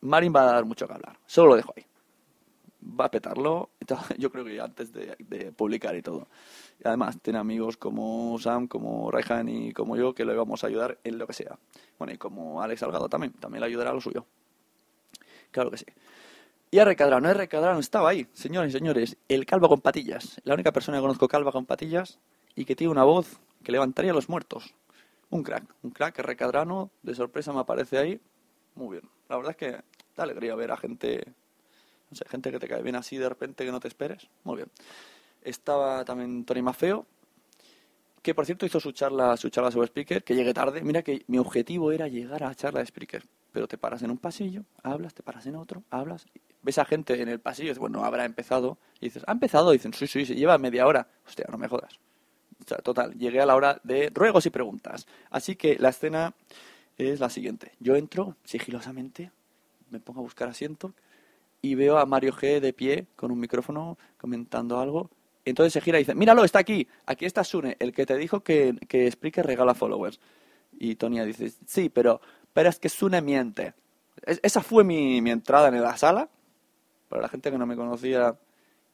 Marin 0.00 0.32
va 0.34 0.42
a 0.42 0.52
dar 0.54 0.64
mucho 0.64 0.86
que 0.86 0.94
hablar. 0.94 1.18
Solo 1.26 1.50
lo 1.50 1.56
dejo 1.56 1.74
ahí. 1.76 1.84
Va 2.98 3.04
a 3.06 3.10
petarlo, 3.10 3.70
yo 4.18 4.32
creo 4.32 4.44
que 4.44 4.60
antes 4.60 4.92
de 4.92 5.52
publicar 5.54 5.94
y 5.94 6.00
todo. 6.02 6.26
Además 6.84 7.18
tiene 7.20 7.38
amigos 7.38 7.76
como 7.76 8.38
Sam, 8.38 8.68
como 8.68 9.10
Raihan 9.10 9.48
y 9.48 9.72
como 9.72 9.96
yo 9.96 10.14
que 10.14 10.24
le 10.24 10.34
vamos 10.34 10.62
a 10.62 10.68
ayudar 10.68 10.98
en 11.02 11.18
lo 11.18 11.26
que 11.26 11.32
sea. 11.32 11.58
Bueno, 11.98 12.14
y 12.14 12.18
como 12.18 12.62
Alex 12.62 12.80
Salgado 12.80 13.08
también, 13.08 13.32
también 13.32 13.60
le 13.60 13.66
ayudará 13.66 13.90
a 13.90 13.94
lo 13.94 14.00
suyo. 14.00 14.26
Claro 15.50 15.70
que 15.70 15.78
sí. 15.78 15.86
Y 16.70 16.78
a 16.78 16.84
Recadrano, 16.84 17.32
Recadrano 17.32 17.80
estaba 17.80 18.10
ahí, 18.10 18.28
señores 18.32 18.74
y 18.74 18.78
señores, 18.78 19.16
el 19.28 19.44
calvo 19.46 19.68
con 19.68 19.80
patillas. 19.80 20.40
La 20.44 20.54
única 20.54 20.70
persona 20.70 20.98
que 20.98 21.02
conozco 21.02 21.26
calva 21.26 21.50
con 21.50 21.66
patillas 21.66 22.18
y 22.54 22.64
que 22.64 22.76
tiene 22.76 22.92
una 22.92 23.04
voz 23.04 23.40
que 23.64 23.72
levantaría 23.72 24.12
a 24.12 24.14
los 24.14 24.28
muertos. 24.28 24.74
Un 25.30 25.42
crack, 25.42 25.64
un 25.82 25.90
crack, 25.90 26.18
Recadrano, 26.20 26.90
de 27.02 27.14
sorpresa 27.14 27.52
me 27.52 27.60
aparece 27.60 27.98
ahí. 27.98 28.20
Muy 28.74 28.98
bien. 28.98 29.10
La 29.28 29.36
verdad 29.36 29.50
es 29.52 29.56
que 29.56 29.70
da 30.16 30.24
alegría 30.24 30.54
ver 30.54 30.70
a 30.70 30.76
gente, 30.76 31.24
no 32.10 32.16
sé, 32.16 32.24
gente 32.28 32.52
que 32.52 32.58
te 32.58 32.68
cae 32.68 32.82
bien 32.82 32.96
así 32.96 33.16
de 33.16 33.28
repente 33.28 33.64
que 33.64 33.72
no 33.72 33.80
te 33.80 33.88
esperes. 33.88 34.28
Muy 34.44 34.56
bien 34.56 34.68
estaba 35.42 36.04
también 36.04 36.44
Tony 36.44 36.62
Mafeo, 36.62 37.06
que 38.22 38.34
por 38.34 38.46
cierto 38.46 38.66
hizo 38.66 38.80
su 38.80 38.92
charla, 38.92 39.36
su 39.36 39.48
charla 39.48 39.70
sobre 39.70 39.86
Spreaker, 39.88 40.24
que 40.24 40.34
llegué 40.34 40.52
tarde. 40.52 40.82
Mira 40.82 41.02
que 41.02 41.24
mi 41.28 41.38
objetivo 41.38 41.92
era 41.92 42.08
llegar 42.08 42.42
a 42.42 42.48
la 42.48 42.54
charla 42.54 42.80
de 42.80 42.86
Spreaker, 42.86 43.24
pero 43.52 43.68
te 43.68 43.78
paras 43.78 44.02
en 44.02 44.10
un 44.10 44.18
pasillo, 44.18 44.64
hablas, 44.82 45.14
te 45.14 45.22
paras 45.22 45.46
en 45.46 45.56
otro, 45.56 45.82
hablas, 45.90 46.26
ves 46.62 46.78
a 46.78 46.84
gente 46.84 47.20
en 47.20 47.28
el 47.28 47.40
pasillo, 47.40 47.68
dices, 47.68 47.78
bueno, 47.78 48.04
habrá 48.04 48.24
empezado, 48.24 48.78
y 49.00 49.06
dices, 49.06 49.22
¿ha 49.26 49.32
empezado? 49.32 49.70
Dicen, 49.70 49.92
sí, 49.94 50.06
sí, 50.06 50.26
sí, 50.26 50.34
lleva 50.34 50.58
media 50.58 50.86
hora. 50.86 51.08
Hostia, 51.26 51.46
no 51.50 51.58
me 51.58 51.68
jodas. 51.68 51.98
total, 52.82 53.14
llegué 53.14 53.40
a 53.40 53.46
la 53.46 53.56
hora 53.56 53.80
de 53.84 54.10
ruegos 54.12 54.46
y 54.46 54.50
preguntas. 54.50 55.06
Así 55.30 55.56
que 55.56 55.76
la 55.78 55.90
escena 55.90 56.34
es 56.96 57.20
la 57.20 57.30
siguiente. 57.30 57.72
Yo 57.80 57.96
entro 57.96 58.36
sigilosamente, 58.44 59.30
me 59.90 60.00
pongo 60.00 60.20
a 60.20 60.22
buscar 60.24 60.48
asiento 60.48 60.92
y 61.62 61.74
veo 61.74 61.98
a 61.98 62.06
Mario 62.06 62.32
G 62.32 62.60
de 62.60 62.72
pie 62.72 63.06
con 63.16 63.30
un 63.30 63.40
micrófono 63.40 63.96
comentando 64.18 64.78
algo 64.80 65.10
entonces 65.44 65.72
se 65.72 65.80
gira 65.80 65.98
y 65.98 66.02
dice, 66.02 66.14
míralo, 66.14 66.44
está 66.44 66.58
aquí, 66.58 66.86
aquí 67.06 67.24
está 67.24 67.44
Sune, 67.44 67.76
el 67.80 67.92
que 67.92 68.06
te 68.06 68.16
dijo 68.16 68.40
que, 68.40 68.74
que 68.88 69.10
Spreaker 69.10 69.46
regala 69.46 69.74
followers. 69.74 70.20
Y 70.78 70.96
Tonya 70.96 71.24
dice, 71.24 71.52
sí, 71.66 71.88
pero, 71.88 72.20
pero 72.52 72.68
es 72.68 72.78
que 72.78 72.88
Sune 72.88 73.22
miente. 73.22 73.74
esa 74.24 74.62
fue 74.62 74.84
mi, 74.84 75.20
mi, 75.20 75.30
entrada 75.30 75.68
en 75.68 75.82
la 75.82 75.96
sala. 75.96 76.28
Para 77.08 77.22
la 77.22 77.28
gente 77.28 77.50
que 77.50 77.58
no 77.58 77.66
me 77.66 77.76
conocía, 77.76 78.36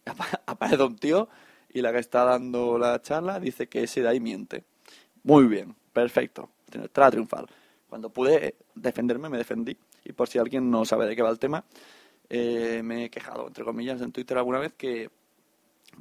aparece 0.46 0.82
un 0.82 0.96
tío 0.96 1.28
y 1.72 1.82
la 1.82 1.92
que 1.92 1.98
está 1.98 2.24
dando 2.24 2.78
la 2.78 3.02
charla 3.02 3.40
dice 3.40 3.68
que 3.68 3.82
ese 3.82 4.02
de 4.02 4.08
ahí 4.08 4.20
miente. 4.20 4.64
Muy 5.24 5.46
bien, 5.46 5.74
perfecto, 5.92 6.50
entrada 6.72 7.10
triunfal. 7.10 7.46
Cuando 7.88 8.10
pude 8.10 8.56
defenderme, 8.74 9.28
me 9.28 9.38
defendí. 9.38 9.76
Y 10.04 10.12
por 10.12 10.28
si 10.28 10.38
alguien 10.38 10.70
no 10.70 10.84
sabe 10.84 11.06
de 11.06 11.16
qué 11.16 11.22
va 11.22 11.30
el 11.30 11.38
tema, 11.38 11.64
eh, 12.28 12.80
me 12.84 13.04
he 13.04 13.10
quejado, 13.10 13.46
entre 13.46 13.64
comillas, 13.64 14.00
en 14.00 14.12
Twitter 14.12 14.38
alguna 14.38 14.58
vez 14.58 14.72
que 14.74 15.10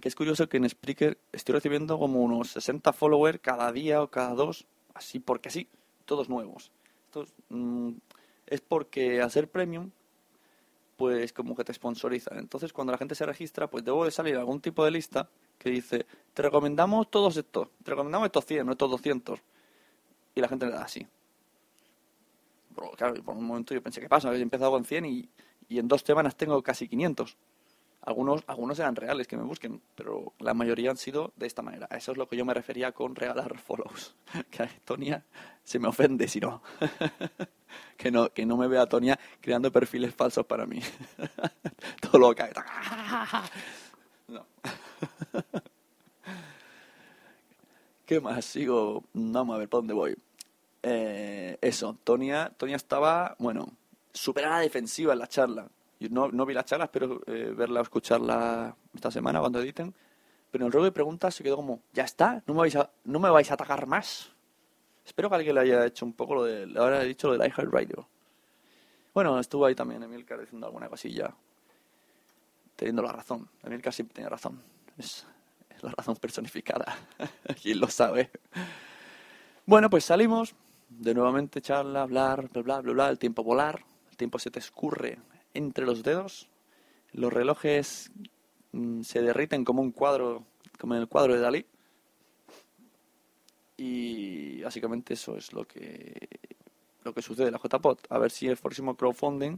que 0.01 0.07
es 0.07 0.15
curioso 0.15 0.49
que 0.49 0.57
en 0.57 0.69
Spreaker 0.69 1.17
estoy 1.31 1.53
recibiendo 1.53 1.97
como 1.97 2.21
unos 2.21 2.51
60 2.51 2.93
followers 2.93 3.39
cada 3.41 3.71
día 3.71 4.01
o 4.01 4.09
cada 4.09 4.33
dos, 4.33 4.65
así 4.93 5.19
porque 5.19 5.49
sí, 5.49 5.67
todos 6.05 6.29
nuevos. 6.29 6.71
Esto 7.05 7.25
mm, 7.49 7.91
es 8.47 8.61
porque 8.61 9.21
al 9.21 9.31
ser 9.31 9.49
premium 9.49 9.91
pues 10.95 11.33
como 11.33 11.55
que 11.55 11.63
te 11.63 11.73
sponsorizan. 11.73 12.37
Entonces, 12.37 12.71
cuando 12.71 12.91
la 12.91 12.97
gente 12.97 13.15
se 13.15 13.25
registra, 13.25 13.69
pues 13.69 13.83
debo 13.83 14.05
de 14.05 14.11
salir 14.11 14.37
algún 14.37 14.61
tipo 14.61 14.85
de 14.85 14.91
lista 14.91 15.29
que 15.57 15.69
dice, 15.69 16.05
te 16.33 16.41
recomendamos 16.41 17.09
todos 17.09 17.35
estos, 17.37 17.69
te 17.83 17.91
recomendamos 17.91 18.27
estos 18.27 18.45
100, 18.45 18.65
no 18.65 18.71
estos 18.73 18.91
200. 18.91 19.39
Y 20.35 20.41
la 20.41 20.47
gente 20.47 20.65
le 20.65 20.71
da 20.71 20.83
así. 20.83 21.05
Claro, 22.97 23.21
por 23.23 23.35
un 23.35 23.45
momento 23.45 23.73
yo 23.73 23.81
pensé, 23.81 24.01
¿qué 24.01 24.09
pasa? 24.09 24.33
He 24.33 24.41
empezado 24.41 24.71
con 24.71 24.83
100 24.83 25.05
y, 25.05 25.29
y 25.69 25.79
en 25.79 25.87
dos 25.87 26.01
semanas 26.01 26.35
tengo 26.35 26.61
casi 26.63 26.87
500. 26.87 27.37
Algunos, 28.05 28.43
algunos 28.47 28.77
eran 28.79 28.97
reales 28.97 29.27
que 29.27 29.37
me 29.37 29.43
busquen, 29.43 29.81
pero 29.95 30.33
la 30.39 30.53
mayoría 30.53 30.91
han 30.91 30.97
sido 30.97 31.31
de 31.37 31.47
esta 31.47 31.61
manera. 31.61 31.87
Eso 31.89 32.11
es 32.11 32.17
lo 32.17 32.27
que 32.27 32.35
yo 32.35 32.43
me 32.43 32.53
refería 32.53 32.91
con 32.91 33.15
regalar 33.15 33.57
follows. 33.57 34.15
Que 34.51 34.63
a 34.63 34.69
Tonia 34.83 35.23
se 35.63 35.79
me 35.79 35.87
ofende 35.87 36.27
si 36.27 36.41
no. 36.41 36.61
que 37.97 38.11
no. 38.11 38.29
Que 38.33 38.45
no 38.45 38.57
me 38.57 38.67
vea 38.67 38.87
Tonia 38.87 39.17
creando 39.39 39.71
perfiles 39.71 40.13
falsos 40.13 40.45
para 40.45 40.65
mí. 40.65 40.81
Todo 42.01 42.19
lo 42.19 42.35
que 42.35 42.43
No. 44.27 44.45
¿Qué 48.05 48.19
más? 48.19 48.43
Sigo. 48.43 49.05
Vamos 49.13 49.55
a 49.55 49.59
ver 49.59 49.69
por 49.69 49.79
dónde 49.79 49.93
voy. 49.93 50.17
Eh, 50.81 51.57
eso, 51.61 51.97
Tonia, 52.03 52.51
Tonia 52.57 52.75
estaba, 52.75 53.37
bueno, 53.39 53.69
súper 54.11 54.43
a 54.43 54.49
la 54.49 54.59
defensiva 54.59 55.13
en 55.13 55.19
la 55.19 55.27
charla 55.27 55.69
no, 56.09 56.29
no 56.31 56.45
vi 56.45 56.53
la 56.53 56.65
charla, 56.65 56.85
espero 56.85 57.21
eh, 57.27 57.53
verla 57.55 57.79
o 57.79 57.83
escucharla 57.83 58.75
esta 58.93 59.11
semana 59.11 59.39
cuando 59.39 59.59
editen. 59.61 59.93
Pero 60.51 60.65
en 60.65 60.67
el 60.67 60.71
ruego 60.71 60.85
de 60.85 60.91
preguntas 60.91 61.33
se 61.33 61.43
quedó 61.43 61.55
como, 61.55 61.81
ya 61.93 62.03
está, 62.03 62.43
no 62.45 62.53
me 62.53 62.59
vais 62.59 62.75
a, 62.75 62.91
no 63.05 63.19
me 63.19 63.29
vais 63.29 63.49
a 63.49 63.55
atacar 63.55 63.87
más. 63.87 64.31
Espero 65.05 65.29
que 65.29 65.35
alguien 65.35 65.55
le 65.55 65.61
haya 65.61 65.85
hecho 65.85 66.05
un 66.05 66.13
poco 66.13 66.35
lo 66.35 66.43
de, 66.43 66.67
le 66.67 66.79
haya 66.79 66.99
dicho 67.01 67.27
lo 67.27 67.37
de 67.37 67.47
iHeartRadio. 67.47 68.07
Bueno, 69.13 69.39
estuvo 69.39 69.65
ahí 69.65 69.75
también 69.75 70.01
Emilcar 70.03 70.39
diciendo 70.39 70.67
alguna 70.67 70.89
cosilla, 70.89 71.33
teniendo 72.75 73.01
la 73.01 73.11
razón. 73.11 73.49
Emilcar 73.63 73.93
siempre 73.93 74.15
tiene 74.15 74.29
razón. 74.29 74.61
Es, 74.97 75.25
es 75.69 75.83
la 75.83 75.91
razón 75.91 76.15
personificada. 76.17 76.97
Quien 77.61 77.79
lo 77.79 77.87
sabe. 77.87 78.31
Bueno, 79.65 79.89
pues 79.89 80.05
salimos. 80.05 80.55
De 80.89 81.15
nuevamente 81.15 81.61
charla, 81.61 82.03
hablar, 82.03 82.47
bla, 82.49 82.61
bla, 82.61 82.81
bla, 82.81 82.93
bla, 82.93 83.09
el 83.09 83.17
tiempo 83.17 83.43
volar. 83.43 83.83
El 84.11 84.17
tiempo 84.17 84.37
se 84.37 84.51
te 84.51 84.59
escurre 84.59 85.17
entre 85.53 85.85
los 85.85 86.03
dedos, 86.03 86.49
los 87.11 87.31
relojes 87.31 88.11
mm, 88.71 89.01
se 89.01 89.21
derriten 89.21 89.63
como 89.65 89.81
un 89.81 89.91
cuadro, 89.91 90.43
como 90.79 90.95
en 90.95 91.01
el 91.01 91.07
cuadro 91.07 91.33
de 91.33 91.39
Dalí. 91.39 91.65
Y 93.77 94.61
básicamente 94.61 95.15
eso 95.15 95.35
es 95.37 95.53
lo 95.53 95.65
que 95.65 96.27
lo 97.03 97.13
que 97.13 97.21
sucede 97.21 97.47
en 97.47 97.53
la 97.53 97.59
JPOT. 97.59 98.07
A 98.09 98.17
ver 98.17 98.31
si 98.31 98.47
el 98.47 98.57
próximo 98.57 98.95
crowdfunding 98.95 99.57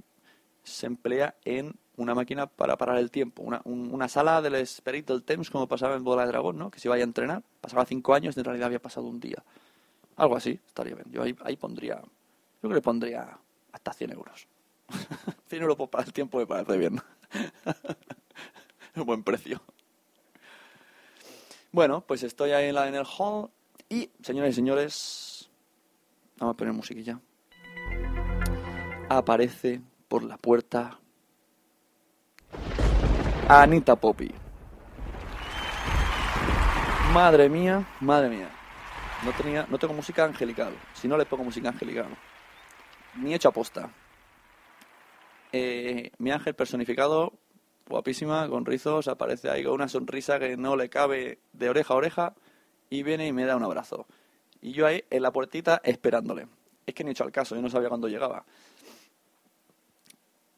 se 0.63 0.87
emplea 0.87 1.35
en 1.45 1.75
una 1.97 2.15
máquina 2.15 2.47
para 2.47 2.77
parar 2.77 2.97
el 2.97 3.11
tiempo. 3.11 3.43
Una, 3.43 3.61
una 3.65 4.09
sala 4.09 4.41
del 4.41 4.55
Spirit 4.55 5.07
del 5.07 5.23
Thames, 5.23 5.49
como 5.49 5.67
pasaba 5.67 5.95
en 5.95 6.03
Bola 6.03 6.23
de 6.23 6.29
Dragón, 6.29 6.57
¿no? 6.57 6.71
Que 6.71 6.79
se 6.79 6.89
vaya 6.89 7.03
a 7.03 7.05
entrenar. 7.05 7.43
Pasaba 7.61 7.85
cinco 7.85 8.13
años 8.13 8.35
y 8.35 8.39
en 8.39 8.45
realidad 8.45 8.67
había 8.67 8.81
pasado 8.81 9.07
un 9.07 9.19
día. 9.19 9.43
Algo 10.17 10.35
así, 10.35 10.59
estaría 10.65 10.95
bien. 10.95 11.11
Yo 11.11 11.23
ahí, 11.23 11.35
ahí 11.43 11.55
pondría, 11.55 11.95
yo 11.95 12.59
creo 12.61 12.69
que 12.69 12.75
le 12.75 12.81
pondría 12.81 13.37
hasta 13.71 13.93
100 13.93 14.11
euros. 14.11 14.47
100 15.47 15.61
euros 15.61 15.77
por 15.77 15.89
el 15.99 16.13
tiempo 16.13 16.37
me 16.37 16.47
parece 16.47 16.77
bien. 16.77 17.01
Buen 18.95 19.23
precio. 19.23 19.61
Bueno, 21.71 22.01
pues 22.01 22.23
estoy 22.23 22.51
ahí 22.51 22.69
en, 22.69 22.75
la, 22.75 22.87
en 22.87 22.95
el 22.95 23.05
hall 23.05 23.49
y, 23.89 24.09
señores 24.21 24.53
y 24.53 24.55
señores, 24.55 25.49
vamos 26.37 26.53
a 26.53 26.57
poner 26.57 26.73
musiquilla. 26.73 27.19
Aparece 29.09 29.81
por 30.07 30.23
la 30.23 30.37
puerta 30.37 30.99
Anita 33.49 33.95
Poppy. 33.95 34.33
Madre 37.13 37.49
mía, 37.49 37.85
madre 37.99 38.29
mía. 38.29 38.49
No, 39.23 39.31
tenía, 39.31 39.65
no 39.69 39.77
tengo 39.77 39.93
música 39.93 40.25
angelical. 40.25 40.73
Si 40.93 41.07
no 41.07 41.17
le 41.17 41.25
pongo 41.25 41.43
música 41.43 41.69
angelical. 41.69 42.07
Ni 43.15 43.33
hecho 43.33 43.49
aposta. 43.49 43.89
Eh, 45.57 46.11
mi 46.17 46.31
ángel 46.31 46.53
personificado, 46.53 47.31
guapísima, 47.87 48.49
con 48.49 48.65
rizos, 48.65 49.07
aparece 49.07 49.49
ahí 49.49 49.63
con 49.63 49.71
una 49.71 49.87
sonrisa 49.87 50.37
que 50.37 50.57
no 50.57 50.75
le 50.75 50.89
cabe 50.89 51.39
de 51.53 51.69
oreja 51.69 51.93
a 51.93 51.97
oreja 51.97 52.33
y 52.89 53.03
viene 53.03 53.27
y 53.27 53.31
me 53.31 53.45
da 53.45 53.55
un 53.55 53.63
abrazo. 53.63 54.05
Y 54.59 54.73
yo 54.73 54.85
ahí 54.85 55.05
en 55.09 55.21
la 55.21 55.31
puertita 55.31 55.79
esperándole. 55.85 56.49
Es 56.85 56.93
que 56.93 57.05
ni 57.05 57.11
he 57.11 57.13
hecho 57.13 57.23
al 57.23 57.31
caso, 57.31 57.55
yo 57.55 57.61
no 57.61 57.69
sabía 57.69 57.87
cuándo 57.87 58.09
llegaba. 58.09 58.43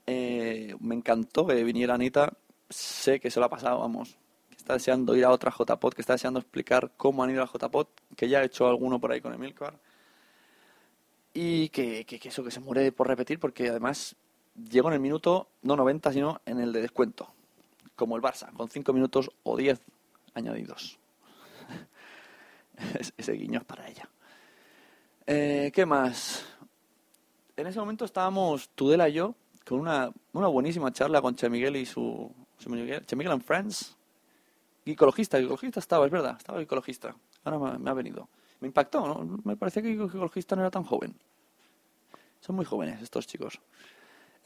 Eh, 0.08 0.76
me 0.80 0.96
encantó 0.96 1.46
que 1.46 1.64
viniera 1.64 1.94
Anita. 1.94 2.34
Sé 2.68 3.20
que 3.20 3.30
se 3.30 3.40
lo 3.40 3.46
ha 3.46 3.50
pasado, 3.50 3.78
vamos. 3.78 4.18
Está 4.58 4.74
deseando 4.74 5.16
ir 5.16 5.26
a 5.26 5.30
otra 5.30 5.52
JPod, 5.52 5.94
que 5.94 6.02
está 6.02 6.14
deseando 6.14 6.40
explicar 6.40 6.92
cómo 6.98 7.24
han 7.24 7.30
ido 7.30 7.44
a 7.44 7.46
JPod, 7.46 7.86
que 8.16 8.30
ya 8.30 8.40
ha 8.40 8.44
hecho 8.44 8.68
alguno 8.68 9.00
por 9.00 9.12
ahí 9.12 9.22
con 9.22 9.32
Emilcar. 9.32 9.80
Y 11.36 11.70
que, 11.70 12.04
que, 12.04 12.20
que 12.20 12.30
eso, 12.30 12.44
que 12.44 12.50
se 12.50 12.62
muere 12.62 12.92
por 12.92 13.08
repetir, 13.08 13.40
porque 13.40 13.70
además 13.70 14.16
llegó 14.70 14.90
en 14.90 14.96
el 14.96 15.00
minuto, 15.00 15.48
no 15.62 15.76
90, 15.76 16.12
sino 16.14 16.42
en 16.46 16.60
el 16.60 16.74
de 16.74 16.82
descuento, 16.82 17.30
como 17.96 18.16
el 18.16 18.22
Barça, 18.22 18.52
con 18.54 18.70
5 18.70 18.94
minutos 18.94 19.30
o 19.44 19.56
10 19.56 19.80
añadidos. 20.34 21.00
Ese 23.18 23.32
guiño 23.34 23.60
es 23.60 23.66
para 23.66 23.88
ella. 23.88 24.10
Eh, 25.26 25.72
¿Qué 25.74 25.86
más? 25.86 26.46
En 27.56 27.68
ese 27.68 27.80
momento 27.80 28.06
estábamos 28.06 28.70
Tudela 28.70 29.10
y 29.10 29.14
yo 29.14 29.36
con 29.68 29.80
una, 29.80 30.12
una 30.34 30.48
buenísima 30.48 30.92
charla 30.94 31.22
con 31.22 31.36
Che 31.36 31.50
Miguel 31.50 31.76
y 31.76 31.86
su, 31.86 32.32
su 32.58 32.70
Miguel 32.70 33.32
and 33.32 33.44
Friends. 33.44 33.98
Ecologista, 34.86 35.38
ecologista 35.38 35.80
estaba, 35.82 36.06
es 36.06 36.12
verdad, 36.12 36.36
estaba 36.38 36.62
ecologista. 36.62 37.14
Ahora 37.44 37.78
me, 37.78 37.90
ha 37.90 37.94
venido. 37.94 38.30
Me 38.62 38.68
impactó, 38.68 39.06
¿no? 39.06 39.40
Me 39.44 39.58
parecía 39.58 39.82
que 39.82 39.92
ecologista 39.92 40.56
no 40.56 40.62
era 40.62 40.72
tan 40.72 40.84
joven. 40.84 41.14
Son 42.40 42.56
muy 42.56 42.64
jóvenes 42.64 43.02
estos 43.02 43.28
chicos. 43.28 43.60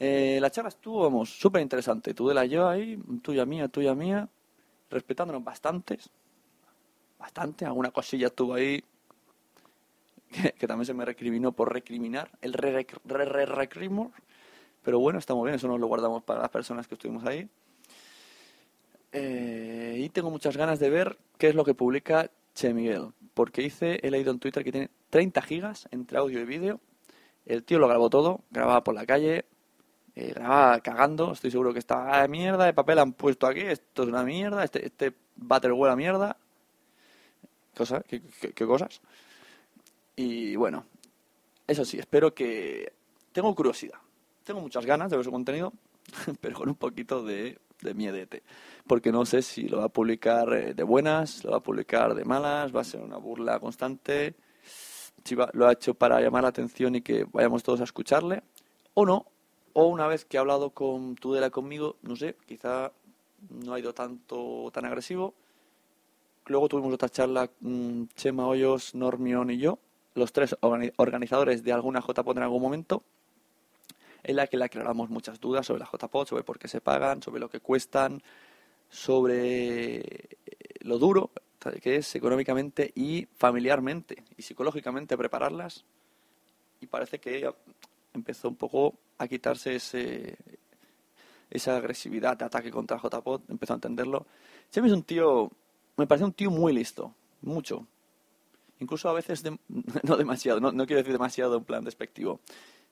Eh, 0.04 0.40
la 0.40 0.50
charla 0.50 0.68
estuvo, 0.68 1.00
vamos, 1.04 1.30
súper 1.30 1.62
interesante. 1.62 2.12
Tú 2.12 2.26
de 2.26 2.34
la 2.34 2.44
yo 2.44 2.68
ahí, 2.68 3.00
tuya 3.22 3.46
mía, 3.46 3.68
tuya 3.68 3.94
mía, 3.94 4.28
respetándonos 4.90 5.44
bastantes. 5.44 6.10
Bastante, 7.20 7.64
alguna 7.64 7.92
cosilla 7.92 8.26
estuvo 8.26 8.54
ahí 8.54 8.82
que, 10.58 10.66
también 10.66 10.86
se 10.86 10.92
me 10.92 11.04
recriminó 11.04 11.52
por 11.52 11.72
recriminar, 11.72 12.32
el 12.40 12.52
re, 12.52 12.84
re, 13.04 13.24
re, 13.26 13.46
recrimor. 13.46 14.10
Pero 14.82 14.98
bueno, 14.98 15.20
está 15.20 15.34
bien, 15.34 15.54
eso 15.54 15.68
nos 15.68 15.78
lo 15.78 15.86
guardamos 15.86 16.24
para 16.24 16.40
las 16.40 16.50
personas 16.50 16.88
que 16.88 16.96
estuvimos 16.96 17.24
ahí. 17.24 17.48
Eh, 19.12 19.98
y 20.00 20.08
tengo 20.08 20.30
muchas 20.30 20.56
ganas 20.56 20.80
de 20.80 20.90
ver 20.90 21.16
qué 21.38 21.46
es 21.46 21.54
lo 21.54 21.64
que 21.64 21.74
publica 21.74 22.28
Che 22.56 22.74
Miguel, 22.74 23.12
porque 23.34 23.62
hice, 23.62 24.00
he 24.02 24.10
leído 24.10 24.32
en 24.32 24.40
Twitter 24.40 24.64
que 24.64 24.72
tiene 24.72 24.90
30 25.10 25.42
gigas 25.42 25.86
entre 25.92 26.18
audio 26.18 26.40
y 26.40 26.44
vídeo. 26.44 26.80
El 27.46 27.62
tío 27.62 27.78
lo 27.78 27.86
grabó 27.86 28.10
todo, 28.10 28.40
grababa 28.50 28.82
por 28.82 28.96
la 28.96 29.06
calle, 29.06 29.44
eh, 30.14 30.34
cagando, 30.82 31.32
estoy 31.32 31.50
seguro 31.50 31.72
que 31.72 31.78
esta 31.78 32.26
mierda 32.28 32.66
de 32.66 32.74
papel 32.74 32.98
han 32.98 33.12
puesto 33.12 33.46
aquí, 33.46 33.60
esto 33.60 34.02
es 34.02 34.08
una 34.08 34.22
mierda, 34.22 34.64
este, 34.64 34.84
este 34.84 35.14
váter 35.36 35.72
huele 35.72 35.92
a 35.92 35.96
mierda. 35.96 36.36
Cosa, 37.74 38.02
¿qué, 38.06 38.20
qué, 38.54 38.66
cosas? 38.66 39.00
Y 40.14 40.56
bueno, 40.56 40.84
eso 41.66 41.84
sí, 41.84 41.98
espero 41.98 42.34
que... 42.34 42.92
Tengo 43.32 43.54
curiosidad, 43.54 43.98
tengo 44.44 44.60
muchas 44.60 44.84
ganas 44.84 45.10
de 45.10 45.16
ver 45.16 45.24
su 45.24 45.30
contenido, 45.30 45.72
pero 46.42 46.56
con 46.56 46.68
un 46.68 46.74
poquito 46.74 47.24
de, 47.24 47.58
de 47.80 47.94
miedete. 47.94 48.42
Porque 48.86 49.10
no 49.10 49.24
sé 49.24 49.40
si 49.40 49.68
lo 49.68 49.78
va 49.78 49.84
a 49.84 49.88
publicar 49.88 50.52
eh, 50.52 50.74
de 50.74 50.82
buenas, 50.82 51.42
lo 51.44 51.52
va 51.52 51.56
a 51.56 51.62
publicar 51.62 52.14
de 52.14 52.26
malas, 52.26 52.76
va 52.76 52.82
a 52.82 52.84
ser 52.84 53.00
una 53.00 53.16
burla 53.16 53.58
constante, 53.58 54.34
si 55.24 55.34
lo 55.34 55.66
ha 55.66 55.72
hecho 55.72 55.94
para 55.94 56.20
llamar 56.20 56.42
la 56.42 56.50
atención 56.50 56.94
y 56.96 57.00
que 57.00 57.24
vayamos 57.24 57.62
todos 57.62 57.80
a 57.80 57.84
escucharle, 57.84 58.42
o 58.92 59.06
no, 59.06 59.31
o 59.74 59.86
una 59.86 60.06
vez 60.06 60.24
que 60.24 60.38
ha 60.38 60.40
hablado 60.40 60.70
con 60.70 61.14
Tudela 61.16 61.50
conmigo, 61.50 61.96
no 62.02 62.16
sé, 62.16 62.36
quizá 62.46 62.92
no 63.50 63.74
ha 63.74 63.78
ido 63.78 63.92
tanto 63.92 64.70
tan 64.72 64.84
agresivo. 64.84 65.34
Luego 66.46 66.68
tuvimos 66.68 66.92
otra 66.94 67.08
charla, 67.08 67.50
mm, 67.60 68.04
Chema 68.14 68.46
Hoyos, 68.46 68.94
Normion 68.94 69.50
y 69.50 69.58
yo, 69.58 69.78
los 70.14 70.32
tres 70.32 70.56
organizadores 70.96 71.62
de 71.62 71.72
alguna 71.72 72.00
JPOD 72.00 72.36
en 72.36 72.42
algún 72.42 72.62
momento, 72.62 73.02
en 74.22 74.36
la 74.36 74.46
que 74.46 74.56
le 74.56 74.64
aclaramos 74.64 75.10
muchas 75.10 75.40
dudas 75.40 75.66
sobre 75.66 75.80
la 75.80 75.90
JPOD, 75.90 76.26
sobre 76.26 76.44
por 76.44 76.58
qué 76.58 76.68
se 76.68 76.80
pagan, 76.80 77.22
sobre 77.22 77.40
lo 77.40 77.48
que 77.48 77.60
cuestan, 77.60 78.22
sobre 78.88 80.28
lo 80.80 80.98
duro 80.98 81.30
que 81.80 81.96
es 81.96 82.14
económicamente 82.16 82.90
y 82.94 83.26
familiarmente 83.36 84.24
y 84.36 84.42
psicológicamente 84.42 85.16
prepararlas. 85.16 85.84
Y 86.80 86.86
parece 86.86 87.20
que 87.20 87.48
empezó 88.14 88.48
un 88.48 88.56
poco 88.56 88.94
a 89.18 89.28
quitarse 89.28 89.76
ese, 89.76 90.36
esa 91.50 91.76
agresividad 91.76 92.36
de 92.36 92.44
ataque 92.44 92.70
contra 92.70 92.98
JPOT, 92.98 93.50
empezó 93.50 93.74
a 93.74 93.76
entenderlo. 93.76 94.26
Chemi 94.70 94.88
es 94.88 94.94
un 94.94 95.02
tío, 95.02 95.50
me 95.96 96.06
parece 96.06 96.24
un 96.24 96.32
tío 96.32 96.50
muy 96.50 96.72
listo, 96.72 97.14
mucho. 97.42 97.86
Incluso 98.80 99.08
a 99.08 99.12
veces, 99.12 99.44
no 100.02 100.16
demasiado, 100.16 100.60
no, 100.60 100.86
quiero 100.86 100.98
decir 100.98 101.12
demasiado 101.12 101.56
en 101.56 101.64
plan 101.64 101.84
despectivo, 101.84 102.40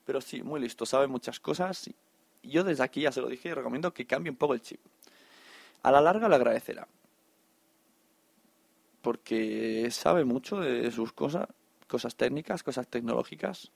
pero 0.05 0.21
sí, 0.21 0.41
muy 0.43 0.59
listo, 0.59 0.85
sabe 0.85 1.07
muchas 1.07 1.39
cosas 1.39 1.89
yo 2.43 2.63
desde 2.63 2.83
aquí 2.83 3.01
ya 3.01 3.11
se 3.11 3.21
lo 3.21 3.27
dije 3.27 3.49
y 3.49 3.53
recomiendo 3.53 3.93
que 3.93 4.05
cambie 4.05 4.31
un 4.31 4.37
poco 4.37 4.53
el 4.53 4.61
chip. 4.61 4.79
A 5.83 5.91
la 5.91 6.01
larga 6.01 6.27
le 6.29 6.35
agradecerá. 6.35 6.87
Porque 9.01 9.87
sabe 9.91 10.25
mucho 10.25 10.59
de 10.59 10.91
sus 10.91 11.11
cosas, 11.13 11.47
cosas 11.87 12.15
técnicas, 12.15 12.63
cosas 12.63 12.87
tecnológicas. 12.87 13.71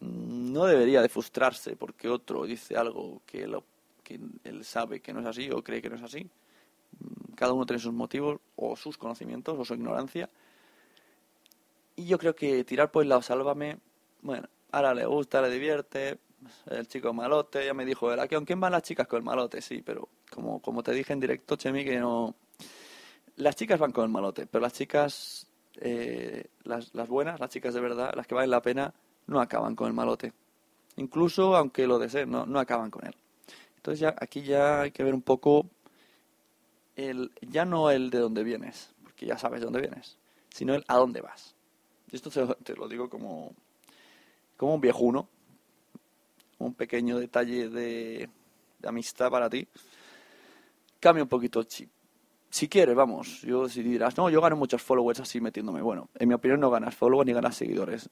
No 0.00 0.66
debería 0.66 1.02
de 1.02 1.08
frustrarse 1.08 1.76
porque 1.76 2.08
otro 2.08 2.44
dice 2.44 2.76
algo 2.76 3.22
que, 3.26 3.48
él 4.44 4.64
sabe 4.64 5.00
que 5.00 5.12
no 5.12 5.20
es 5.20 5.26
así 5.26 5.50
o 5.50 5.62
cree 5.62 5.82
que 5.82 5.90
no 5.90 5.96
es 5.96 6.02
así. 6.02 6.28
Cada 7.34 7.52
uno 7.52 7.66
tiene 7.66 7.80
sus 7.80 7.92
motivos 7.92 8.40
o 8.56 8.76
sus 8.76 8.96
conocimientos 8.96 9.58
o 9.58 9.64
su 9.64 9.74
ignorancia. 9.74 10.30
Y 11.96 12.06
yo 12.06 12.18
creo 12.18 12.34
que 12.34 12.64
tirar 12.64 12.90
por 12.90 13.02
el 13.02 13.08
lado 13.08 13.22
sálvame, 13.22 13.78
bueno, 14.22 14.48
ahora 14.70 14.94
le 14.94 15.04
gusta, 15.04 15.42
le 15.42 15.50
divierte, 15.50 16.18
el 16.66 16.86
chico 16.86 17.12
malote, 17.12 17.64
ya 17.64 17.74
me 17.74 17.84
dijo 17.84 18.10
¿a 18.10 18.26
quién 18.26 18.60
van 18.60 18.72
las 18.72 18.82
chicas 18.82 19.06
con 19.06 19.18
el 19.18 19.24
malote? 19.24 19.60
Sí, 19.60 19.82
pero 19.82 20.08
como, 20.30 20.60
como 20.60 20.82
te 20.82 20.92
dije 20.92 21.12
en 21.12 21.20
directo, 21.20 21.56
Chemi, 21.56 21.84
que 21.84 21.98
no... 21.98 22.34
Las 23.36 23.56
chicas 23.56 23.78
van 23.78 23.92
con 23.92 24.04
el 24.04 24.10
malote, 24.10 24.46
pero 24.46 24.62
las 24.62 24.72
chicas, 24.72 25.46
eh, 25.76 26.46
las, 26.64 26.94
las 26.94 27.08
buenas, 27.08 27.38
las 27.38 27.50
chicas 27.50 27.74
de 27.74 27.80
verdad, 27.80 28.12
las 28.14 28.26
que 28.26 28.34
valen 28.34 28.50
la 28.50 28.62
pena, 28.62 28.94
no 29.28 29.40
acaban 29.40 29.76
con 29.76 29.86
el 29.86 29.94
malote. 29.94 30.32
Incluso 30.96 31.54
aunque 31.56 31.86
lo 31.86 32.00
deseen, 32.00 32.30
no, 32.30 32.44
no 32.44 32.58
acaban 32.58 32.90
con 32.90 33.06
él. 33.06 33.14
Entonces 33.76 34.00
ya 34.00 34.14
aquí 34.18 34.42
ya 34.42 34.80
hay 34.82 34.90
que 34.90 35.04
ver 35.04 35.14
un 35.14 35.22
poco 35.22 35.66
el, 36.96 37.30
ya 37.40 37.64
no 37.64 37.90
el 37.90 38.10
de 38.10 38.18
dónde 38.18 38.42
vienes, 38.42 38.92
porque 39.04 39.24
ya 39.26 39.38
sabes 39.38 39.60
de 39.60 39.66
dónde 39.66 39.80
vienes, 39.80 40.18
sino 40.50 40.74
el 40.74 40.84
a 40.88 40.96
dónde 40.96 41.20
vas. 41.20 41.54
Y 42.10 42.16
esto 42.16 42.30
te, 42.30 42.44
te 42.64 42.74
lo 42.74 42.88
digo 42.88 43.08
como, 43.08 43.54
como 44.56 44.74
un 44.74 44.80
viejuno, 44.80 45.28
un 46.58 46.74
pequeño 46.74 47.18
detalle 47.18 47.68
de, 47.68 48.28
amistad 48.84 49.30
para 49.30 49.48
ti, 49.48 49.66
cambia 51.00 51.22
un 51.22 51.28
poquito 51.28 51.60
el 51.60 51.66
chip. 51.66 51.90
Si 52.50 52.68
quieres, 52.68 52.96
vamos, 52.96 53.42
yo 53.42 53.68
si 53.68 53.82
dirás, 53.82 54.16
no, 54.16 54.30
yo 54.30 54.40
gano 54.40 54.56
muchos 54.56 54.82
followers 54.82 55.20
así 55.20 55.40
metiéndome. 55.40 55.82
Bueno, 55.82 56.08
en 56.14 56.28
mi 56.28 56.34
opinión 56.34 56.60
no 56.60 56.70
ganas 56.70 56.94
followers 56.94 57.26
ni 57.26 57.32
ganas 57.32 57.56
seguidores. 57.56 58.08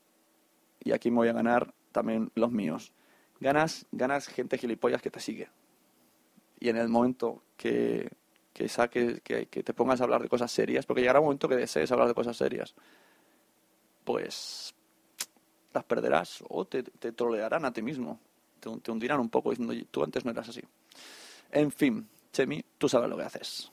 Y 0.87 0.93
aquí 0.93 1.11
me 1.11 1.19
voy 1.19 1.29
a 1.29 1.33
ganar 1.33 1.75
también 1.93 2.31
los 2.35 2.51
míos. 2.51 2.93
Ganas, 3.41 3.87
ganas 3.93 4.29
gente 4.29 4.59
gilipollas 4.59 5.03
que 5.03 5.11
te 5.11 5.21
sigue. 5.21 5.49
Y 6.59 6.69
en 6.69 6.77
el 6.77 6.89
momento 6.89 7.43
que, 7.57 8.11
que 8.53 8.69
saques, 8.69 9.21
que, 9.23 9.47
que 9.47 9.63
te 9.63 9.75
pongas 9.75 10.01
a 10.01 10.05
hablar 10.05 10.23
de 10.23 10.29
cosas 10.29 10.51
serias, 10.51 10.87
porque 10.87 11.03
llegará 11.03 11.21
un 11.21 11.27
momento 11.27 11.49
que 11.49 11.57
desees 11.57 11.93
hablar 11.93 12.09
de 12.09 12.15
cosas 12.15 12.37
serias, 12.37 12.75
pues 14.05 14.75
las 15.75 15.85
perderás 15.85 16.43
o 16.49 16.65
te, 16.65 16.83
te 16.83 17.13
trolearán 17.13 17.65
a 17.67 17.73
ti 17.73 17.83
mismo 17.83 18.19
te, 18.83 18.91
hundirán 18.91 19.21
un 19.21 19.29
poco 19.29 19.51
diciendo, 19.51 19.75
tú 19.91 20.03
antes 20.03 20.25
no 20.25 20.31
eras 20.31 20.49
así. 20.49 20.63
En 21.51 21.71
fin, 21.71 22.09
Chemi, 22.33 22.65
tú 22.79 22.89
sabes 22.89 23.09
lo 23.09 23.17
que 23.17 23.23
haces. 23.23 23.71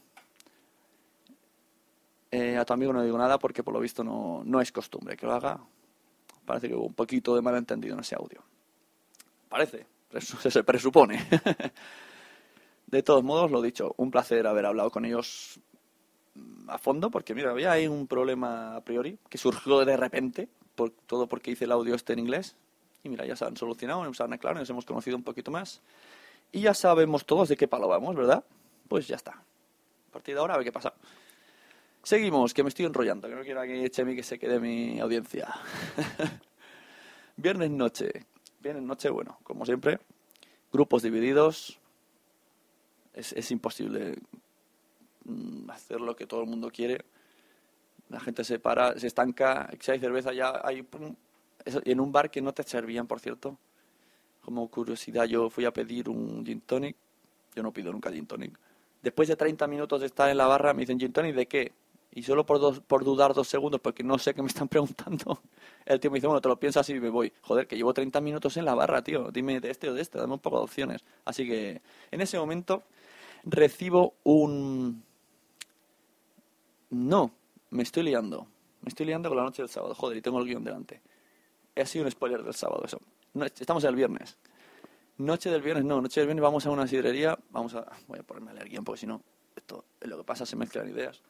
Eh, 2.32 2.58
a 2.58 2.66
tu 2.66 2.74
amigo 2.74 2.94
no 2.94 3.04
digo 3.04 3.18
nada 3.18 3.38
porque 3.38 3.64
por 3.64 3.74
lo 3.74 3.80
visto 3.80 4.04
no, 4.04 4.42
no 4.44 4.60
es 4.62 4.72
costumbre 4.72 5.16
que 5.16 5.26
lo 5.26 5.34
haga. 5.34 5.60
Parece 6.46 6.68
que 6.68 6.76
hubo 6.76 6.86
un 6.86 6.94
poquito 6.94 7.36
de 7.36 7.42
malentendido 7.42 7.94
en 7.94 8.02
ese 8.02 8.16
audio. 8.16 8.42
Parece, 9.50 9.86
se 10.50 10.64
presupone. 10.64 11.28
de 12.88 13.04
todos 13.04 13.24
modos, 13.24 13.52
lo 13.52 13.62
dicho, 13.62 13.94
un 13.98 14.12
placer 14.12 14.46
haber 14.46 14.66
hablado 14.66 14.92
con 14.92 15.06
ellos 15.06 15.60
mm, 16.36 16.70
a 16.70 16.78
fondo, 16.78 17.10
porque 17.10 17.34
mira, 17.34 17.52
había 17.52 17.72
ahí 17.72 17.88
un 17.88 18.08
problema 18.08 18.76
a 18.76 18.82
priori 18.82 19.18
que 19.30 19.38
surgió 19.38 19.84
de 19.86 19.98
repente, 19.98 20.50
por, 20.76 20.92
todo 20.92 21.28
porque 21.28 21.52
hice 21.52 21.66
el 21.66 21.72
audio 21.72 21.96
este 21.96 22.14
en 22.14 22.20
inglés, 22.20 22.56
y 23.04 23.10
mira, 23.10 23.26
ya 23.26 23.36
se 23.36 23.46
han 23.46 23.58
solucionado, 23.58 24.04
nos 24.04 24.22
han 24.22 24.32
aclarado, 24.34 24.62
nos 24.62 24.70
hemos 24.70 24.86
conocido 24.86 25.18
un 25.18 25.24
poquito 25.24 25.52
más. 25.52 25.82
Y 26.52 26.62
ya 26.62 26.74
sabemos 26.74 27.26
todos 27.26 27.50
de 27.50 27.58
qué 27.58 27.68
palo 27.68 27.88
vamos, 27.88 28.16
¿verdad? 28.16 28.44
Pues 28.88 29.08
ya 29.08 29.16
está. 29.16 29.32
A 29.32 30.12
partir 30.12 30.36
de 30.36 30.42
ahora 30.42 30.54
a 30.54 30.58
ver 30.58 30.66
qué 30.66 30.72
pasa. 30.72 30.94
Seguimos, 32.04 32.54
que 32.54 32.64
me 32.64 32.70
estoy 32.70 32.86
enrollando, 32.86 33.30
que 33.30 33.36
no 33.36 33.44
quiero 33.44 33.62
que 33.62 33.90
Chemi 33.90 34.14
que 34.14 34.24
se 34.24 34.38
quede 34.38 34.60
mi 34.60 35.00
audiencia. 35.00 35.48
Viernes 37.38 37.72
noche. 37.72 38.12
Viernes 38.60 38.84
noche, 38.84 39.10
bueno, 39.10 39.40
como 39.44 39.66
siempre. 39.66 40.00
Grupos 40.74 41.02
divididos. 41.02 41.80
Es, 43.14 43.32
es 43.32 43.50
imposible 43.52 44.18
mm, 45.24 45.70
hacer 45.70 46.02
lo 46.02 46.14
que 46.14 46.28
todo 46.28 46.42
el 46.42 46.50
mundo 46.50 46.70
quiere. 46.72 47.06
La 48.10 48.20
gente 48.20 48.44
se 48.44 48.60
para, 48.60 49.00
se 49.00 49.08
estanca, 49.08 49.70
si 49.80 49.92
hay 49.92 50.00
cerveza 50.00 50.34
ya 50.34 50.60
hay 50.62 50.86
en 51.66 52.00
un 52.02 52.12
bar 52.12 52.30
que 52.30 52.42
no 52.42 52.54
te 52.54 52.64
servían, 52.64 53.08
por 53.08 53.22
cierto. 53.22 53.58
Como 54.42 54.68
curiosidad, 54.68 55.24
yo 55.24 55.50
fui 55.50 55.64
a 55.64 55.72
pedir 55.72 56.10
un 56.10 56.46
gin 56.46 56.60
tonic. 56.60 56.98
Yo 57.56 57.64
no 57.64 57.72
pido 57.72 57.94
nunca 57.94 58.12
gin 58.12 58.28
tonic. 58.28 58.60
Después 59.02 59.30
de 59.30 59.38
30 59.38 59.68
minutos 59.68 60.02
de 60.02 60.08
estar 60.08 60.30
en 60.30 60.36
la 60.36 60.48
barra, 60.48 60.74
me 60.74 60.82
dicen 60.82 61.00
gin 61.00 61.14
tonic 61.14 61.34
de 61.34 61.46
qué. 61.46 61.72
Y 62.16 62.24
solo 62.24 62.46
por, 62.46 62.60
dos, 62.60 62.80
por 62.80 63.04
dudar 63.04 63.34
dos 63.34 63.48
segundos, 63.48 63.82
porque 63.82 64.04
no 64.04 64.18
sé 64.18 64.34
qué 64.34 64.42
me 64.42 64.48
están 64.48 64.68
preguntando, 64.70 65.42
el 65.86 66.00
tío 66.00 66.12
me 66.12 66.18
dice, 66.18 66.28
bueno, 66.28 66.42
te 66.42 66.50
lo 66.50 66.60
piensas 66.60 66.88
y 66.90 67.00
me 67.00 67.10
voy. 67.10 67.34
Joder, 67.42 67.68
que 67.68 67.76
llevo 67.76 67.94
30 67.94 68.22
minutos 68.22 68.56
en 68.58 68.66
la 68.66 68.76
barra, 68.76 69.04
tío. 69.04 69.32
Dime 69.32 69.60
de 69.60 69.72
este 69.72 69.90
o 69.90 69.94
de 69.94 70.02
este, 70.02 70.20
dame 70.20 70.34
un 70.34 70.40
poco 70.40 70.58
de 70.58 70.64
opciones. 70.64 71.04
Así 71.26 71.48
que 71.48 71.82
en 72.12 72.22
ese 72.22 72.38
momento 72.38 72.84
recibo 73.44 74.14
un... 74.24 75.04
No, 76.92 77.32
me 77.72 77.84
estoy 77.84 78.04
liando. 78.04 78.48
Me 78.82 78.90
estoy 78.90 79.06
liando 79.08 79.30
con 79.30 79.38
la 79.38 79.44
noche 79.44 79.62
del 79.62 79.70
sábado. 79.70 79.96
Joder, 79.96 80.18
y 80.18 80.22
tengo 80.22 80.40
el 80.40 80.46
guion 80.46 80.64
delante 80.64 81.02
ha 81.82 81.86
sido 81.86 82.06
un 82.06 82.12
spoiler 82.12 82.44
del 82.44 82.54
sábado 82.54 82.84
eso. 82.86 83.00
estamos 83.60 83.84
el 83.84 83.96
viernes. 83.96 84.38
Noche 85.18 85.50
del 85.50 85.62
viernes, 85.62 85.86
no, 85.86 86.02
noche 86.02 86.20
del 86.20 86.28
viernes 86.28 86.42
vamos 86.42 86.66
a 86.66 86.72
una 86.72 86.88
sidrería, 86.88 87.38
vamos 87.52 87.76
a, 87.76 87.86
voy 88.08 88.20
a 88.20 88.24
ponerme 88.24 88.52
a 88.52 88.54
leer 88.56 88.70
guion 88.70 88.84
porque 88.84 89.02
si 89.02 89.08
no, 89.08 89.22
esto 89.56 89.86
es 90.02 90.08
lo 90.08 90.18
que 90.18 90.24
pasa, 90.24 90.46
se 90.46 90.56
mezclan 90.56 90.90
ideas. 90.90 91.22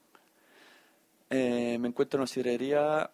Eh, 1.35 1.79
me 1.79 1.87
encuentro 1.87 2.17
en 2.17 2.21
una 2.21 2.27
sidrería, 2.27 3.09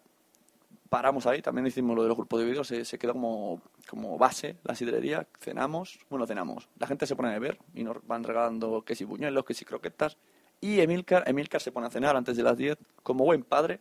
paramos 0.90 1.24
ahí, 1.24 1.40
también 1.40 1.66
hicimos 1.66 1.96
lo 1.96 2.02
de 2.02 2.08
los 2.08 2.18
grupos 2.18 2.38
de 2.38 2.44
vídeos, 2.44 2.68
se, 2.68 2.84
se 2.84 2.98
quedó 2.98 3.14
como, 3.14 3.62
como 3.88 4.18
base 4.18 4.58
la 4.62 4.74
sidrería, 4.74 5.26
cenamos, 5.38 5.98
bueno, 6.10 6.26
cenamos, 6.26 6.68
la 6.78 6.86
gente 6.86 7.06
se 7.06 7.16
pone 7.16 7.30
a 7.30 7.32
beber 7.32 7.56
y 7.72 7.82
nos 7.82 8.06
van 8.06 8.22
regalando 8.22 8.82
que 8.82 8.94
si 8.94 9.04
buñuelos, 9.04 9.46
que 9.46 9.54
si 9.54 9.64
croquetas, 9.64 10.18
y 10.60 10.80
Emilcar, 10.80 11.26
Emilcar 11.30 11.62
se 11.62 11.72
pone 11.72 11.86
a 11.86 11.90
cenar 11.90 12.14
antes 12.14 12.36
de 12.36 12.42
las 12.42 12.58
10, 12.58 12.76
como 13.02 13.24
buen 13.24 13.42
padre, 13.42 13.80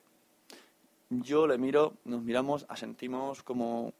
yo 1.10 1.46
le 1.46 1.58
miro, 1.58 1.96
nos 2.06 2.22
miramos, 2.22 2.66
asentimos 2.70 3.44
como 3.44 3.92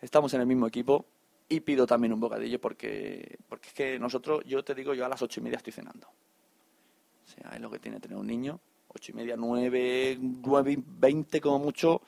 estamos 0.00 0.32
en 0.34 0.42
el 0.42 0.46
mismo 0.46 0.68
equipo 0.68 1.06
y 1.48 1.58
pido 1.58 1.88
también 1.88 2.12
un 2.12 2.20
bocadillo 2.20 2.60
porque, 2.60 3.36
porque 3.48 3.66
es 3.66 3.74
que 3.74 3.98
nosotros, 3.98 4.44
yo 4.46 4.62
te 4.62 4.76
digo, 4.76 4.94
yo 4.94 5.04
a 5.04 5.08
las 5.08 5.22
ocho 5.22 5.40
y 5.40 5.42
media 5.42 5.56
estoy 5.56 5.72
cenando. 5.72 6.06
O 6.06 7.28
sea, 7.28 7.50
es 7.56 7.60
lo 7.60 7.68
que 7.68 7.80
tiene 7.80 7.98
tener 7.98 8.16
un 8.16 8.28
niño, 8.28 8.60
ocho 8.94 9.12
y 9.12 9.14
media, 9.14 9.36
nueve, 9.36 10.18
nueve, 10.20 10.76
veinte 10.78 11.40
como 11.40 11.58
mucho, 11.58 12.02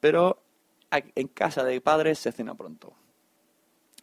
pero 0.00 0.42
en 0.90 1.28
casa 1.28 1.64
de 1.64 1.80
padres 1.80 2.18
se 2.18 2.32
cena 2.32 2.54
pronto. 2.54 2.94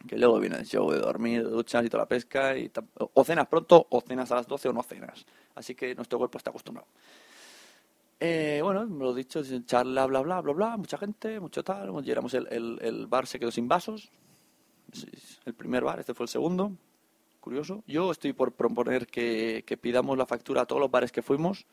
Que 0.06 0.16
luego 0.16 0.38
viene 0.38 0.56
el 0.56 0.66
show 0.66 0.90
de 0.90 0.98
dormir, 0.98 1.42
de 1.42 1.50
duchas 1.50 1.84
y 1.84 1.88
toda 1.88 2.04
la 2.04 2.08
pesca, 2.08 2.56
y 2.56 2.70
o 2.96 3.24
cenas 3.24 3.48
pronto, 3.48 3.86
o 3.90 4.00
cenas 4.00 4.30
a 4.30 4.36
las 4.36 4.46
doce 4.46 4.68
o 4.68 4.72
no 4.72 4.82
cenas. 4.82 5.26
Así 5.54 5.74
que 5.74 5.94
nuestro 5.94 6.18
cuerpo 6.18 6.38
está 6.38 6.50
acostumbrado. 6.50 6.88
Eh, 8.20 8.60
bueno, 8.62 8.84
lo 8.84 9.12
dicho, 9.12 9.42
charla, 9.64 10.06
bla, 10.06 10.20
bla, 10.20 10.40
bla, 10.40 10.52
bla, 10.52 10.76
mucha 10.76 10.96
gente, 10.96 11.40
mucho 11.40 11.64
tal. 11.64 11.90
Llegamos, 12.04 12.34
el, 12.34 12.46
el, 12.50 12.78
el 12.82 13.06
bar 13.06 13.26
se 13.26 13.38
quedó 13.38 13.50
sin 13.50 13.68
vasos. 13.68 14.10
El 15.44 15.54
primer 15.54 15.82
bar, 15.82 15.98
este 15.98 16.14
fue 16.14 16.24
el 16.24 16.28
segundo. 16.28 16.72
Curioso. 17.40 17.82
Yo 17.86 18.10
estoy 18.10 18.32
por 18.32 18.52
proponer 18.52 19.06
que, 19.06 19.64
que 19.66 19.76
pidamos 19.76 20.16
la 20.18 20.26
factura 20.26 20.62
a 20.62 20.66
todos 20.66 20.80
los 20.80 20.90
bares 20.90 21.12
que 21.12 21.22
fuimos, 21.22 21.66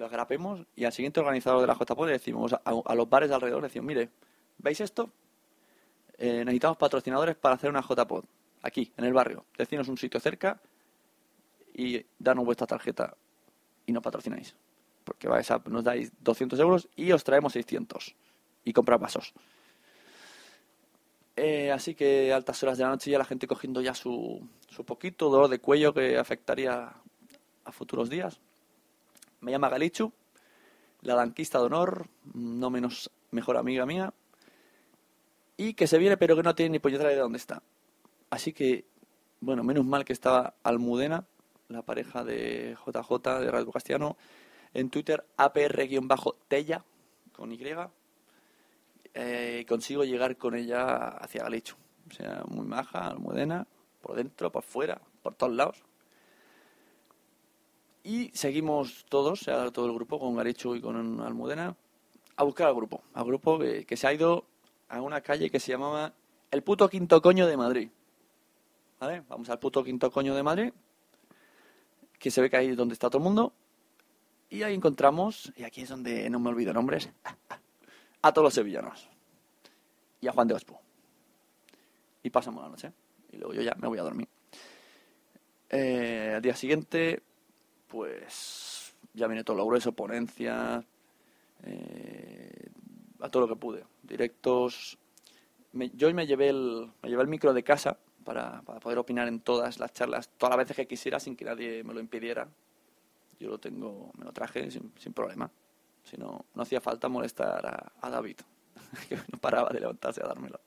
lo 0.00 0.08
grapemos 0.08 0.66
y 0.74 0.84
al 0.84 0.92
siguiente 0.92 1.20
organizador 1.20 1.60
de 1.60 1.66
la 1.66 1.74
JPO 1.74 2.06
le 2.06 2.12
decimos 2.12 2.54
a, 2.54 2.94
los 2.94 3.08
bares 3.08 3.28
de 3.28 3.34
alrededor, 3.34 3.62
decimos, 3.62 3.86
mire, 3.86 4.08
¿veis 4.58 4.80
esto? 4.80 5.10
Eh, 6.16 6.42
necesitamos 6.44 6.78
patrocinadores 6.78 7.36
para 7.36 7.54
hacer 7.54 7.70
una 7.70 7.82
JPod 7.82 8.24
aquí, 8.62 8.92
en 8.96 9.04
el 9.04 9.12
barrio. 9.12 9.44
Decinos 9.56 9.88
un 9.88 9.98
sitio 9.98 10.18
cerca 10.18 10.60
y 11.74 12.04
danos 12.18 12.44
vuestra 12.44 12.66
tarjeta 12.66 13.14
y 13.86 13.92
nos 13.92 14.02
patrocináis 14.02 14.56
porque 15.04 15.28
vais 15.28 15.50
a, 15.50 15.60
nos 15.66 15.84
dais 15.84 16.12
200 16.20 16.58
euros 16.60 16.88
y 16.96 17.12
os 17.12 17.24
traemos 17.24 17.52
600 17.52 18.14
y 18.64 18.72
comprar 18.72 18.98
vasos. 18.98 19.34
Eh, 21.36 21.72
así 21.72 21.94
que 21.94 22.32
altas 22.32 22.62
horas 22.62 22.78
de 22.78 22.84
la 22.84 22.90
noche 22.90 23.10
ya 23.10 23.18
la 23.18 23.24
gente 23.24 23.46
cogiendo 23.46 23.80
ya 23.80 23.94
su, 23.94 24.46
su 24.68 24.84
poquito 24.84 25.28
dolor 25.28 25.48
de 25.48 25.58
cuello 25.58 25.92
que 25.92 26.16
afectaría 26.16 26.94
a 27.64 27.72
futuros 27.72 28.08
días. 28.08 28.40
Me 29.40 29.50
llama 29.50 29.68
Galichu, 29.68 30.12
la 31.02 31.14
danquista 31.14 31.58
de 31.58 31.64
honor, 31.64 32.06
no 32.34 32.70
menos 32.70 33.10
mejor 33.30 33.56
amiga 33.56 33.86
mía, 33.86 34.12
y 35.56 35.74
que 35.74 35.86
se 35.86 35.98
viene 35.98 36.16
pero 36.16 36.36
que 36.36 36.42
no 36.42 36.54
tiene 36.54 36.70
ni 36.70 36.78
puñetera 36.78 37.10
de 37.10 37.16
dónde 37.16 37.38
está. 37.38 37.62
Así 38.30 38.52
que, 38.52 38.84
bueno, 39.40 39.64
menos 39.64 39.84
mal 39.84 40.04
que 40.04 40.12
estaba 40.12 40.54
Almudena, 40.62 41.26
la 41.68 41.82
pareja 41.82 42.24
de 42.24 42.76
JJ 42.86 43.40
de 43.40 43.50
Radio 43.50 43.70
Castellano, 43.70 44.16
en 44.74 44.90
Twitter 44.90 45.24
apr-tella 45.36 46.84
con 47.32 47.52
Y. 47.52 47.60
Eh, 49.14 49.64
consigo 49.68 50.04
llegar 50.04 50.36
con 50.36 50.54
ella 50.54 51.08
hacia 51.08 51.42
Galicho. 51.42 51.76
O 52.10 52.14
sea, 52.14 52.44
muy 52.48 52.66
maja, 52.66 53.08
almudena. 53.08 53.66
por 54.00 54.16
dentro, 54.16 54.50
por 54.50 54.62
fuera, 54.62 55.00
por 55.22 55.34
todos 55.34 55.52
lados. 55.52 55.82
Y 58.02 58.30
seguimos 58.32 59.04
todos, 59.08 59.40
todo 59.72 59.86
el 59.86 59.92
grupo, 59.92 60.18
con 60.18 60.34
Garichu 60.34 60.74
y 60.74 60.80
con 60.80 61.20
Almudena, 61.20 61.76
a 62.36 62.44
buscar 62.44 62.68
al 62.68 62.74
grupo. 62.74 63.02
Al 63.12 63.24
grupo 63.24 63.58
que, 63.58 63.96
se 63.96 64.06
ha 64.06 64.14
ido 64.14 64.44
a 64.88 65.00
una 65.02 65.20
calle 65.20 65.50
que 65.50 65.60
se 65.60 65.72
llamaba 65.72 66.14
El 66.50 66.62
puto 66.62 66.88
quinto 66.88 67.20
coño 67.20 67.46
de 67.46 67.56
Madrid. 67.56 67.90
¿Vale? 68.98 69.22
Vamos 69.28 69.50
al 69.50 69.58
puto 69.58 69.84
quinto 69.84 70.10
coño 70.10 70.34
de 70.34 70.42
Madrid, 70.42 70.72
que 72.18 72.30
se 72.30 72.40
ve 72.40 72.50
que 72.50 72.56
ahí 72.56 72.68
es 72.68 72.76
donde 72.76 72.94
está 72.94 73.08
todo 73.08 73.18
el 73.18 73.24
mundo. 73.24 73.52
Y 74.48 74.62
ahí 74.62 74.74
encontramos, 74.74 75.52
y 75.56 75.64
aquí 75.64 75.82
es 75.82 75.88
donde 75.90 76.28
no 76.30 76.40
me 76.40 76.48
olvido 76.48 76.72
nombres, 76.72 77.08
a 78.22 78.32
todos 78.32 78.46
los 78.46 78.54
sevillanos. 78.54 79.08
Y 80.20 80.28
a 80.28 80.32
Juan 80.32 80.48
de 80.48 80.54
Ospo. 80.54 80.80
Y 82.22 82.30
pasamos 82.30 82.62
la 82.62 82.68
noche. 82.68 82.92
Y 83.32 83.36
luego 83.36 83.54
yo 83.54 83.62
ya 83.62 83.74
me 83.76 83.88
voy 83.88 83.98
a 83.98 84.02
dormir. 84.02 84.28
Eh, 85.70 86.32
al 86.36 86.42
día 86.42 86.56
siguiente, 86.56 87.22
pues 87.90 88.94
ya 89.12 89.26
viene 89.26 89.44
todo 89.44 89.56
lo 89.56 89.66
grueso, 89.66 89.92
ponencia, 89.92 90.82
eh, 91.64 92.68
a 93.20 93.28
todo 93.28 93.46
lo 93.46 93.48
que 93.48 93.60
pude. 93.60 93.84
Directos. 94.02 94.96
yo 95.72 96.14
me 96.14 96.26
llevé, 96.26 96.48
el, 96.48 96.90
me 97.02 97.10
llevé 97.10 97.22
el 97.22 97.28
micro 97.28 97.52
de 97.52 97.62
casa 97.62 97.98
para, 98.24 98.62
para, 98.62 98.80
poder 98.80 98.98
opinar 98.98 99.26
en 99.28 99.40
todas 99.40 99.78
las 99.78 99.92
charlas, 99.92 100.30
todas 100.38 100.56
las 100.56 100.64
veces 100.64 100.76
que 100.76 100.86
quisiera 100.86 101.18
sin 101.18 101.36
que 101.36 101.44
nadie 101.44 101.82
me 101.84 101.92
lo 101.92 102.00
impidiera. 102.00 102.48
Yo 103.38 103.48
lo 103.48 103.58
tengo, 103.58 104.12
me 104.16 104.24
lo 104.24 104.32
traje 104.32 104.70
sin, 104.70 104.92
sin 104.96 105.12
problema. 105.12 105.50
Si 106.04 106.16
no, 106.16 106.46
no 106.54 106.62
hacía 106.62 106.80
falta 106.80 107.08
molestar 107.08 107.66
a, 107.66 107.92
a 108.00 108.10
David, 108.10 108.36
que 109.08 109.16
no 109.16 109.38
paraba 109.40 109.70
de 109.70 109.80
levantarse 109.80 110.22
a 110.22 110.28
dármelo. 110.28 110.60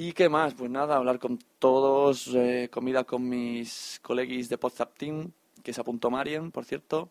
¿Y 0.00 0.12
qué 0.12 0.28
más? 0.28 0.54
Pues 0.54 0.70
nada, 0.70 0.94
hablar 0.94 1.18
con 1.18 1.40
todos, 1.58 2.28
eh, 2.32 2.68
comida 2.70 3.02
con 3.02 3.28
mis 3.28 3.98
colegis 4.00 4.48
de 4.48 4.56
WhatsApp 4.62 4.96
Team, 4.96 5.32
que 5.64 5.72
se 5.72 5.80
apuntó 5.80 6.08
Marian, 6.08 6.52
por 6.52 6.64
cierto. 6.64 7.10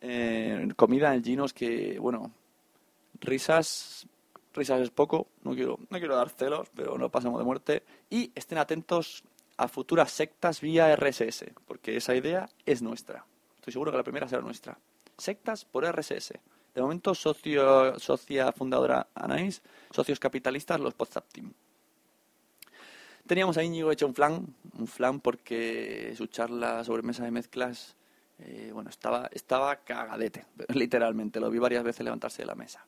Eh, 0.00 0.68
comida 0.76 1.12
en 1.16 1.24
Ginos 1.24 1.52
que, 1.52 1.98
bueno, 1.98 2.30
risas, 3.18 4.06
risas 4.54 4.82
es 4.82 4.90
poco, 4.90 5.26
no 5.42 5.56
quiero, 5.56 5.80
no 5.90 5.98
quiero 5.98 6.14
dar 6.14 6.30
celos, 6.30 6.68
pero 6.76 6.96
no 6.96 7.10
pasamos 7.10 7.40
de 7.40 7.44
muerte. 7.44 7.82
Y 8.08 8.30
estén 8.36 8.58
atentos 8.58 9.24
a 9.56 9.66
futuras 9.66 10.12
sectas 10.12 10.60
vía 10.60 10.94
RSS, 10.94 11.46
porque 11.66 11.96
esa 11.96 12.14
idea 12.14 12.48
es 12.64 12.82
nuestra. 12.82 13.26
Estoy 13.56 13.72
seguro 13.72 13.90
que 13.90 13.98
la 13.98 14.04
primera 14.04 14.28
será 14.28 14.42
nuestra. 14.42 14.78
Sectas 15.18 15.64
por 15.64 15.84
RSS. 15.84 16.34
De 16.72 16.82
momento, 16.82 17.16
socio, 17.16 17.98
socia 17.98 18.52
fundadora 18.52 19.08
Anais, 19.12 19.60
socios 19.90 20.20
capitalistas, 20.20 20.78
los 20.78 20.94
WhatsApp 20.96 21.26
Team. 21.32 21.52
Teníamos 23.26 23.56
a 23.56 23.64
Íñigo 23.64 23.90
hecho 23.90 24.06
un 24.06 24.14
flan, 24.14 24.54
un 24.78 24.86
flan 24.86 25.18
porque 25.20 26.14
su 26.16 26.28
charla 26.28 26.84
sobre 26.84 27.02
mesa 27.02 27.24
de 27.24 27.32
mezclas, 27.32 27.96
eh, 28.38 28.70
bueno, 28.72 28.88
estaba, 28.88 29.28
estaba 29.32 29.76
cagadete, 29.76 30.46
literalmente, 30.74 31.40
lo 31.40 31.50
vi 31.50 31.58
varias 31.58 31.82
veces 31.82 32.04
levantarse 32.04 32.42
de 32.42 32.46
la 32.46 32.54
mesa. 32.54 32.86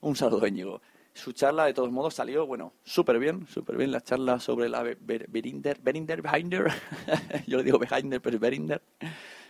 Un 0.00 0.16
saludo, 0.16 0.46
Íñigo. 0.48 0.82
Su 1.14 1.32
charla, 1.32 1.66
de 1.66 1.74
todos 1.74 1.92
modos, 1.92 2.14
salió, 2.14 2.44
bueno, 2.44 2.72
súper 2.82 3.20
bien, 3.20 3.46
súper 3.46 3.76
bien, 3.76 3.92
la 3.92 4.00
charla 4.00 4.40
sobre 4.40 4.68
la 4.68 4.82
Berinder, 4.82 5.78
Berinder, 5.80 6.22
Behinder, 6.22 6.72
yo 7.46 7.58
le 7.58 7.62
digo 7.62 7.78
Behinder, 7.78 8.20
pero 8.20 8.36
es 8.36 8.40
Berinder. 8.40 8.82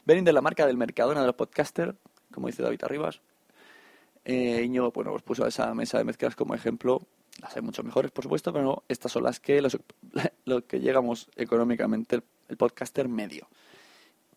Berinder, 0.05 0.35
la 0.35 0.43
marca 0.43 0.67
del 0.67 0.77
Mercadona 0.77 1.21
de 1.21 1.27
los 1.27 1.37
podcasters, 1.37 1.95
como 2.33 2.49
dice 2.49 2.63
David 2.63 2.83
Arribas. 2.83 3.23
Eh, 4.25 4.63
Íñigo, 4.63 4.91
bueno, 4.91 5.13
pues 5.13 5.23
puso 5.23 5.45
a 5.45 5.49
esa 5.49 5.73
mesa 5.75 5.97
de 5.97 6.05
mezclas 6.05 6.37
como 6.37 6.55
ejemplo 6.55 7.07
las 7.41 7.57
hay 7.57 7.63
mucho 7.63 7.83
mejores, 7.83 8.11
por 8.11 8.25
supuesto, 8.25 8.53
pero 8.53 8.85
estas 8.89 9.13
son 9.13 9.25
las 9.25 9.41
que 9.41 9.61
los, 9.63 9.79
lo 10.45 10.67
que 10.67 10.81
llegamos 10.81 11.29
económicamente 11.37 12.17
el, 12.49 12.57
podcaster 12.57 13.09
medio. 13.09 13.49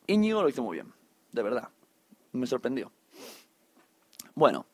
Íñigo 0.08 0.42
lo 0.42 0.48
hizo 0.48 0.64
muy 0.64 0.78
bien, 0.78 0.94
de 1.34 1.44
verdad. 1.44 1.70
Me 2.32 2.48
sorprendió. 2.48 2.92
Bueno, 4.36 4.66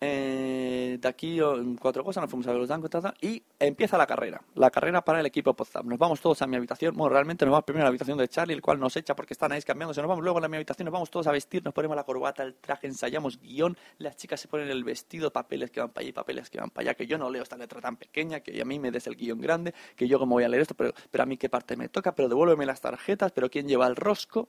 eh, 0.00 0.96
de 1.00 1.08
aquí 1.08 1.40
cuatro 1.80 2.04
cosas, 2.04 2.22
nos 2.22 2.30
fuimos 2.30 2.46
a 2.46 2.52
ver 2.52 2.60
los 2.60 2.68
dancos 2.68 2.90
y 3.20 3.42
empieza 3.58 3.98
la 3.98 4.06
carrera. 4.06 4.40
La 4.54 4.70
carrera 4.70 5.02
para 5.02 5.18
el 5.18 5.26
equipo 5.26 5.54
Podzap. 5.54 5.84
Nos 5.84 5.98
vamos 5.98 6.20
todos 6.20 6.40
a 6.42 6.46
mi 6.46 6.56
habitación. 6.56 6.96
Bueno, 6.96 7.12
realmente 7.12 7.44
nos 7.44 7.52
vamos 7.52 7.64
primero 7.64 7.82
a 7.82 7.86
la 7.86 7.88
habitación 7.88 8.16
de 8.16 8.28
Charlie, 8.28 8.54
el 8.54 8.62
cual 8.62 8.78
nos 8.78 8.96
echa 8.96 9.16
porque 9.16 9.34
están 9.34 9.50
ahí 9.50 9.60
cambiándose. 9.62 10.00
Nos 10.00 10.08
vamos 10.08 10.22
luego 10.22 10.38
a 10.38 10.42
la 10.42 10.48
mi 10.48 10.56
habitación, 10.56 10.86
nos 10.86 10.92
vamos 10.92 11.10
todos 11.10 11.26
a 11.26 11.32
vestir, 11.32 11.64
nos 11.64 11.74
ponemos 11.74 11.96
la 11.96 12.04
corbata, 12.04 12.44
el 12.44 12.54
traje, 12.54 12.86
ensayamos 12.86 13.40
guion. 13.40 13.76
Las 13.98 14.16
chicas 14.16 14.40
se 14.40 14.46
ponen 14.46 14.68
el 14.68 14.84
vestido, 14.84 15.32
papeles 15.32 15.70
que 15.70 15.80
van 15.80 15.90
para 15.90 16.04
allá, 16.04 16.14
papeles 16.14 16.48
que 16.48 16.60
van 16.60 16.70
para 16.70 16.90
allá. 16.90 16.94
Que 16.94 17.06
yo 17.06 17.18
no 17.18 17.28
leo 17.28 17.42
esta 17.42 17.56
letra 17.56 17.80
tan 17.80 17.96
pequeña, 17.96 18.40
que 18.40 18.60
a 18.60 18.64
mí 18.64 18.78
me 18.78 18.92
des 18.92 19.06
el 19.08 19.16
guion 19.16 19.40
grande, 19.40 19.74
que 19.96 20.06
yo 20.06 20.20
como 20.20 20.36
voy 20.36 20.44
a 20.44 20.48
leer 20.48 20.62
esto, 20.62 20.74
pero, 20.74 20.92
pero 21.10 21.24
a 21.24 21.26
mí 21.26 21.36
qué 21.36 21.48
parte 21.48 21.76
me 21.76 21.88
toca, 21.88 22.14
pero 22.14 22.28
devuélveme 22.28 22.66
las 22.66 22.80
tarjetas, 22.80 23.32
pero 23.32 23.50
quién 23.50 23.66
lleva 23.66 23.88
el 23.88 23.96
rosco. 23.96 24.48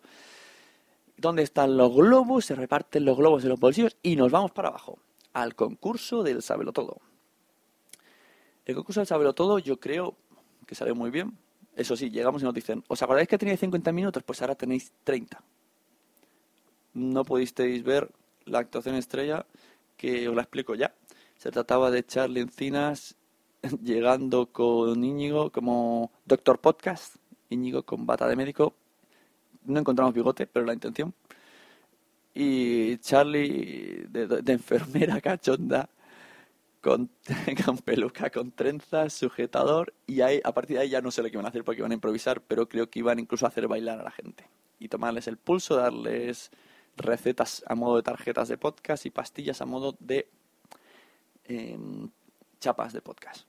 ¿Dónde 1.17 1.41
están 1.43 1.75
los 1.75 1.93
globos? 1.93 2.45
Se 2.45 2.55
reparten 2.55 3.03
los 3.03 3.17
globos 3.17 3.43
en 3.43 3.49
los 3.49 3.59
bolsillos 3.59 3.97
y 4.03 4.15
nos 4.15 4.31
vamos 4.31 4.51
para 4.51 4.69
abajo 4.69 4.99
al 5.33 5.55
concurso 5.55 6.23
del 6.23 6.41
Sabelo 6.41 6.71
Todo. 6.71 7.01
El 8.65 8.75
concurso 8.75 8.99
del 8.99 9.07
Sabelo 9.07 9.33
Todo 9.33 9.59
yo 9.59 9.79
creo 9.79 10.15
que 10.65 10.75
salió 10.75 10.95
muy 10.95 11.09
bien. 11.11 11.37
Eso 11.75 11.95
sí, 11.95 12.09
llegamos 12.09 12.41
y 12.41 12.45
nos 12.45 12.53
dicen, 12.53 12.83
¿os 12.87 13.01
acordáis 13.01 13.27
que 13.27 13.37
teníais 13.37 13.59
50 13.59 13.91
minutos? 13.91 14.23
Pues 14.23 14.41
ahora 14.41 14.55
tenéis 14.55 14.91
30. 15.03 15.41
No 16.93 17.23
pudisteis 17.23 17.83
ver 17.83 18.11
la 18.45 18.59
actuación 18.59 18.95
estrella, 18.95 19.45
que 19.95 20.27
os 20.27 20.35
la 20.35 20.41
explico 20.41 20.75
ya. 20.75 20.93
Se 21.37 21.51
trataba 21.51 21.91
de 21.91 22.05
Charlie 22.05 22.41
Encinas 22.41 23.15
llegando 23.83 24.47
con 24.47 25.03
Íñigo 25.03 25.51
como 25.51 26.11
Doctor 26.25 26.59
Podcast, 26.59 27.15
Íñigo 27.49 27.83
con 27.83 28.05
bata 28.05 28.27
de 28.27 28.35
médico. 28.35 28.73
No 29.65 29.79
encontramos 29.79 30.13
bigote, 30.13 30.47
pero 30.47 30.65
la 30.65 30.73
intención 30.73 31.13
y 32.33 32.97
Charlie 32.97 34.05
de, 34.09 34.53
enfermera 34.53 35.19
cachonda 35.21 35.89
con, 36.81 37.09
peluca, 37.83 38.29
con 38.29 38.51
trenzas, 38.51 39.13
sujetador 39.13 39.93
y 40.07 40.21
ahí, 40.21 40.39
a 40.43 40.53
partir 40.53 40.77
de 40.77 40.83
ahí 40.83 40.89
ya 40.89 41.01
no 41.01 41.11
sé 41.11 41.21
lo 41.21 41.29
que 41.29 41.35
iban 41.35 41.45
a 41.45 41.49
hacer 41.49 41.63
porque 41.63 41.81
iban 41.81 41.91
a 41.91 41.95
improvisar, 41.95 42.41
pero 42.41 42.69
creo 42.69 42.89
que 42.89 42.99
iban 42.99 43.19
incluso 43.19 43.45
a 43.45 43.49
hacer 43.49 43.67
bailar 43.67 43.99
a 43.99 44.03
la 44.03 44.11
gente 44.11 44.47
y 44.79 44.87
tomarles 44.87 45.27
el 45.27 45.37
pulso, 45.37 45.75
darles 45.75 46.51
recetas 46.95 47.63
a 47.67 47.75
modo 47.75 47.97
de 47.97 48.03
tarjetas 48.03 48.47
de 48.47 48.57
podcast 48.57 49.05
y 49.05 49.09
pastillas 49.09 49.61
a 49.61 49.65
modo 49.65 49.95
de 49.99 50.29
em, 51.45 52.09
chapas 52.59 52.93
de 52.93 53.01
podcast. 53.01 53.47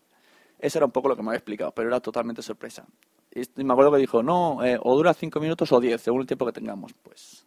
Eso 0.58 0.78
era 0.78 0.86
un 0.86 0.92
poco 0.92 1.08
lo 1.08 1.16
que 1.16 1.22
me 1.22 1.28
había 1.28 1.38
explicado, 1.38 1.72
pero 1.72 1.88
era 1.88 2.00
totalmente 2.00 2.42
sorpresa. 2.42 2.86
Y 3.32 3.62
me 3.62 3.72
acuerdo 3.72 3.92
que 3.92 3.98
dijo, 3.98 4.22
no, 4.22 4.64
eh, 4.64 4.78
o 4.82 4.96
dura 4.96 5.14
cinco 5.14 5.40
minutos 5.40 5.70
o 5.72 5.80
diez, 5.80 6.00
según 6.00 6.20
el 6.22 6.26
tiempo 6.26 6.44
que 6.46 6.52
tengamos. 6.52 6.92
Pues 6.94 7.46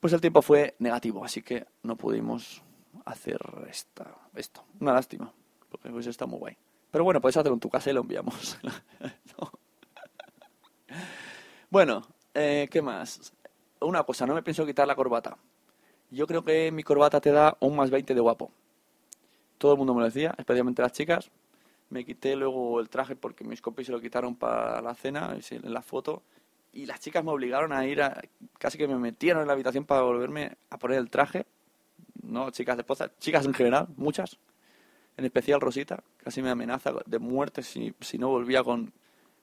pues 0.00 0.12
el 0.12 0.20
tiempo 0.20 0.42
fue 0.42 0.74
negativo, 0.78 1.24
así 1.24 1.42
que 1.42 1.66
no 1.82 1.96
pudimos 1.96 2.62
hacer 3.04 3.40
esta, 3.68 4.14
esto. 4.34 4.64
Una 4.80 4.92
lástima, 4.92 5.32
porque 5.70 5.90
pues 5.90 6.06
está 6.06 6.26
muy 6.26 6.38
guay. 6.38 6.56
Pero 6.90 7.04
bueno, 7.04 7.20
puedes 7.20 7.36
hacerlo 7.36 7.54
en 7.54 7.60
tu 7.60 7.68
casa 7.68 7.90
y 7.90 7.94
lo 7.94 8.00
enviamos. 8.00 8.58
Bueno, 11.70 12.02
eh, 12.32 12.66
¿qué 12.70 12.80
más? 12.80 13.34
Una 13.80 14.02
cosa, 14.02 14.26
no 14.26 14.32
me 14.34 14.42
pienso 14.42 14.64
quitar 14.64 14.88
la 14.88 14.94
corbata. 14.96 15.36
Yo 16.10 16.26
creo 16.26 16.42
que 16.42 16.72
mi 16.72 16.82
corbata 16.82 17.20
te 17.20 17.30
da 17.30 17.58
un 17.60 17.76
más 17.76 17.90
20 17.90 18.14
de 18.14 18.20
guapo. 18.22 18.50
Todo 19.58 19.72
el 19.72 19.78
mundo 19.78 19.92
me 19.92 20.00
lo 20.00 20.06
decía, 20.06 20.34
especialmente 20.38 20.80
las 20.80 20.92
chicas. 20.92 21.30
Me 21.90 22.06
quité 22.06 22.36
luego 22.36 22.80
el 22.80 22.88
traje 22.88 23.16
porque 23.16 23.44
mis 23.44 23.60
compis 23.60 23.86
se 23.86 23.92
lo 23.92 24.00
quitaron 24.00 24.34
para 24.34 24.80
la 24.80 24.94
cena, 24.94 25.36
en 25.50 25.72
la 25.74 25.82
foto 25.82 26.22
y 26.72 26.86
las 26.86 27.00
chicas 27.00 27.24
me 27.24 27.30
obligaron 27.30 27.72
a 27.72 27.86
ir 27.86 28.02
a, 28.02 28.20
casi 28.58 28.78
que 28.78 28.88
me 28.88 28.96
metieron 28.96 29.42
en 29.42 29.48
la 29.48 29.54
habitación 29.54 29.84
para 29.84 30.02
volverme 30.02 30.56
a 30.70 30.78
poner 30.78 30.98
el 30.98 31.10
traje, 31.10 31.46
no 32.22 32.50
chicas 32.50 32.76
de 32.76 32.84
poza, 32.84 33.10
chicas 33.18 33.46
en 33.46 33.54
general, 33.54 33.88
muchas, 33.96 34.38
en 35.16 35.24
especial 35.24 35.60
Rosita, 35.60 36.02
casi 36.18 36.42
me 36.42 36.50
amenaza 36.50 36.92
de 37.06 37.18
muerte 37.18 37.62
si, 37.62 37.94
si 38.00 38.18
no 38.18 38.28
volvía 38.28 38.62
con, 38.62 38.92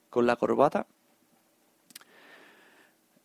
con 0.09 0.25
la 0.25 0.35
corbata. 0.35 0.87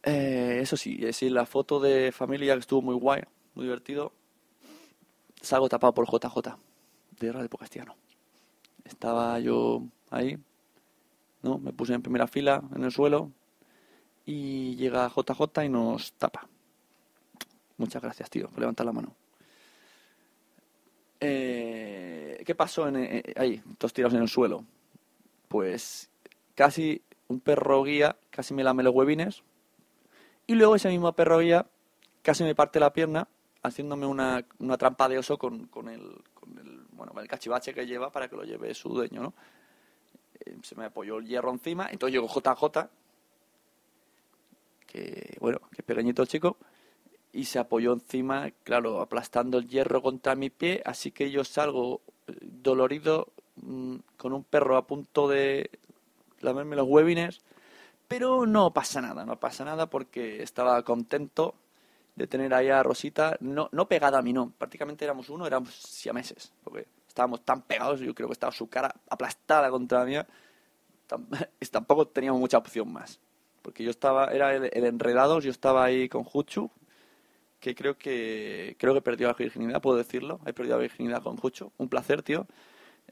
Eh, 0.03 0.59
eso 0.63 0.77
sí, 0.77 0.99
es 1.03 1.23
la 1.23 1.47
foto 1.47 1.79
de 1.79 2.11
familia 2.11 2.55
que 2.55 2.61
estuvo 2.61 2.83
muy 2.83 2.95
guay, 2.95 3.23
muy 3.55 3.67
divertido, 3.67 4.13
salgo 5.41 5.69
tapado 5.69 5.93
por 5.93 6.07
JJ, 6.11 6.57
de 7.21 7.33
Radio 7.33 7.49
Castellano. 7.51 7.97
Estaba 8.85 9.39
yo 9.41 9.85
ahí, 10.11 10.39
¿no? 11.43 11.59
Me 11.59 11.73
puse 11.73 11.95
en 11.95 12.03
primera 12.03 12.27
fila 12.27 12.63
en 12.75 12.83
el 12.83 12.91
suelo, 12.91 13.31
y 14.25 14.77
llega 14.77 15.09
JJ 15.09 15.65
y 15.65 15.69
nos 15.69 16.13
tapa. 16.15 16.47
Muchas 17.77 18.03
gracias, 18.03 18.29
tío, 18.31 18.49
por 18.49 18.61
levantar 18.61 18.87
la 18.87 18.93
mano. 18.93 19.15
Eh, 21.21 22.43
¿Qué 22.47 22.55
pasó 22.55 22.89
en, 22.89 22.97
eh, 22.97 23.23
ahí, 23.37 23.63
todos 23.79 23.93
tirados 23.93 24.15
en 24.15 24.23
el 24.23 24.29
suelo? 24.29 24.65
Pues 25.49 26.11
casi 26.55 27.03
un 27.29 27.41
perro 27.41 27.83
guía 27.85 28.17
casi 28.31 28.55
me 28.55 28.65
lame 28.65 28.83
los 28.83 28.95
huevines 28.95 29.43
y 30.47 30.55
luego 30.55 30.77
ese 30.77 30.89
mismo 30.89 31.13
perro 31.13 31.39
guía 31.39 31.67
casi 32.23 32.43
me 32.43 32.55
parte 32.55 32.81
la 32.81 32.93
pierna 32.93 33.29
haciéndome 33.63 34.07
una, 34.07 34.45
una 34.59 34.77
trampa 34.77 35.09
de 35.09 35.19
oso 35.19 35.39
con, 35.39 35.67
con, 35.67 35.89
el, 35.89 36.23
con, 36.35 36.59
el, 36.59 36.81
bueno, 36.93 37.13
el 37.21 37.29
cachivache 37.29 37.75
que 37.75 37.87
lleva 37.87 38.11
para 38.11 38.29
que 38.29 38.37
lo 38.37 38.45
lleve 38.45 38.75
su 38.75 38.89
dueño, 38.89 39.23
¿no? 39.23 39.35
eh, 40.45 40.57
se 40.63 40.75
me 40.75 40.87
apoyó 40.87 41.19
el 41.19 41.27
hierro 41.27 41.51
encima, 41.51 41.89
entonces 41.91 42.15
llegó 42.15 42.29
JJ, 42.29 42.89
que 44.91 45.37
bueno, 45.41 45.61
que 45.71 45.83
es 45.83 45.85
pequeñito 45.85 46.23
el 46.23 46.29
chico, 46.29 46.57
y 47.33 47.45
se 47.45 47.59
apoyó 47.59 47.93
encima, 47.93 48.51
claro, 48.65 49.01
aplastando 49.01 49.59
el 49.59 49.69
hierro 49.69 50.03
contra 50.03 50.35
mi 50.35 50.51
pie, 50.51 50.83
así 50.85 51.13
que 51.13 51.31
yo 51.31 51.45
salgo 51.45 52.01
eh, 52.27 52.37
dolorido 52.41 53.29
mm, 53.57 53.97
con 54.17 54.33
un 54.33 54.45
perro 54.45 54.77
a 54.77 54.87
punto 54.87 55.29
de 55.29 55.71
lamerme 56.41 56.77
los 56.77 56.89
huevines, 56.89 57.41
pero 58.09 58.47
no 58.47 58.73
pasa 58.73 59.01
nada, 59.01 59.25
no 59.25 59.39
pasa 59.39 59.65
nada 59.65 59.89
porque 59.89 60.43
estaba 60.43 60.83
contento 60.83 61.55
de 62.17 62.27
tener 62.27 62.53
ahí 62.53 62.69
a 62.69 62.83
Rosita, 62.83 63.37
no, 63.41 63.69
no 63.73 63.87
pegada 63.87 64.19
a 64.19 64.23
mí, 64.23 64.33
no, 64.33 64.53
prácticamente 64.59 65.05
éramos 65.05 65.31
uno, 65.31 65.47
éramos 65.47 65.73
siameses, 65.75 66.53
porque 66.65 66.89
estábamos 67.07 67.43
tan 67.43 67.63
pegados, 67.63 68.01
yo 68.01 68.15
creo 68.15 68.29
que 68.29 68.33
estaba 68.33 68.53
su 68.53 68.69
cara 68.69 68.93
aplastada 69.09 69.71
contra 69.71 70.01
la 70.01 70.05
mía, 70.05 70.27
tampoco 71.71 72.09
teníamos 72.09 72.41
mucha 72.41 72.59
opción 72.59 72.93
más, 72.93 73.21
porque 73.63 73.85
yo 73.85 73.91
estaba, 73.91 74.27
era 74.27 74.55
el, 74.55 74.71
el 74.73 74.85
enredados, 74.85 75.45
yo 75.45 75.51
estaba 75.51 75.85
ahí 75.85 76.09
con 76.09 76.25
Juchu, 76.25 76.71
que 77.61 77.75
creo 77.75 77.97
que 77.99 78.77
creo 78.79 78.95
que 78.95 79.03
perdió 79.03 79.29
la 79.29 79.35
virginidad, 79.35 79.83
puedo 79.83 79.99
decirlo. 79.99 80.41
He 80.47 80.53
perdido 80.53 80.77
la 80.77 80.83
virginidad 80.83 81.23
con 81.23 81.37
Jucho. 81.37 81.73
Un 81.77 81.89
placer, 81.89 82.23
tío. 82.23 82.47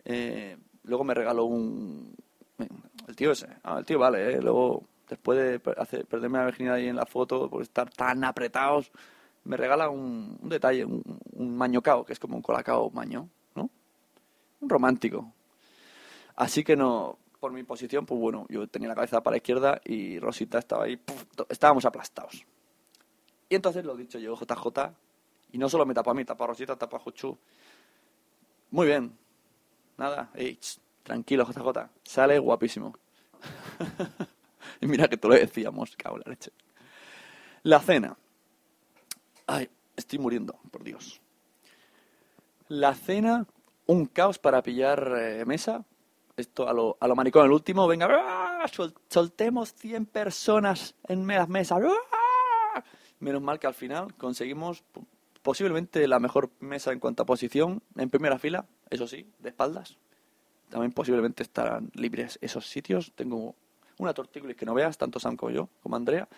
Eh, 0.05 0.57
luego 0.85 1.05
me 1.05 1.15
regaló 1.15 1.45
un... 1.45 2.15
El 3.07 3.15
tío 3.15 3.33
ese. 3.33 3.49
Ah, 3.63 3.79
el 3.79 3.85
tío 3.85 3.99
vale, 3.99 4.33
¿eh? 4.33 4.43
Luego, 4.43 4.85
después 5.09 5.39
de 5.39 5.61
hacer, 5.77 6.07
perderme 6.07 6.39
la 6.39 6.47
virginidad 6.47 6.77
ahí 6.77 6.89
en 6.89 6.97
la 6.97 7.07
foto, 7.07 7.49
por 7.49 7.63
estar 7.63 7.91
tan 7.91 8.25
apretados, 8.25 8.91
me 9.45 9.57
regala 9.57 9.89
un, 9.91 10.39
un 10.41 10.49
detalle, 10.49 10.85
un, 10.85 11.03
un 11.33 11.57
mañocao, 11.57 12.05
que 12.05 12.13
es 12.15 12.19
como 12.19 12.37
un 12.37 12.43
colacao 12.43 12.91
maño, 12.91 13.29
¿no? 13.55 13.71
Un 14.61 14.69
romántico. 14.69 15.33
Así 16.37 16.65
que 16.65 16.77
no, 16.77 17.19
por 17.41 17.53
mi 17.53 17.63
posición, 17.63 18.07
pues 18.07 18.21
bueno, 18.21 18.47
yo 18.49 18.67
tenía 18.67 18.89
la 18.89 18.95
cabeza 18.95 19.23
para 19.23 19.33
la 19.33 19.37
izquierda 19.39 19.81
y 19.85 20.19
Rosita 20.19 20.59
estaba 20.59 20.85
ahí, 20.85 21.01
estábamos 21.49 21.85
aplastados. 21.85 22.45
Y 23.49 23.55
entonces 23.55 23.85
lo 23.85 23.97
dicho, 23.97 24.19
llegó 24.19 24.37
JJ 24.37 24.93
y 25.53 25.59
no 25.59 25.69
solo 25.69 25.87
me 25.87 25.95
tapó 25.95 26.11
a 26.11 26.15
mí, 26.15 26.25
tapó 26.25 26.45
a 26.45 26.49
Rosita, 26.49 26.77
tapó 26.77 26.97
a 26.97 27.01
Juchu. 27.01 27.39
Muy 28.71 28.87
bien. 28.87 29.17
Nada, 29.97 30.31
ey, 30.35 30.59
tranquilo 31.03 31.47
JJ, 31.47 31.91
sale 32.05 32.39
guapísimo. 32.39 32.95
y 34.81 34.87
mira 34.87 35.09
que 35.09 35.17
te 35.17 35.29
lo 35.29 35.35
decíamos, 35.35 35.97
cago 35.97 36.19
la 36.19 36.31
leche. 36.31 36.53
La 37.63 37.81
cena. 37.81 38.17
Ay, 39.47 39.69
estoy 39.97 40.19
muriendo, 40.19 40.59
por 40.71 40.85
Dios. 40.85 41.21
La 42.69 42.95
cena, 42.95 43.47
un 43.87 44.07
caos 44.07 44.39
para 44.39 44.63
pillar 44.63 45.15
eh, 45.19 45.45
mesa. 45.47 45.85
Esto 46.39 46.69
a 46.69 46.73
lo, 46.73 46.97
a 47.01 47.09
lo 47.09 47.17
maricón 47.17 47.45
el 47.47 47.51
último, 47.51 47.89
venga, 47.89 48.07
¡ah! 48.09 48.65
Sol, 48.69 48.95
soltemos 49.09 49.75
100 49.75 50.07
personas 50.07 50.95
en 51.09 51.27
las 51.27 51.49
mesas. 51.49 51.81
¡ah! 51.85 52.85
Menos 53.19 53.43
mal 53.43 53.59
que 53.59 53.67
al 53.67 53.75
final 53.75 54.15
conseguimos 54.15 54.85
posiblemente 55.43 56.07
la 56.07 56.21
mejor 56.21 56.51
mesa 56.61 56.93
en 56.93 57.01
cuanto 57.01 57.25
a 57.25 57.27
posición, 57.27 57.83
en 57.97 58.09
primera 58.09 58.39
fila, 58.39 58.67
eso 58.89 59.09
sí, 59.09 59.27
de 59.41 59.49
espaldas. 59.49 59.99
También 60.69 60.93
posiblemente 60.93 61.43
estarán 61.43 61.91
libres 61.95 62.39
esos 62.41 62.69
sitios. 62.69 63.11
Tengo 63.17 63.57
una 63.99 64.15
tortícolis 64.15 64.57
que 64.57 64.65
no 64.65 64.75
veas, 64.75 64.97
tanto 64.97 65.19
Sam 65.19 65.37
como 65.37 65.51
yo, 65.51 65.69
como 65.83 65.97
Andrea. 65.97 66.29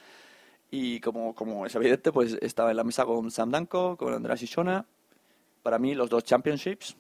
Y 0.71 1.01
como, 1.01 1.35
como 1.35 1.67
es 1.67 1.75
evidente, 1.75 2.11
pues 2.11 2.39
estaba 2.41 2.71
en 2.71 2.79
la 2.79 2.85
mesa 2.85 3.05
con 3.05 3.31
Sam 3.31 3.51
Danko, 3.51 3.99
con 3.99 4.15
Andrea 4.15 4.37
Shishona. 4.37 4.87
Para 5.63 5.79
mí, 5.79 5.95
los 5.95 6.09
dos 6.09 6.25
championships, 6.25 6.97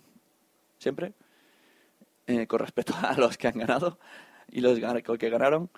siempre, 0.76 1.14
eh, 2.30 2.46
con 2.46 2.60
respecto 2.60 2.94
a 3.02 3.14
los 3.14 3.36
que 3.36 3.48
han 3.48 3.58
ganado 3.58 3.98
y 4.48 4.60
los 4.60 4.78
que 5.18 5.30
ganaron 5.30 5.68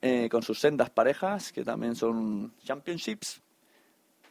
eh, 0.00 0.28
con 0.30 0.42
sus 0.42 0.58
sendas 0.58 0.90
parejas, 0.90 1.52
que 1.52 1.64
también 1.64 1.94
son 1.94 2.54
championships. 2.64 3.42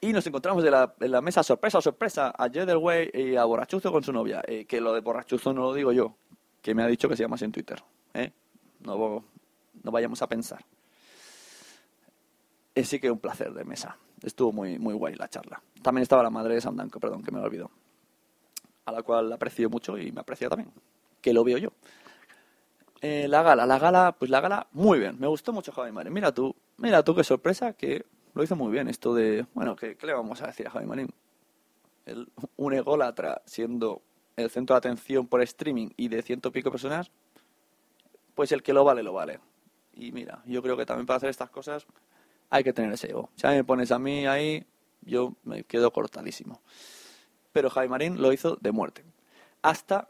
Y 0.02 0.12
nos 0.14 0.26
encontramos 0.26 0.66
en 0.66 0.72
la, 0.72 0.96
en 1.00 1.12
la 1.12 1.22
mesa 1.22 1.44
sorpresa, 1.44 1.80
sorpresa, 1.80 2.30
a 2.30 2.48
Way 2.48 3.12
y 3.14 3.36
a 3.36 3.46
Borrachuzo 3.46 3.92
con 3.92 4.04
su 4.04 4.12
novia. 4.12 4.42
Eh, 4.48 4.66
que 4.66 4.82
lo 4.82 4.94
de 4.94 5.02
Borrachuzo 5.02 5.54
no 5.54 5.62
lo 5.62 5.74
digo 5.74 5.92
yo, 5.92 6.16
que 6.62 6.74
me 6.74 6.82
ha 6.82 6.88
dicho 6.88 7.08
que 7.08 7.16
se 7.16 7.24
llama 7.24 7.36
así 7.36 7.46
en 7.46 7.52
Twitter. 7.52 7.82
No, 8.84 9.24
no 9.84 9.92
vayamos 9.92 10.20
a 10.24 10.28
pensar. 10.28 10.66
sí 12.76 13.00
que 13.00 13.12
un 13.12 13.20
placer 13.20 13.54
de 13.54 13.64
mesa. 13.64 13.96
Estuvo 14.24 14.52
muy, 14.52 14.80
muy 14.80 14.96
guay 14.96 15.14
la 15.14 15.28
charla. 15.28 15.62
También 15.84 16.02
estaba 16.02 16.24
la 16.24 16.32
madre 16.32 16.56
de 16.56 16.62
Sandanko, 16.62 17.00
perdón, 17.00 17.22
que 17.22 17.32
me 17.32 17.40
lo 17.40 17.46
olvidó. 17.46 17.70
A 18.86 18.92
la 18.92 19.04
cual 19.04 19.32
aprecio 19.32 19.70
mucho 19.70 20.00
y 20.00 20.12
me 20.12 20.22
aprecia 20.22 20.50
también. 20.50 20.72
Que 21.22 21.34
lo 21.34 21.44
veo 21.44 21.58
yo. 21.58 21.70
Eh, 23.02 23.28
la 23.28 23.42
gala, 23.42 23.66
la 23.66 23.80
gala, 23.80 24.16
pues 24.18 24.30
la 24.30 24.42
gala, 24.42 24.68
muy 24.72 25.00
bien. 25.00 25.20
Me 25.20 25.28
gustó 25.28 25.54
mucho 25.54 25.72
Javi 25.72 25.92
Marín. 25.92 26.14
Mira 26.14 26.32
tú, 26.32 26.56
mira 26.78 27.04
tú 27.04 27.16
qué 27.16 27.24
sorpresa 27.24 27.74
que 27.74 28.06
lo 28.34 28.44
hizo 28.44 28.56
muy 28.56 28.72
bien. 28.72 28.88
Esto 28.88 29.14
de, 29.16 29.46
bueno, 29.54 29.76
¿qué, 29.76 29.96
qué 29.96 30.06
le 30.06 30.14
vamos 30.14 30.42
a 30.42 30.48
decir 30.48 30.68
a 30.68 30.72
Javi 30.72 30.86
Marín? 30.86 31.10
El, 32.06 32.32
un 32.58 32.74
ególatra 32.74 33.42
siendo 33.46 34.02
el 34.36 34.50
centro 34.50 34.76
de 34.76 34.78
atención 34.78 35.28
por 35.28 35.42
streaming 35.42 35.90
y 35.98 36.08
de 36.08 36.22
ciento 36.22 36.50
y 36.50 36.52
pico 36.52 36.72
personas, 36.72 37.12
pues 38.36 38.52
el 38.52 38.64
que 38.64 38.74
lo 38.74 38.84
vale, 38.84 39.04
lo 39.04 39.14
vale. 39.14 39.40
Y 39.94 40.12
mira, 40.12 40.42
yo 40.46 40.62
creo 40.62 40.78
que 40.78 40.86
también 40.86 41.06
para 41.06 41.18
hacer 41.18 41.30
estas 41.30 41.50
cosas 41.50 41.86
hay 42.50 42.64
que 42.64 42.74
tener 42.74 42.92
ese 42.94 43.10
ego. 43.10 43.30
Si 43.36 43.48
me 43.48 43.64
pones 43.64 43.92
a 43.92 44.00
mí 44.00 44.26
ahí, 44.26 44.66
yo 45.02 45.36
me 45.44 45.64
quedo 45.64 45.92
cortadísimo. 45.92 46.62
Pero 47.52 47.70
Javi 47.70 47.88
Marín 47.88 48.22
lo 48.22 48.32
hizo 48.32 48.58
de 48.62 48.72
muerte. 48.72 49.04
Hasta 49.62 50.08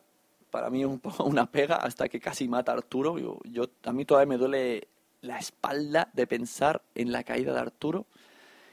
para 0.51 0.69
mí 0.69 0.85
un 0.85 0.99
poco 0.99 1.23
una 1.25 1.49
pega 1.49 1.77
hasta 1.77 2.07
que 2.07 2.19
casi 2.19 2.47
mata 2.47 2.71
a 2.73 2.75
Arturo. 2.75 3.17
Yo, 3.17 3.39
yo, 3.45 3.63
a 3.83 3.93
mí 3.93 4.05
todavía 4.05 4.29
me 4.29 4.37
duele 4.37 4.89
la 5.21 5.39
espalda 5.39 6.09
de 6.13 6.27
pensar 6.27 6.83
en 6.93 7.11
la 7.11 7.23
caída 7.23 7.53
de 7.53 7.59
Arturo. 7.59 8.05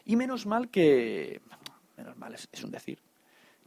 Y 0.05 0.16
menos 0.16 0.47
mal 0.47 0.68
que, 0.68 1.41
menos 1.97 2.16
mal 2.16 2.35
es, 2.35 2.64
un 2.64 2.70
decir, 2.70 2.99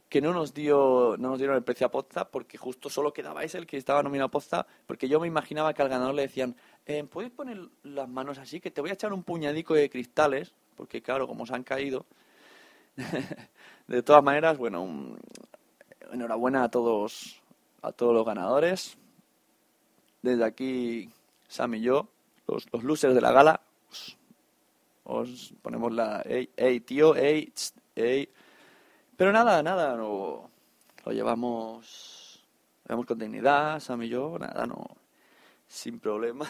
que 0.08 0.20
no 0.20 0.32
nos 0.32 0.52
dio 0.52 1.16
no 1.18 1.30
nos 1.30 1.38
dieron 1.38 1.56
el 1.56 1.62
precio 1.62 1.86
a 1.86 1.90
Pozza 1.90 2.28
porque 2.28 2.58
justo 2.58 2.90
solo 2.90 3.12
quedaba 3.12 3.44
ese 3.44 3.58
el 3.58 3.66
que 3.66 3.76
estaba 3.76 4.02
nominado 4.02 4.26
a 4.26 4.30
Pozza 4.30 4.66
porque 4.86 5.08
yo 5.08 5.20
me 5.20 5.26
imaginaba 5.26 5.72
que 5.72 5.82
al 5.82 5.88
ganador 5.88 6.14
le 6.14 6.22
decían 6.22 6.56
eh, 6.84 7.04
¿puedes 7.04 7.30
poner 7.30 7.60
las 7.84 8.08
manos 8.08 8.38
así? 8.38 8.60
que 8.60 8.70
te 8.70 8.80
voy 8.80 8.90
a 8.90 8.94
echar 8.94 9.12
un 9.12 9.22
puñadico 9.22 9.74
de 9.74 9.88
cristales 9.88 10.52
porque 10.76 11.00
claro, 11.00 11.26
como 11.26 11.46
se 11.46 11.54
han 11.54 11.62
caído 11.62 12.04
de 13.86 14.02
todas 14.02 14.22
maneras, 14.22 14.58
bueno 14.58 15.16
enhorabuena 16.12 16.64
a 16.64 16.70
todos 16.70 17.41
a 17.82 17.92
todos 17.92 18.14
los 18.14 18.24
ganadores. 18.24 18.96
Desde 20.22 20.44
aquí, 20.44 21.10
Sam 21.48 21.74
y 21.74 21.80
yo, 21.82 22.08
los, 22.46 22.66
los 22.72 22.84
losers 22.84 23.14
de 23.14 23.20
la 23.20 23.32
gala, 23.32 23.60
os, 25.04 25.52
ponemos 25.62 25.92
la... 25.92 26.22
Ey, 26.24 26.80
tío, 26.80 27.16
ey, 27.16 27.52
ey. 27.96 28.28
Pero 29.16 29.32
nada, 29.32 29.62
nada, 29.62 29.96
no, 29.96 30.50
lo 31.04 31.12
llevamos, 31.12 32.42
lo 32.84 32.88
llevamos 32.88 33.06
con 33.06 33.18
dignidad, 33.18 33.80
Sam 33.80 34.04
y 34.04 34.08
yo, 34.08 34.38
nada, 34.38 34.66
no, 34.66 34.86
sin 35.66 35.98
problema. 35.98 36.48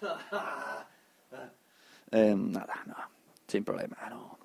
eh, 2.12 2.34
nada, 2.36 2.82
no, 2.86 2.96
sin 3.46 3.64
problema, 3.64 3.96
no. 4.08 4.38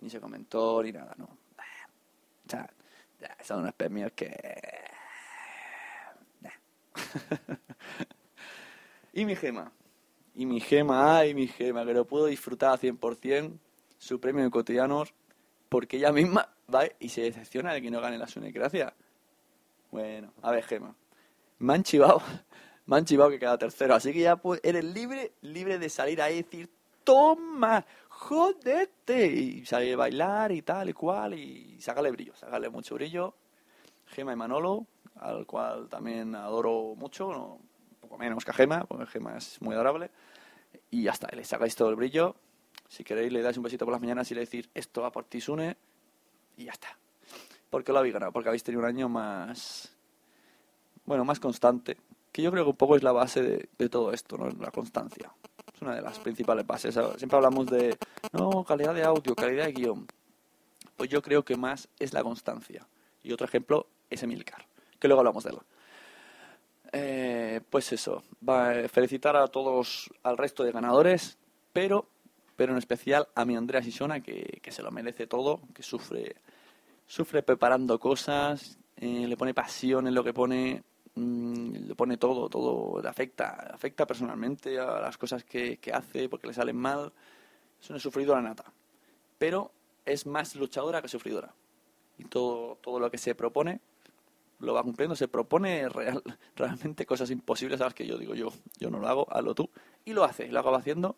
Ni 0.00 0.10
se 0.10 0.20
comentó, 0.20 0.82
ni 0.82 0.92
nada, 0.92 1.14
no. 1.16 1.24
O 1.24 2.48
sea, 2.48 2.68
son 3.40 3.60
unos 3.60 3.74
premios 3.74 4.12
que 4.12 4.28
y 9.12 9.24
mi 9.24 9.36
gema. 9.36 9.72
Y 10.34 10.46
mi 10.46 10.60
gema, 10.60 11.18
ay, 11.18 11.34
mi 11.34 11.46
gema, 11.46 11.84
que 11.84 11.92
lo 11.92 12.06
puedo 12.06 12.26
disfrutar 12.26 12.70
al 12.70 12.78
100%, 12.78 13.58
su 13.98 14.20
premio 14.20 14.44
de 14.44 14.50
cotidianos, 14.50 15.12
porque 15.68 15.98
ella 15.98 16.12
misma 16.12 16.48
va 16.72 16.84
y 16.98 17.08
se 17.10 17.22
decepciona 17.22 17.74
de 17.74 17.82
que 17.82 17.90
no 17.90 18.00
gane 18.00 18.18
la 18.18 18.26
Sunecracia. 18.26 18.94
Bueno, 19.90 20.32
a 20.42 20.50
ver, 20.50 20.64
gema. 20.64 20.94
Me 21.58 21.74
han 21.74 21.82
chivado, 21.82 22.22
me 22.86 22.96
han 22.96 23.04
chivado 23.04 23.30
que 23.30 23.38
queda 23.38 23.58
tercero, 23.58 23.94
así 23.94 24.12
que 24.12 24.20
ya 24.20 24.36
pues, 24.36 24.60
eres 24.64 24.84
libre, 24.84 25.32
libre 25.42 25.78
de 25.78 25.90
salir 25.90 26.22
ahí 26.22 26.38
y 26.38 26.42
decir, 26.42 26.70
toma, 27.04 27.84
jodete, 28.08 29.26
y 29.26 29.66
salir 29.66 29.94
a 29.94 29.98
bailar 29.98 30.52
y 30.52 30.62
tal 30.62 30.88
y 30.88 30.92
cual, 30.92 31.34
y 31.34 31.80
sácale 31.80 32.10
brillo, 32.10 32.34
sácale 32.34 32.70
mucho 32.70 32.94
brillo. 32.94 33.34
Gema 34.06 34.32
y 34.32 34.36
Manolo, 34.36 34.86
al 35.16 35.46
cual 35.46 35.88
también 35.88 36.34
adoro 36.34 36.94
mucho, 36.96 37.28
un 37.28 37.98
poco 38.00 38.18
menos 38.18 38.44
que 38.44 38.50
a 38.50 38.54
Gema, 38.54 38.84
porque 38.84 39.06
Gema 39.06 39.36
es 39.36 39.60
muy 39.60 39.74
adorable. 39.74 40.10
Y 40.90 41.04
ya 41.04 41.12
está, 41.12 41.28
le 41.34 41.44
sacáis 41.44 41.76
todo 41.76 41.90
el 41.90 41.96
brillo. 41.96 42.36
Si 42.88 43.04
queréis, 43.04 43.32
le 43.32 43.42
dais 43.42 43.56
un 43.56 43.62
besito 43.62 43.84
por 43.84 43.92
las 43.92 44.00
mañanas 44.00 44.30
y 44.30 44.34
le 44.34 44.42
decís, 44.42 44.68
esto 44.74 45.02
va 45.02 45.10
por 45.10 45.24
ti, 45.24 45.40
Sune, 45.40 45.76
y 46.56 46.64
ya 46.64 46.72
está. 46.72 46.98
¿Por 47.70 47.84
qué 47.84 47.92
lo 47.92 47.98
habéis 47.98 48.14
ganado? 48.14 48.32
Porque 48.32 48.48
habéis 48.48 48.62
tenido 48.62 48.82
un 48.82 48.88
año 48.88 49.08
más, 49.08 49.96
bueno, 51.06 51.24
más 51.24 51.40
constante, 51.40 51.96
que 52.30 52.42
yo 52.42 52.50
creo 52.50 52.64
que 52.64 52.70
un 52.70 52.76
poco 52.76 52.96
es 52.96 53.02
la 53.02 53.12
base 53.12 53.42
de, 53.42 53.68
de 53.78 53.88
todo 53.88 54.12
esto, 54.12 54.36
¿no? 54.36 54.48
La 54.60 54.70
constancia. 54.70 55.32
Es 55.74 55.80
una 55.80 55.94
de 55.94 56.02
las 56.02 56.18
principales 56.18 56.66
bases. 56.66 56.98
Siempre 57.16 57.36
hablamos 57.36 57.66
de, 57.66 57.96
no, 58.32 58.64
calidad 58.64 58.94
de 58.94 59.04
audio, 59.04 59.34
calidad 59.34 59.66
de 59.66 59.72
guion. 59.72 60.06
Pues 60.96 61.08
yo 61.08 61.22
creo 61.22 61.44
que 61.44 61.56
más 61.56 61.88
es 61.98 62.12
la 62.12 62.22
constancia. 62.22 62.86
Y 63.22 63.32
otro 63.32 63.46
ejemplo 63.46 63.86
es 64.10 64.22
Emilcar 64.22 64.71
que 65.02 65.08
luego 65.08 65.20
hablamos 65.20 65.42
de 65.42 65.50
él. 65.50 65.58
Eh, 66.92 67.60
pues 67.68 67.92
eso, 67.92 68.22
a 68.46 68.72
felicitar 68.88 69.36
a 69.36 69.48
todos, 69.48 70.08
al 70.22 70.38
resto 70.38 70.62
de 70.62 70.70
ganadores, 70.70 71.38
pero, 71.72 72.06
pero 72.54 72.70
en 72.70 72.78
especial 72.78 73.26
a 73.34 73.44
mi 73.44 73.56
Andrea 73.56 73.82
Sisona, 73.82 74.20
que, 74.20 74.60
que 74.62 74.70
se 74.70 74.80
lo 74.80 74.92
merece 74.92 75.26
todo, 75.26 75.60
que 75.74 75.82
sufre, 75.82 76.36
sufre 77.04 77.42
preparando 77.42 77.98
cosas, 77.98 78.78
eh, 78.96 79.26
le 79.26 79.36
pone 79.36 79.54
pasión 79.54 80.06
en 80.06 80.14
lo 80.14 80.22
que 80.22 80.32
pone, 80.32 80.84
mm, 81.16 81.88
le 81.88 81.94
pone 81.96 82.16
todo, 82.16 82.48
todo, 82.48 83.02
le 83.02 83.08
afecta, 83.08 83.72
afecta 83.74 84.06
personalmente 84.06 84.78
a 84.78 85.00
las 85.00 85.18
cosas 85.18 85.42
que, 85.42 85.78
que 85.78 85.92
hace 85.92 86.28
porque 86.28 86.46
le 86.46 86.54
salen 86.54 86.76
mal. 86.76 87.12
Es 87.82 87.90
una 87.90 87.98
sufridora 87.98 88.40
nata, 88.40 88.72
pero 89.36 89.72
es 90.04 90.26
más 90.26 90.54
luchadora 90.54 91.02
que 91.02 91.08
sufridora. 91.08 91.52
Y 92.18 92.24
todo, 92.26 92.76
todo 92.80 93.00
lo 93.00 93.10
que 93.10 93.18
se 93.18 93.34
propone 93.34 93.80
lo 94.62 94.74
va 94.74 94.82
cumpliendo, 94.82 95.14
se 95.16 95.28
propone 95.28 95.88
real, 95.88 96.22
realmente 96.56 97.04
cosas 97.04 97.30
imposibles 97.30 97.80
a 97.80 97.84
las 97.84 97.94
que 97.94 98.06
yo 98.06 98.16
digo 98.16 98.34
yo, 98.34 98.52
yo 98.78 98.90
no 98.90 98.98
lo 98.98 99.08
hago, 99.08 99.26
hazlo 99.30 99.54
tú. 99.54 99.70
Y 100.04 100.12
lo 100.12 100.24
hace, 100.24 100.48
lo 100.48 100.60
acaba 100.60 100.78
haciendo 100.78 101.16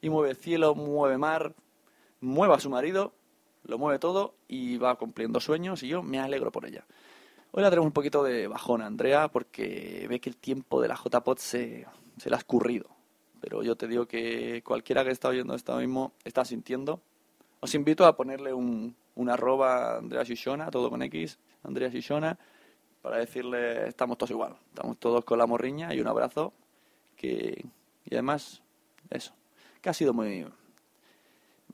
y 0.00 0.10
mueve 0.10 0.34
cielo, 0.34 0.74
mueve 0.74 1.18
mar, 1.18 1.54
mueve 2.20 2.54
a 2.54 2.60
su 2.60 2.70
marido, 2.70 3.12
lo 3.64 3.78
mueve 3.78 3.98
todo 3.98 4.34
y 4.48 4.78
va 4.78 4.96
cumpliendo 4.96 5.40
sueños 5.40 5.82
y 5.82 5.88
yo 5.88 6.02
me 6.02 6.18
alegro 6.18 6.50
por 6.50 6.66
ella. 6.66 6.84
Hoy 7.52 7.62
la 7.62 7.70
tenemos 7.70 7.86
un 7.86 7.92
poquito 7.92 8.22
de 8.22 8.48
bajón 8.48 8.82
Andrea 8.82 9.28
porque 9.28 10.06
ve 10.08 10.20
que 10.20 10.30
el 10.30 10.36
tiempo 10.36 10.80
de 10.80 10.88
la 10.88 10.96
JPOT 10.96 11.38
se, 11.38 11.86
se 12.18 12.30
le 12.30 12.36
ha 12.36 12.38
escurrido. 12.38 12.88
Pero 13.40 13.62
yo 13.62 13.76
te 13.76 13.86
digo 13.86 14.06
que 14.06 14.62
cualquiera 14.64 15.04
que 15.04 15.10
está 15.10 15.28
oyendo 15.28 15.54
esto 15.54 15.76
mismo 15.76 16.12
está 16.24 16.44
sintiendo. 16.44 17.00
Os 17.60 17.74
invito 17.74 18.04
a 18.06 18.16
ponerle 18.16 18.52
un, 18.52 18.96
un 19.14 19.30
arroba 19.30 19.98
Andrea 19.98 20.22
Shishona, 20.22 20.70
todo 20.70 20.90
con 20.90 21.02
X, 21.02 21.38
Andrea 21.62 21.88
Shishona, 21.88 22.38
para 23.06 23.18
decirle 23.18 23.86
estamos 23.86 24.18
todos 24.18 24.32
igual, 24.32 24.56
estamos 24.70 24.98
todos 24.98 25.24
con 25.24 25.38
la 25.38 25.46
morriña 25.46 25.94
y 25.94 26.00
un 26.00 26.08
abrazo 26.08 26.52
que 27.14 27.64
y 28.04 28.14
además 28.14 28.62
eso, 29.10 29.32
que 29.80 29.88
ha 29.88 29.94
sido 29.94 30.12
muy 30.12 30.44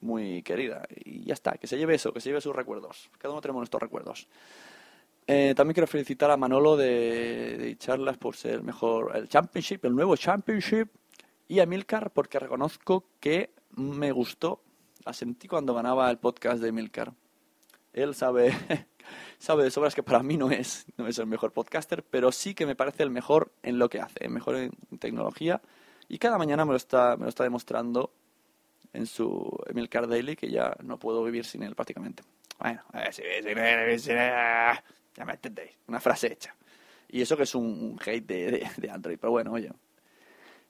muy 0.02 0.42
querida 0.42 0.86
y 0.94 1.24
ya 1.24 1.32
está, 1.32 1.52
que 1.52 1.66
se 1.66 1.78
lleve 1.78 1.94
eso, 1.94 2.12
que 2.12 2.20
se 2.20 2.28
lleve 2.28 2.42
sus 2.42 2.54
recuerdos. 2.54 3.08
Cada 3.16 3.32
uno 3.32 3.40
tenemos 3.40 3.60
nuestros 3.60 3.80
recuerdos. 3.80 4.28
Eh, 5.26 5.54
también 5.56 5.72
quiero 5.72 5.86
felicitar 5.86 6.30
a 6.30 6.36
Manolo 6.36 6.76
de, 6.76 7.56
de 7.56 7.78
charlas 7.78 8.18
por 8.18 8.36
ser 8.36 8.56
el 8.56 8.62
mejor 8.62 9.16
el 9.16 9.26
Championship, 9.26 9.86
el 9.86 9.94
nuevo 9.94 10.14
Championship 10.16 10.90
y 11.48 11.60
a 11.60 11.64
Milcar 11.64 12.10
porque 12.10 12.40
reconozco 12.40 13.06
que 13.20 13.54
me 13.70 14.12
gustó, 14.12 14.60
la 15.06 15.14
sentí 15.14 15.48
cuando 15.48 15.72
ganaba 15.72 16.10
el 16.10 16.18
podcast 16.18 16.60
de 16.60 16.72
Milcar. 16.72 17.14
Él 17.92 18.14
sabe 18.14 18.52
sabe 19.38 19.64
de 19.64 19.70
sobras 19.70 19.94
que 19.94 20.02
para 20.02 20.22
mí 20.22 20.36
no 20.36 20.50
es, 20.50 20.86
no 20.96 21.08
es 21.08 21.18
el 21.18 21.26
mejor 21.26 21.52
podcaster, 21.52 22.04
pero 22.04 22.30
sí 22.32 22.54
que 22.54 22.66
me 22.66 22.76
parece 22.76 23.02
el 23.02 23.10
mejor 23.10 23.52
en 23.62 23.78
lo 23.78 23.88
que 23.88 24.00
hace, 24.00 24.24
el 24.24 24.30
mejor 24.30 24.56
en 24.56 24.72
tecnología. 24.98 25.60
Y 26.08 26.18
cada 26.18 26.38
mañana 26.38 26.64
me 26.64 26.72
lo 26.72 26.76
está, 26.76 27.16
me 27.16 27.24
lo 27.24 27.28
está 27.28 27.44
demostrando 27.44 28.12
en 28.92 29.06
su 29.06 29.58
Emilcar 29.66 30.06
Daily, 30.06 30.36
que 30.36 30.50
ya 30.50 30.76
no 30.82 30.98
puedo 30.98 31.24
vivir 31.24 31.44
sin 31.44 31.62
él 31.62 31.74
prácticamente. 31.74 32.22
Bueno, 32.58 32.82
ya 35.16 35.24
me 35.24 35.32
entendéis, 35.32 35.72
una 35.88 36.00
frase 36.00 36.32
hecha. 36.32 36.54
Y 37.08 37.20
eso 37.20 37.36
que 37.36 37.42
es 37.42 37.54
un 37.54 37.98
hate 38.04 38.26
de, 38.26 38.70
de, 38.76 38.90
Android, 38.90 39.18
pero 39.20 39.32
bueno, 39.32 39.52
oye, 39.52 39.70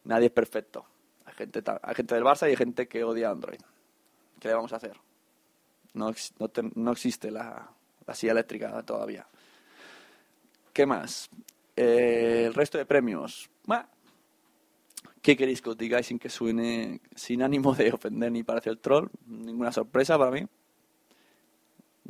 nadie 0.05 0.27
es 0.27 0.33
perfecto. 0.33 0.87
Hay 1.27 1.35
gente, 1.35 1.63
hay 1.83 1.95
gente 1.95 2.15
del 2.15 2.25
Barça 2.25 2.47
y 2.47 2.51
hay 2.51 2.57
gente 2.57 2.89
que 2.89 3.05
odia 3.05 3.31
Android. 3.31 3.61
¿Qué 4.41 4.49
le 4.49 4.55
vamos 4.55 4.73
a 4.73 4.77
hacer? 4.77 4.97
No, 5.95 6.13
no, 6.39 6.51
no 6.75 6.93
existe 6.93 7.31
la, 7.31 7.71
la 8.07 8.15
silla 8.15 8.33
eléctrica 8.33 8.83
todavía. 8.83 9.27
¿Qué 10.73 10.87
más? 10.87 11.29
Eh, 11.77 12.45
el 12.47 12.55
resto 12.55 12.79
de 12.79 12.87
premios. 12.87 13.49
¿Qué 15.23 15.37
queréis 15.37 15.63
que 15.63 15.71
os 15.71 15.79
digáis 15.79 16.07
sin 16.07 16.19
que 16.19 16.29
suene, 16.29 17.01
sin 17.15 17.43
ánimo 17.43 17.75
de 17.75 17.93
ofender 17.93 18.33
ni 18.33 18.43
parecer 18.43 18.77
troll? 18.79 19.09
Ninguna 19.27 19.71
sorpresa 19.71 20.19
para 20.19 20.33
mí. 20.33 20.45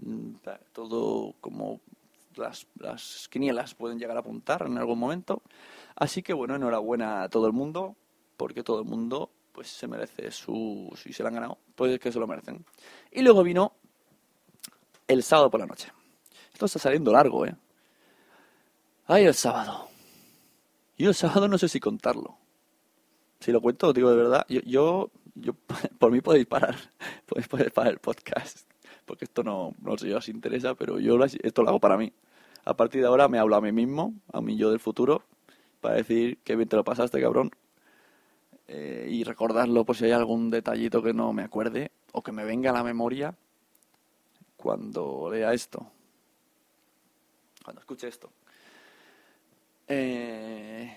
Mm, 0.00 0.36
todo 0.72 1.34
como 1.40 1.82
las, 2.36 2.66
las 2.78 3.28
quinielas 3.28 3.74
pueden 3.74 3.98
llegar 3.98 4.16
a 4.16 4.20
apuntar 4.20 4.64
en 4.66 4.78
algún 4.78 4.98
momento. 4.98 5.42
Así 5.94 6.22
que 6.22 6.32
bueno, 6.32 6.56
enhorabuena 6.56 7.24
a 7.24 7.28
todo 7.28 7.46
el 7.46 7.52
mundo, 7.52 7.96
porque 8.38 8.62
todo 8.62 8.80
el 8.80 8.86
mundo 8.86 9.30
pues 9.52 9.68
se 9.68 9.86
merece 9.86 10.30
su... 10.30 10.90
Si 10.96 11.12
se 11.12 11.22
lo 11.22 11.28
han 11.28 11.34
ganado, 11.34 11.58
pues 11.74 11.98
que 12.00 12.10
se 12.10 12.18
lo 12.18 12.26
merecen. 12.26 12.64
Y 13.10 13.22
luego 13.22 13.42
vino 13.42 13.74
el 15.06 15.22
sábado 15.22 15.50
por 15.50 15.60
la 15.60 15.66
noche. 15.66 15.92
Esto 16.52 16.66
está 16.66 16.78
saliendo 16.78 17.12
largo, 17.12 17.46
¿eh? 17.46 17.54
Ay, 19.06 19.24
el 19.26 19.34
sábado. 19.34 19.88
Yo 20.96 21.08
el 21.08 21.14
sábado 21.14 21.48
no 21.48 21.58
sé 21.58 21.68
si 21.68 21.80
contarlo. 21.80 22.38
Si 23.40 23.50
lo 23.50 23.60
cuento, 23.60 23.92
digo 23.92 24.10
de 24.10 24.16
verdad, 24.16 24.46
yo, 24.48 25.10
yo, 25.34 25.56
por 25.98 26.12
mí 26.12 26.20
podéis 26.20 26.46
parar, 26.46 26.76
podéis, 27.26 27.48
poder 27.48 27.72
parar 27.72 27.92
el 27.92 27.98
podcast, 27.98 28.70
porque 29.04 29.24
esto 29.24 29.42
no, 29.42 29.74
no 29.82 29.98
sé 29.98 30.06
si 30.06 30.12
os 30.12 30.28
interesa, 30.28 30.74
pero 30.74 31.00
yo 31.00 31.18
esto 31.24 31.62
lo 31.62 31.70
hago 31.70 31.80
para 31.80 31.96
mí. 31.96 32.12
A 32.64 32.74
partir 32.74 33.00
de 33.00 33.08
ahora 33.08 33.26
me 33.26 33.38
hablo 33.38 33.56
a 33.56 33.60
mí 33.60 33.72
mismo, 33.72 34.14
a 34.32 34.40
mí 34.40 34.56
yo 34.56 34.70
del 34.70 34.78
futuro, 34.78 35.24
para 35.80 35.96
decir 35.96 36.38
que 36.44 36.54
bien 36.54 36.68
te 36.68 36.76
lo 36.76 36.84
pasaste, 36.84 37.20
cabrón, 37.20 37.50
eh, 38.68 39.06
y 39.10 39.24
recordarlo 39.24 39.84
por 39.84 39.96
si 39.96 40.04
hay 40.04 40.12
algún 40.12 40.50
detallito 40.50 41.02
que 41.02 41.12
no 41.12 41.32
me 41.32 41.42
acuerde 41.42 41.90
o 42.12 42.22
que 42.22 42.32
me 42.32 42.44
venga 42.44 42.70
a 42.70 42.74
la 42.74 42.84
memoria 42.84 43.34
cuando 44.56 45.28
lea 45.30 45.52
esto, 45.52 45.90
cuando 47.64 47.80
escuche 47.80 48.08
esto. 48.08 48.30
Eh, 49.88 50.96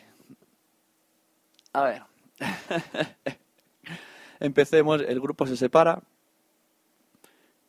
a 1.74 1.84
ver, 1.84 2.04
empecemos, 4.40 5.02
el 5.02 5.20
grupo 5.20 5.48
se 5.48 5.58
separa, 5.58 6.02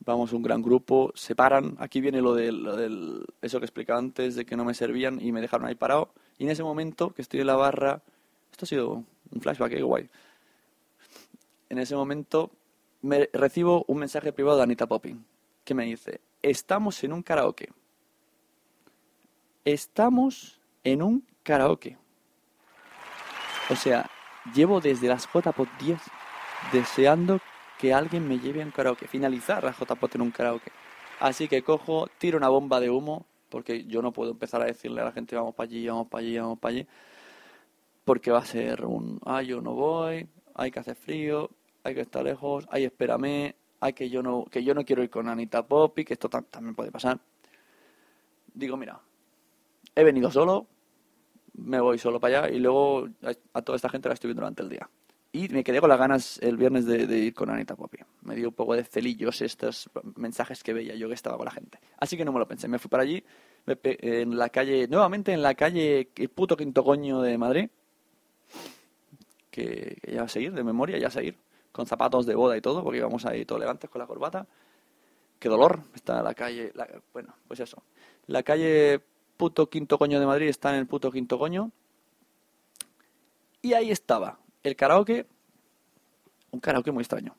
vamos 0.00 0.32
un 0.32 0.42
gran 0.42 0.62
grupo, 0.62 1.10
separan, 1.14 1.76
aquí 1.80 2.00
viene 2.00 2.20
lo 2.20 2.34
del, 2.34 2.62
lo 2.62 2.76
del, 2.76 3.24
eso 3.42 3.58
que 3.58 3.66
explicaba 3.66 3.98
antes, 3.98 4.36
de 4.36 4.44
que 4.44 4.56
no 4.56 4.64
me 4.64 4.74
servían 4.74 5.20
y 5.20 5.32
me 5.32 5.40
dejaron 5.40 5.66
ahí 5.66 5.74
parado, 5.74 6.12
y 6.38 6.44
en 6.44 6.50
ese 6.50 6.62
momento 6.62 7.10
que 7.10 7.22
estoy 7.22 7.40
en 7.40 7.48
la 7.48 7.56
barra, 7.56 8.02
esto 8.56 8.64
ha 8.64 8.68
sido 8.68 9.04
un 9.32 9.40
flashback, 9.42 9.72
qué 9.72 9.82
guay, 9.82 10.08
en 11.68 11.78
ese 11.78 11.94
momento 11.94 12.50
me 13.02 13.28
recibo 13.34 13.84
un 13.86 13.98
mensaje 13.98 14.32
privado 14.32 14.56
de 14.56 14.62
Anita 14.62 14.86
Popping 14.86 15.22
que 15.62 15.74
me 15.74 15.84
dice, 15.84 16.22
estamos 16.40 17.04
en 17.04 17.12
un 17.12 17.22
karaoke. 17.22 17.68
Estamos 19.62 20.58
en 20.84 21.02
un 21.02 21.26
karaoke. 21.42 21.98
O 23.68 23.76
sea, 23.76 24.08
llevo 24.54 24.80
desde 24.80 25.08
las 25.08 25.26
JPOT 25.26 25.68
10 25.78 26.00
deseando 26.72 27.40
que 27.78 27.92
alguien 27.92 28.26
me 28.26 28.38
lleve 28.38 28.62
a 28.62 28.64
un 28.64 28.70
karaoke, 28.70 29.06
finalizar 29.06 29.64
la 29.64 29.72
JPOT 29.72 30.14
en 30.14 30.22
un 30.22 30.30
karaoke. 30.30 30.72
Así 31.20 31.46
que 31.46 31.62
cojo, 31.62 32.08
tiro 32.16 32.38
una 32.38 32.48
bomba 32.48 32.80
de 32.80 32.88
humo, 32.88 33.26
porque 33.50 33.84
yo 33.84 34.00
no 34.00 34.12
puedo 34.12 34.30
empezar 34.30 34.62
a 34.62 34.66
decirle 34.66 35.02
a 35.02 35.04
la 35.04 35.12
gente 35.12 35.36
vamos 35.36 35.54
para 35.54 35.68
allí, 35.68 35.86
vamos 35.86 36.08
para 36.08 36.22
allí, 36.22 36.38
vamos 36.38 36.58
para 36.58 36.74
allí, 36.74 36.86
porque 38.06 38.30
va 38.30 38.38
a 38.38 38.44
ser 38.46 38.84
un, 38.84 39.18
ay, 39.26 39.48
yo 39.48 39.60
no 39.60 39.74
voy, 39.74 40.28
hay 40.54 40.70
que 40.70 40.78
hacer 40.78 40.94
frío, 40.94 41.50
hay 41.82 41.92
que 41.92 42.02
estar 42.02 42.22
lejos, 42.22 42.64
ay, 42.70 42.84
espérame, 42.84 43.56
ay, 43.80 43.92
que 43.94 44.08
yo 44.08 44.22
no, 44.22 44.44
que 44.44 44.62
yo 44.62 44.74
no 44.74 44.84
quiero 44.84 45.02
ir 45.02 45.10
con 45.10 45.28
Anita 45.28 45.66
Poppy, 45.66 46.04
que 46.04 46.12
esto 46.12 46.28
también 46.28 46.76
puede 46.76 46.92
pasar. 46.92 47.18
Digo, 48.54 48.76
mira, 48.76 49.00
he 49.92 50.04
venido 50.04 50.30
solo, 50.30 50.68
me 51.54 51.80
voy 51.80 51.98
solo 51.98 52.20
para 52.20 52.44
allá 52.44 52.54
y 52.54 52.60
luego 52.60 53.08
a, 53.52 53.62
toda 53.62 53.74
esta 53.74 53.88
gente 53.88 54.08
la 54.08 54.14
estoy 54.14 54.28
viendo 54.28 54.42
durante 54.42 54.62
el 54.62 54.68
día. 54.68 54.88
Y 55.32 55.48
me 55.48 55.64
quedé 55.64 55.80
con 55.80 55.90
las 55.90 55.98
ganas 55.98 56.38
el 56.42 56.56
viernes 56.56 56.86
de, 56.86 57.18
ir 57.18 57.34
con 57.34 57.50
Anita 57.50 57.74
Poppy. 57.74 57.98
Me 58.22 58.36
dio 58.36 58.50
un 58.50 58.54
poco 58.54 58.76
de 58.76 58.84
celillos 58.84 59.42
estos 59.42 59.90
mensajes 60.14 60.62
que 60.62 60.72
veía 60.72 60.94
yo 60.94 61.08
que 61.08 61.14
estaba 61.14 61.36
con 61.36 61.46
la 61.46 61.50
gente. 61.50 61.80
Así 61.98 62.16
que 62.16 62.24
no 62.24 62.32
me 62.32 62.38
lo 62.38 62.46
pensé. 62.46 62.68
Me 62.68 62.78
fui 62.78 62.88
para 62.88 63.02
allí, 63.02 63.22
en 63.66 64.38
la 64.38 64.48
calle, 64.48 64.86
nuevamente 64.86 65.32
en 65.32 65.42
la 65.42 65.54
calle, 65.54 66.10
el 66.14 66.28
puto 66.28 66.56
quinto 66.56 66.84
coño 66.84 67.20
de 67.20 67.36
Madrid. 67.36 67.68
Que, 69.56 69.96
que 70.02 70.12
ya 70.12 70.24
a 70.24 70.28
seguir, 70.28 70.52
de 70.52 70.62
memoria, 70.62 70.98
ya 70.98 71.06
a 71.06 71.10
seguir 71.10 71.38
con 71.72 71.86
zapatos 71.86 72.26
de 72.26 72.34
boda 72.34 72.58
y 72.58 72.60
todo, 72.60 72.82
porque 72.82 72.98
íbamos 72.98 73.24
ahí 73.24 73.46
todo 73.46 73.56
elegantes 73.56 73.88
con 73.88 74.00
la 74.00 74.06
corbata. 74.06 74.46
Qué 75.38 75.48
dolor, 75.48 75.80
está 75.94 76.22
la 76.22 76.34
calle, 76.34 76.74
bueno, 77.14 77.34
pues 77.48 77.60
eso. 77.60 77.82
La 78.26 78.42
calle 78.42 79.00
puto 79.38 79.70
quinto 79.70 79.98
coño 79.98 80.20
de 80.20 80.26
Madrid 80.26 80.48
está 80.48 80.74
en 80.74 80.76
el 80.76 80.86
puto 80.86 81.10
quinto 81.10 81.38
coño. 81.38 81.70
Y 83.62 83.72
ahí 83.72 83.90
estaba, 83.90 84.38
el 84.62 84.76
karaoke, 84.76 85.26
un 86.50 86.60
karaoke 86.60 86.92
muy 86.92 87.00
extraño. 87.00 87.34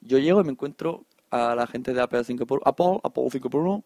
Yo 0.00 0.18
llego 0.18 0.40
y 0.40 0.44
me 0.44 0.52
encuentro 0.52 1.04
a 1.30 1.56
la 1.56 1.66
gente 1.66 1.92
de 1.92 2.02
Apple 2.02 2.22
5 2.22 2.46
por 2.46 2.62
Apple, 2.64 3.00
Apple 3.02 3.24
5 3.30 3.50
por 3.50 3.62
1, 3.62 3.84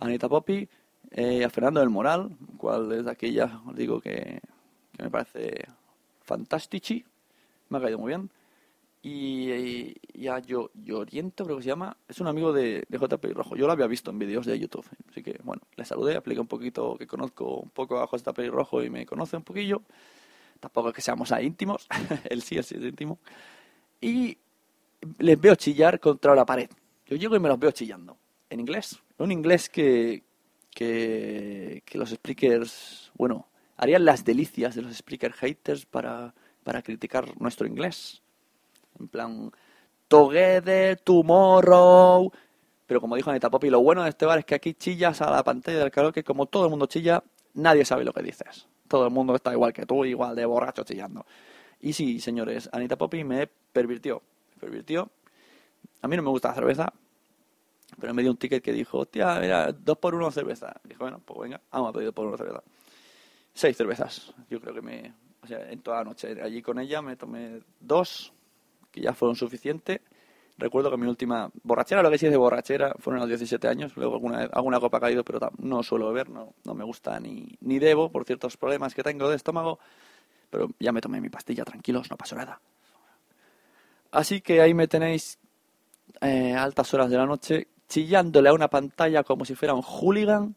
Anita 0.00 0.28
Poppy, 0.28 0.68
eh, 1.10 1.44
a 1.44 1.50
Fernando 1.50 1.80
del 1.80 1.90
Moral, 1.90 2.30
cual 2.56 2.88
desde 2.88 3.10
aquí 3.10 3.32
ya 3.32 3.60
os 3.66 3.76
digo 3.76 4.00
que 4.00 4.40
me 4.98 5.10
parece 5.10 5.66
fantastici, 6.26 7.04
me 7.70 7.78
ha 7.78 7.82
caído 7.82 7.98
muy 7.98 8.10
bien 8.10 8.30
y, 9.02 9.94
y 10.14 10.28
a 10.28 10.40
Yo- 10.40 10.70
Lloriento, 10.74 11.44
creo 11.44 11.56
que 11.58 11.62
se 11.62 11.68
llama, 11.68 11.96
es 12.08 12.20
un 12.20 12.26
amigo 12.26 12.52
de, 12.52 12.84
de 12.88 12.98
JP 12.98 13.32
Rojo. 13.34 13.56
Yo 13.56 13.66
lo 13.66 13.72
había 13.72 13.86
visto 13.86 14.10
en 14.10 14.18
vídeos 14.18 14.46
de 14.46 14.58
YouTube, 14.58 14.86
así 15.10 15.22
que 15.22 15.38
bueno, 15.44 15.62
le 15.76 15.84
saludé, 15.84 16.14
expliqué 16.14 16.40
un 16.40 16.48
poquito 16.48 16.96
que 16.98 17.06
conozco 17.06 17.58
un 17.58 17.70
poco 17.70 18.00
a 18.00 18.06
JP 18.06 18.48
Rojo 18.50 18.82
y 18.82 18.90
me 18.90 19.06
conoce 19.06 19.36
un 19.36 19.44
poquillo. 19.44 19.82
Tampoco 20.60 20.88
es 20.90 20.94
que 20.94 21.02
seamos 21.02 21.32
ahí 21.32 21.46
íntimos, 21.46 21.86
él 22.30 22.42
sí, 22.42 22.56
él 22.56 22.64
sí 22.64 22.76
es 22.76 22.82
íntimo. 22.82 23.18
Y 24.00 24.38
les 25.18 25.40
veo 25.40 25.54
chillar 25.54 26.00
contra 26.00 26.34
la 26.34 26.46
pared. 26.46 26.70
Yo 27.06 27.16
llego 27.16 27.36
y 27.36 27.40
me 27.40 27.48
los 27.48 27.58
veo 27.58 27.70
chillando. 27.72 28.18
En 28.50 28.60
inglés. 28.60 29.00
Un 29.18 29.32
inglés 29.32 29.68
que, 29.70 30.24
que, 30.70 31.82
que 31.84 31.98
los 31.98 32.10
speakers, 32.10 33.12
bueno, 33.16 33.48
harían 33.76 34.04
las 34.04 34.24
delicias 34.24 34.74
de 34.74 34.82
los 34.82 34.92
speaker 34.92 35.32
haters 35.32 35.86
para, 35.86 36.34
para 36.64 36.82
criticar 36.82 37.40
nuestro 37.40 37.66
inglés. 37.66 38.22
En 38.98 39.08
plan, 39.08 39.52
together, 40.08 40.98
tomorrow. 41.00 42.32
Pero 42.86 43.00
como 43.00 43.16
dijo 43.16 43.30
Anita 43.30 43.50
Poppy, 43.50 43.70
lo 43.70 43.80
bueno 43.80 44.02
de 44.04 44.10
este 44.10 44.26
bar 44.26 44.38
es 44.38 44.44
que 44.44 44.54
aquí 44.54 44.74
chillas 44.74 45.20
a 45.20 45.30
la 45.30 45.42
pantalla 45.42 45.78
del 45.78 45.90
karaoke, 45.90 46.22
como 46.22 46.46
todo 46.46 46.64
el 46.64 46.70
mundo 46.70 46.86
chilla, 46.86 47.22
nadie 47.54 47.84
sabe 47.84 48.04
lo 48.04 48.12
que 48.12 48.22
dices. 48.22 48.68
Todo 48.88 49.06
el 49.06 49.12
mundo 49.12 49.34
está 49.34 49.52
igual 49.52 49.72
que 49.72 49.84
tú, 49.84 50.04
igual 50.04 50.36
de 50.36 50.46
borracho 50.46 50.84
chillando. 50.84 51.26
Y 51.80 51.92
sí, 51.92 52.20
señores, 52.20 52.70
Anita 52.72 52.96
Poppy 52.96 53.24
me 53.24 53.48
pervirtió. 53.48 54.22
Me 54.54 54.60
pervirtió. 54.60 55.10
A 56.02 56.08
mí 56.08 56.16
no 56.16 56.22
me 56.22 56.30
gusta 56.30 56.48
la 56.48 56.54
cerveza, 56.54 56.92
pero 58.00 58.14
me 58.14 58.22
dio 58.22 58.30
un 58.30 58.36
ticket 58.36 58.62
que 58.62 58.72
dijo, 58.72 58.98
hostia, 58.98 59.40
mira, 59.40 59.72
dos 59.72 59.98
por 59.98 60.14
uno 60.14 60.30
cerveza. 60.30 60.74
Dijo, 60.84 61.00
bueno, 61.04 61.20
pues 61.24 61.40
venga, 61.40 61.60
vamos 61.72 61.90
a 61.90 61.92
pedir 61.92 62.06
dos 62.06 62.14
por 62.14 62.26
uno 62.26 62.36
cerveza. 62.36 62.62
Seis 63.56 63.74
cervezas. 63.74 64.34
Yo 64.50 64.60
creo 64.60 64.74
que 64.74 64.82
me... 64.82 65.14
O 65.42 65.46
sea, 65.46 65.70
en 65.70 65.80
toda 65.80 65.98
la 65.98 66.04
noche 66.04 66.36
allí 66.42 66.60
con 66.60 66.78
ella 66.78 67.00
me 67.00 67.16
tomé 67.16 67.62
dos, 67.80 68.34
que 68.92 69.00
ya 69.00 69.14
fueron 69.14 69.34
suficientes. 69.34 70.00
Recuerdo 70.58 70.90
que 70.90 70.98
mi 70.98 71.06
última 71.06 71.50
borrachera, 71.62 72.02
lo 72.02 72.10
que 72.10 72.18
sí 72.18 72.26
es 72.26 72.32
de 72.32 72.36
borrachera, 72.36 72.94
fueron 72.98 73.22
a 73.22 73.24
los 73.24 73.30
17 73.30 73.66
años. 73.66 73.96
Luego 73.96 74.12
alguna, 74.12 74.42
alguna 74.52 74.78
copa 74.78 74.98
ha 74.98 75.00
caído, 75.00 75.24
pero 75.24 75.38
no 75.56 75.82
suelo 75.82 76.08
beber, 76.08 76.28
no, 76.28 76.52
no 76.64 76.74
me 76.74 76.84
gusta 76.84 77.18
ni, 77.18 77.56
ni 77.62 77.78
debo 77.78 78.10
por 78.10 78.24
ciertos 78.24 78.58
problemas 78.58 78.94
que 78.94 79.02
tengo 79.02 79.30
de 79.30 79.36
estómago. 79.36 79.78
Pero 80.50 80.68
ya 80.78 80.92
me 80.92 81.00
tomé 81.00 81.22
mi 81.22 81.30
pastilla, 81.30 81.64
tranquilos, 81.64 82.10
no 82.10 82.18
pasó 82.18 82.36
nada. 82.36 82.60
Así 84.10 84.42
que 84.42 84.60
ahí 84.60 84.74
me 84.74 84.86
tenéis 84.86 85.38
eh, 86.20 86.52
altas 86.52 86.92
horas 86.92 87.08
de 87.08 87.16
la 87.16 87.24
noche 87.24 87.68
chillándole 87.88 88.50
a 88.50 88.52
una 88.52 88.68
pantalla 88.68 89.24
como 89.24 89.46
si 89.46 89.54
fuera 89.54 89.72
un 89.72 89.82
hooligan, 89.82 90.56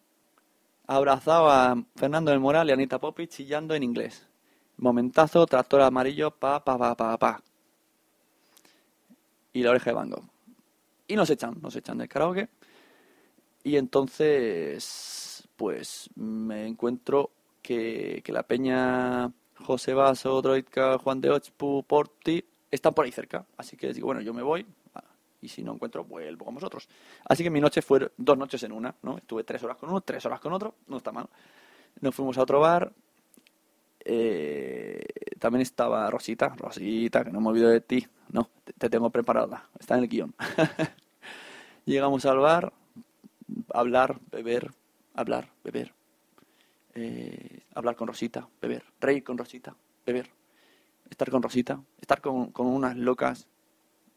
abrazado 0.90 1.52
a 1.52 1.76
Fernando 1.96 2.32
del 2.32 2.40
Moral 2.40 2.68
y 2.68 2.72
a 2.72 2.74
Anita 2.74 3.00
Poppy 3.00 3.28
chillando 3.28 3.76
en 3.76 3.84
inglés. 3.84 4.28
Momentazo, 4.78 5.46
tractor 5.46 5.82
amarillo, 5.82 6.32
pa, 6.32 6.64
pa, 6.64 6.80
pa, 6.80 6.96
pa, 6.96 7.16
pa. 7.18 7.44
Y 9.54 9.62
la 9.62 9.70
oreja 9.70 9.92
de 9.92 9.96
Van 9.96 10.10
Gogh. 10.10 10.26
Y 11.08 11.16
nos 11.16 11.30
echan, 11.30 11.60
nos 11.62 11.76
echan 11.76 12.00
del 12.00 12.10
karaoke. 12.10 12.50
Y 13.64 13.76
entonces, 13.78 15.48
pues 15.56 16.10
me 16.16 16.66
encuentro 16.66 17.30
que, 17.62 18.22
que 18.24 18.32
la 18.32 18.42
peña 18.42 19.32
José 19.64 19.94
Vaso, 19.94 20.42
Droidka, 20.42 20.98
Juan 20.98 21.22
de 21.22 21.30
Ochpu, 21.30 21.84
Porti, 21.84 22.44
están 22.72 22.96
por 22.96 23.06
ahí 23.06 23.12
cerca. 23.12 23.46
Así 23.58 23.78
que 23.78 23.94
digo, 23.94 24.08
bueno, 24.08 24.22
yo 24.22 24.34
me 24.34 24.42
voy. 24.42 24.66
Y 25.42 25.48
si 25.48 25.64
no 25.64 25.74
encuentro, 25.74 26.04
vuelvo 26.04 26.46
con 26.46 26.56
vosotros. 26.56 26.90
Así 27.26 27.44
que 27.44 27.50
mi 27.50 27.62
noche 27.62 27.82
fue 27.82 28.12
dos 28.18 28.38
noches 28.38 28.62
en 28.64 28.72
una, 28.74 28.94
¿no? 29.04 29.18
Estuve 29.18 29.44
tres 29.44 29.64
horas 29.64 29.78
con 29.78 29.90
uno, 29.90 30.02
tres 30.02 30.26
horas 30.26 30.40
con 30.40 30.52
otro, 30.54 30.76
no 30.88 30.98
está 30.98 31.12
mal. 31.12 31.28
Nos 32.02 32.14
fuimos 32.16 32.38
a 32.38 32.44
otro 32.44 32.60
bar. 32.60 32.92
eh, 34.06 35.04
también 35.40 35.62
estaba 35.62 36.10
Rosita, 36.10 36.50
Rosita, 36.58 37.24
que 37.24 37.32
no 37.32 37.42
me 37.42 37.50
olvido 37.50 37.70
de 37.70 37.82
ti. 37.82 38.06
No, 38.32 38.50
te 38.78 38.90
tengo 38.90 39.10
preparada, 39.10 39.70
está 39.80 39.96
en 39.98 40.04
el 40.04 40.10
guion. 40.10 40.36
Llegamos 41.86 42.26
al 42.26 42.38
bar, 42.40 42.74
hablar, 43.74 44.20
beber, 44.32 44.72
hablar, 45.16 45.50
beber. 45.64 45.94
eh, 46.96 47.62
hablar 47.74 47.96
con 47.96 48.08
Rosita, 48.08 48.48
beber. 48.62 48.84
Reír 49.00 49.24
con 49.24 49.38
Rosita, 49.38 49.76
beber. 50.06 50.30
Estar 51.10 51.30
con 51.32 51.42
Rosita, 51.42 51.82
estar 52.02 52.22
con, 52.22 52.52
con 52.52 52.68
unas 52.68 52.96
locas 52.96 53.48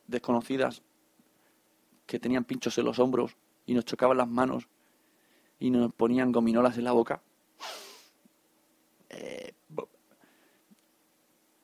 desconocidas 0.07 0.83
que 2.07 2.19
tenían 2.19 2.45
pinchos 2.45 2.77
en 2.79 2.85
los 2.85 2.99
hombros 2.99 3.37
y 3.67 3.75
nos 3.75 3.85
chocaban 3.85 4.17
las 4.17 4.29
manos 4.29 4.69
y 5.59 5.71
nos 5.71 5.93
ponían 5.93 6.33
gominolas 6.33 6.77
en 6.79 6.85
la 6.85 6.93
boca. 6.93 7.23
Eh, 9.11 9.53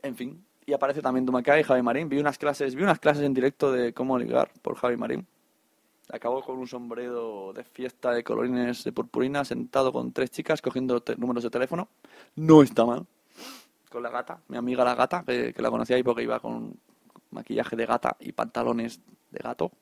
en 0.03 0.17
fin, 0.17 0.45
y 0.69 0.73
aparece 0.75 1.01
también 1.01 1.25
Dumacay 1.25 1.61
y 1.61 1.65
Javi 1.65 1.83
Marín. 1.83 2.09
Vi 2.11 2.19
unas 2.19 2.37
clases, 2.37 2.75
vi 2.75 2.83
unas 2.83 2.99
clases 2.99 3.25
en 3.25 3.33
directo 3.33 3.73
de 3.73 3.95
cómo 3.95 4.19
ligar 4.19 4.51
por 4.61 4.77
Javi 4.77 4.99
Marín. 4.99 5.27
Acabó 6.13 6.43
con 6.43 6.59
un 6.59 6.67
sombrero 6.67 7.53
de 7.55 7.65
fiesta 7.65 8.13
de 8.13 8.23
colorines 8.23 8.85
de 8.85 8.93
purpurina, 8.93 9.45
sentado 9.45 9.93
con 9.93 10.13
tres 10.13 10.31
chicas 10.31 10.61
cogiendo 10.61 11.03
números 11.17 11.43
de 11.43 11.51
teléfono. 11.51 11.89
No 12.37 12.63
está 12.63 12.85
mal. 12.85 13.07
Con 13.91 14.03
la 14.03 14.11
gata, 14.11 14.43
mi 14.49 14.59
amiga 14.59 14.85
la 14.85 14.95
gata, 14.95 15.25
que, 15.27 15.55
que 15.55 15.63
la 15.63 15.71
conocía 15.71 15.97
ahí 15.97 16.03
porque 16.03 16.23
iba 16.23 16.39
con 16.39 16.79
maquillaje 17.31 17.75
de 17.75 17.87
gata 17.87 18.17
y 18.21 18.33
pantalones 18.33 19.01
de 19.31 19.39
gato. 19.39 19.73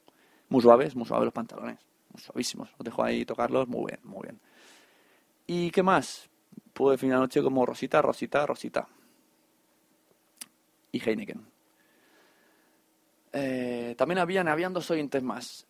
Muy 0.48 0.62
suaves, 0.62 0.94
muy 0.94 1.06
suaves 1.06 1.26
los 1.26 1.34
pantalones. 1.34 1.78
Muy 2.12 2.22
suavísimos. 2.22 2.70
Os 2.78 2.84
dejo 2.84 3.02
ahí 3.02 3.24
tocarlos. 3.24 3.68
Muy 3.68 3.86
bien, 3.86 4.00
muy 4.04 4.22
bien. 4.22 4.40
¿Y 5.46 5.70
qué 5.70 5.82
más? 5.82 6.28
Pude 6.72 6.92
definir 6.92 7.14
la 7.14 7.20
noche 7.20 7.42
como 7.42 7.64
Rosita, 7.64 8.02
Rosita, 8.02 8.46
Rosita. 8.46 8.88
Y 10.92 11.00
Heineken. 11.00 11.46
Eh, 13.32 13.94
también 13.98 14.18
habían, 14.18 14.48
habían 14.48 14.72
dos 14.72 14.90
oyentes 14.90 15.22
más. 15.22 15.66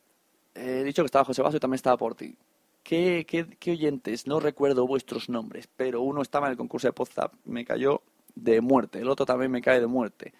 Eh, 0.54 0.80
he 0.80 0.84
dicho 0.84 1.02
que 1.02 1.06
estaba 1.06 1.24
José 1.24 1.42
Vaso 1.42 1.56
y 1.56 1.60
también 1.60 1.76
estaba 1.76 1.96
Porti. 1.96 2.36
¿Qué, 2.82 3.26
qué, 3.28 3.46
qué 3.58 3.72
oyentes? 3.72 4.26
No 4.28 4.38
recuerdo 4.38 4.86
vuestros 4.86 5.28
nombres, 5.28 5.68
pero 5.76 6.02
uno 6.02 6.22
estaba 6.22 6.46
en 6.46 6.52
el 6.52 6.56
concurso 6.56 6.86
de 6.86 6.92
Podzap, 6.92 7.34
me 7.44 7.64
cayó 7.64 8.02
de 8.36 8.60
muerte. 8.60 9.00
El 9.00 9.08
otro 9.08 9.26
también 9.26 9.50
me 9.50 9.60
cae 9.60 9.80
de 9.80 9.88
muerte. 9.88 10.32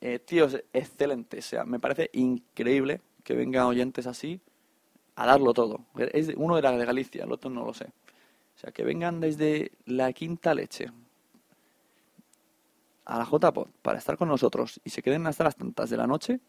Eh, 0.00 0.18
tíos, 0.18 0.58
excelentes. 0.72 1.46
O 1.46 1.48
sea, 1.50 1.64
me 1.64 1.78
parece 1.78 2.08
increíble 2.14 3.02
que 3.22 3.34
vengan 3.34 3.66
oyentes 3.66 4.06
así 4.06 4.40
a 5.16 5.26
darlo 5.26 5.52
todo. 5.52 5.86
Es 5.96 6.32
uno 6.36 6.58
era 6.58 6.72
de 6.72 6.84
Galicia, 6.84 7.24
el 7.24 7.32
otro 7.32 7.50
no 7.50 7.64
lo 7.64 7.74
sé. 7.74 7.86
O 8.54 8.58
sea, 8.58 8.72
que 8.72 8.84
vengan 8.84 9.20
desde 9.20 9.72
la 9.86 10.12
quinta 10.12 10.54
leche 10.54 10.90
a 13.04 13.18
la 13.18 13.24
JPod 13.24 13.68
para 13.82 13.98
estar 13.98 14.16
con 14.16 14.28
nosotros 14.28 14.80
y 14.84 14.90
se 14.90 15.02
queden 15.02 15.26
hasta 15.26 15.44
las 15.44 15.56
tantas 15.56 15.90
de 15.90 15.96
la 15.96 16.06
noche. 16.06 16.40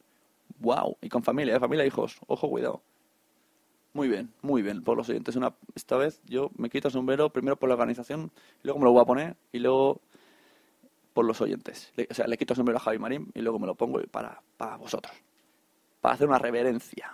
¡Wow! 0.60 0.98
Y 1.02 1.10
con 1.10 1.24
familia, 1.24 1.56
¿eh? 1.56 1.60
familia, 1.60 1.86
hijos. 1.86 2.20
Ojo, 2.28 2.50
cuidado. 2.50 2.82
Muy 3.94 4.08
bien, 4.08 4.34
muy 4.42 4.62
bien 4.62 4.84
por 4.84 4.98
los 4.98 5.10
oyentes. 5.10 5.36
Una, 5.36 5.56
esta 5.76 5.98
vez 5.98 6.22
yo 6.26 6.52
me 6.58 6.70
quito 6.70 6.88
el 6.88 6.92
sombrero 6.92 7.32
primero 7.32 7.58
por 7.58 7.70
la 7.70 7.76
organización, 7.76 8.32
luego 8.64 8.80
me 8.80 8.86
lo 8.86 8.92
voy 8.92 9.02
a 9.02 9.06
poner 9.06 9.38
y 9.52 9.60
luego 9.60 10.02
por 11.14 11.26
los 11.26 11.40
oyentes. 11.42 11.94
O 12.10 12.14
sea, 12.14 12.28
le 12.28 12.38
quito 12.38 12.54
el 12.54 12.58
sombrero 12.58 12.78
a 12.78 12.82
Javi 12.82 12.98
Marín 12.98 13.32
y 13.36 13.42
luego 13.42 13.60
me 13.60 13.68
lo 13.68 13.76
pongo 13.76 14.02
para, 14.12 14.42
para 14.58 14.78
vosotros. 14.78 15.14
Para 16.04 16.16
hacer 16.16 16.28
una 16.28 16.38
reverencia. 16.38 17.14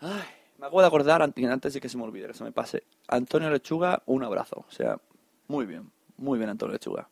Ay, 0.00 0.24
me 0.58 0.66
acabo 0.66 0.80
de 0.80 0.88
acordar 0.88 1.20
ant- 1.22 1.52
antes 1.52 1.72
de 1.74 1.80
que 1.80 1.88
se 1.88 1.96
me 1.96 2.02
olvide, 2.02 2.26
que 2.26 2.34
se 2.34 2.42
me 2.42 2.50
pase. 2.50 2.82
Antonio 3.06 3.48
Lechuga, 3.48 4.02
un 4.06 4.24
abrazo. 4.24 4.64
O 4.68 4.72
sea, 4.72 4.98
muy 5.46 5.66
bien, 5.66 5.92
muy 6.16 6.38
bien 6.38 6.50
Antonio 6.50 6.72
Lechuga. 6.72 7.08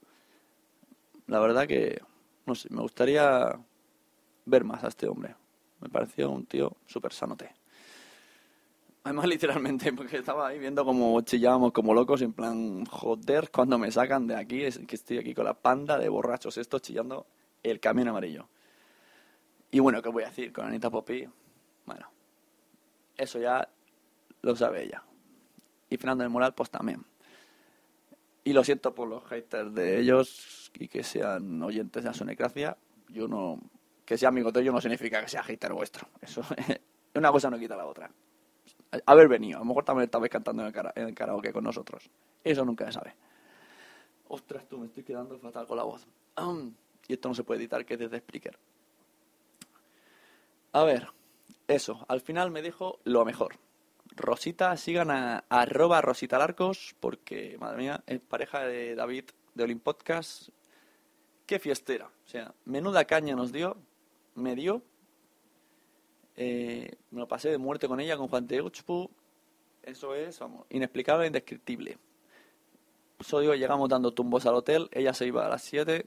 La 1.29 1.39
verdad 1.39 1.69
que, 1.69 2.03
no 2.47 2.55
sé, 2.57 2.69
me 2.73 2.83
gustaría 2.83 3.57
ver 4.47 4.65
más 4.65 4.83
a 4.83 4.89
este 4.89 5.07
hombre. 5.07 5.37
Me 5.81 5.89
pareció 5.89 6.29
un 6.31 6.47
tío 6.47 6.77
súper 6.87 7.13
sanote. 7.13 7.53
Además, 9.05 9.27
literalmente, 9.29 9.93
porque 9.93 10.19
estaba 10.19 10.49
ahí 10.49 10.59
viendo 10.59 10.85
como 10.85 11.21
chillábamos 11.23 11.73
como 11.73 11.95
locos, 11.95 12.21
en 12.23 12.33
plan, 12.33 12.85
joder, 12.87 13.51
cuando 13.53 13.79
me 13.79 13.93
sacan 13.93 14.27
de 14.27 14.35
aquí, 14.37 14.65
es 14.65 14.79
que 14.79 14.97
estoy 14.97 15.19
aquí 15.19 15.35
con 15.35 15.45
la 15.45 15.55
panda 15.55 15.99
de 15.99 16.09
borrachos 16.09 16.59
estos 16.59 16.83
chillando 16.83 17.27
el 17.63 17.79
camino 17.79 18.11
amarillo. 18.11 18.49
Y 19.71 19.79
bueno, 19.81 20.03
¿qué 20.03 20.09
voy 20.09 20.25
a 20.25 20.29
decir 20.29 20.53
con 20.53 20.67
Anita 20.67 20.91
Poppy? 20.91 21.29
Bueno, 21.87 22.11
eso 23.17 23.39
ya 23.39 23.69
lo 24.43 24.57
sabe 24.57 24.85
ella. 24.85 25.03
Y 25.89 25.97
Fernando 25.97 26.23
del 26.23 26.31
Moral, 26.31 26.55
pues 26.55 26.71
también. 26.71 27.05
Y 28.43 28.53
lo 28.53 28.65
siento 28.65 28.95
por 28.95 29.09
los 29.09 29.25
haters 29.27 29.75
de 29.75 29.99
ellos 30.01 30.71
y 30.75 30.89
que 30.89 31.03
sean 31.05 31.63
oyentes 31.63 32.05
de 32.05 32.15
sonecracia. 32.15 32.77
Yo 33.09 33.29
no. 33.29 33.61
Que 34.05 34.17
sea 34.19 34.29
amigo 34.31 34.53
tuyo 34.53 34.73
no 34.73 34.81
significa 34.81 35.21
que 35.21 35.29
sea 35.29 35.43
hater 35.43 35.73
vuestro. 35.73 36.09
Eso. 36.21 36.43
una 37.15 37.31
cosa 37.31 37.51
no 37.51 37.59
quita 37.59 37.77
la 37.77 37.87
otra. 37.87 38.11
Haber 39.07 39.29
venido. 39.29 39.59
A 39.59 39.61
lo 39.61 39.67
mejor 39.67 39.85
también 39.85 40.05
estabais 40.05 40.31
cantando 40.33 40.63
en 40.63 40.69
el, 40.69 40.73
cara- 40.75 40.93
en 40.97 41.09
el 41.09 41.15
karaoke 41.15 41.53
con 41.53 41.63
nosotros. 41.65 42.11
Eso 42.43 42.65
nunca 42.65 42.87
se 42.87 42.93
sabe. 42.93 43.15
Ostras, 44.29 44.67
tú, 44.69 44.79
me 44.79 44.87
estoy 44.87 45.05
quedando 45.05 45.39
fatal 45.39 45.67
con 45.67 45.77
la 45.77 45.85
voz. 45.85 46.07
Y 47.07 47.13
esto 47.13 47.29
no 47.29 47.35
se 47.35 47.45
puede 47.45 47.61
editar, 47.61 47.85
que 47.85 47.95
es 47.95 48.01
desde 48.01 48.19
Spreaker. 48.19 48.59
A 50.73 50.85
ver, 50.85 51.09
eso. 51.67 52.05
Al 52.09 52.21
final 52.21 52.51
me 52.51 52.63
dijo 52.63 53.01
lo 53.05 53.25
mejor. 53.25 53.57
Rosita, 54.15 54.77
sigan 54.77 55.11
a, 55.11 55.45
arroba 55.49 56.01
Rosita 56.01 56.39
Larcos, 56.39 56.95
porque, 57.01 57.57
madre 57.59 57.79
mía, 57.79 58.05
es 58.07 58.21
pareja 58.21 58.61
de 58.61 58.95
David 58.95 59.25
de 59.55 59.65
Olin 59.65 59.81
Podcast, 59.81 60.51
qué 61.47 61.59
fiestera. 61.59 62.07
O 62.07 62.29
sea, 62.29 62.55
menuda 62.65 63.05
caña 63.05 63.35
nos 63.35 63.51
dio, 63.51 63.77
me 64.37 64.55
dio. 64.55 64.83
Eh, 66.37 66.97
me 67.11 67.21
lo 67.21 67.27
pasé 67.27 67.51
de 67.51 67.59
muerte 67.59 67.89
con 67.89 68.01
ella, 68.01 68.17
con 68.17 68.29
Juan 68.29 68.47
Teuchpu. 68.47 69.11
Eso 69.83 70.15
es, 70.15 70.39
vamos, 70.39 70.67
inexplicable, 70.71 71.27
indescriptible. 71.27 71.99
Solo 73.19 73.41
digo, 73.43 73.55
llegamos 73.55 73.89
dando 73.89 74.13
tumbos 74.13 74.47
al 74.47 74.55
hotel, 74.55 74.89
ella 74.93 75.15
se 75.15 75.27
iba 75.27 75.47
a 75.47 75.49
las 75.49 75.63
7 75.63 76.07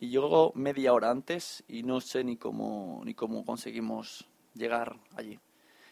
y 0.00 0.08
llegó 0.08 0.52
media 0.54 0.92
hora 0.92 1.10
antes 1.10 1.64
y 1.68 1.82
no 1.82 2.00
sé 2.00 2.24
ni 2.24 2.36
cómo, 2.36 3.02
ni 3.04 3.14
cómo 3.14 3.44
conseguimos 3.44 4.28
llegar 4.54 4.96
allí. 5.16 5.38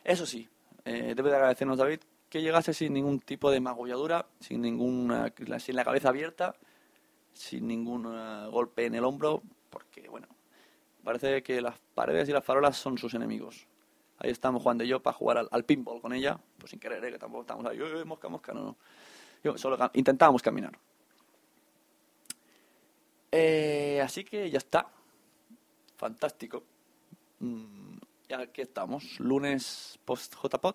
Eso 0.04 0.26
sí, 0.26 0.48
eh, 0.84 1.14
debe 1.14 1.30
de 1.30 1.36
agradecernos 1.36 1.78
David 1.78 2.00
que 2.28 2.42
llegase 2.42 2.72
sin 2.72 2.92
ningún 2.92 3.20
tipo 3.20 3.50
de 3.50 3.60
magulladura, 3.60 4.26
sin 4.38 4.62
ninguna, 4.62 5.32
sin 5.58 5.76
la 5.76 5.84
cabeza 5.84 6.10
abierta, 6.10 6.54
sin 7.32 7.66
ningún 7.66 8.06
eh, 8.06 8.48
golpe 8.50 8.86
en 8.86 8.94
el 8.94 9.04
hombro, 9.04 9.42
porque 9.68 10.08
bueno, 10.08 10.28
parece 11.02 11.42
que 11.42 11.60
las 11.60 11.78
paredes 11.94 12.28
y 12.28 12.32
las 12.32 12.44
farolas 12.44 12.76
son 12.76 12.98
sus 12.98 13.14
enemigos. 13.14 13.66
Ahí 14.18 14.30
estamos 14.30 14.62
Juan 14.62 14.78
de 14.78 14.86
yo 14.86 15.02
para 15.02 15.16
jugar 15.16 15.48
al, 15.50 15.64
pinball 15.64 16.00
con 16.00 16.12
ella, 16.12 16.38
pues 16.58 16.70
sin 16.70 16.78
querer, 16.78 17.04
¿eh? 17.04 17.12
que 17.12 17.18
tampoco 17.18 17.42
estamos 17.42 17.66
ahí, 17.66 17.78
mosca, 18.04 18.28
mosca, 18.28 18.52
no, 18.52 18.76
no. 19.42 19.58
solo 19.58 19.90
intentábamos 19.94 20.42
caminar. 20.42 20.78
Eh, 23.32 24.00
así 24.02 24.24
que 24.24 24.50
ya 24.50 24.58
está. 24.58 24.90
Fantástico. 25.96 26.64
Mm, 27.40 27.98
ya 28.28 28.40
aquí 28.40 28.62
estamos. 28.62 29.20
Lunes 29.20 29.98
post 30.04 30.34
JPod. 30.34 30.74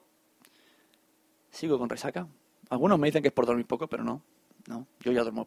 Sigo 1.52 1.78
con 1.80 1.90
resaca. 1.90 2.28
Algunos 2.70 3.00
me 3.00 3.08
dicen 3.08 3.22
que 3.22 3.30
es 3.30 3.34
por 3.34 3.46
dormir 3.46 3.66
poco, 3.66 3.88
pero 3.88 4.04
no. 4.04 4.22
No, 4.68 4.88
yo 5.00 5.12
ya 5.12 5.22
duermo 5.22 5.46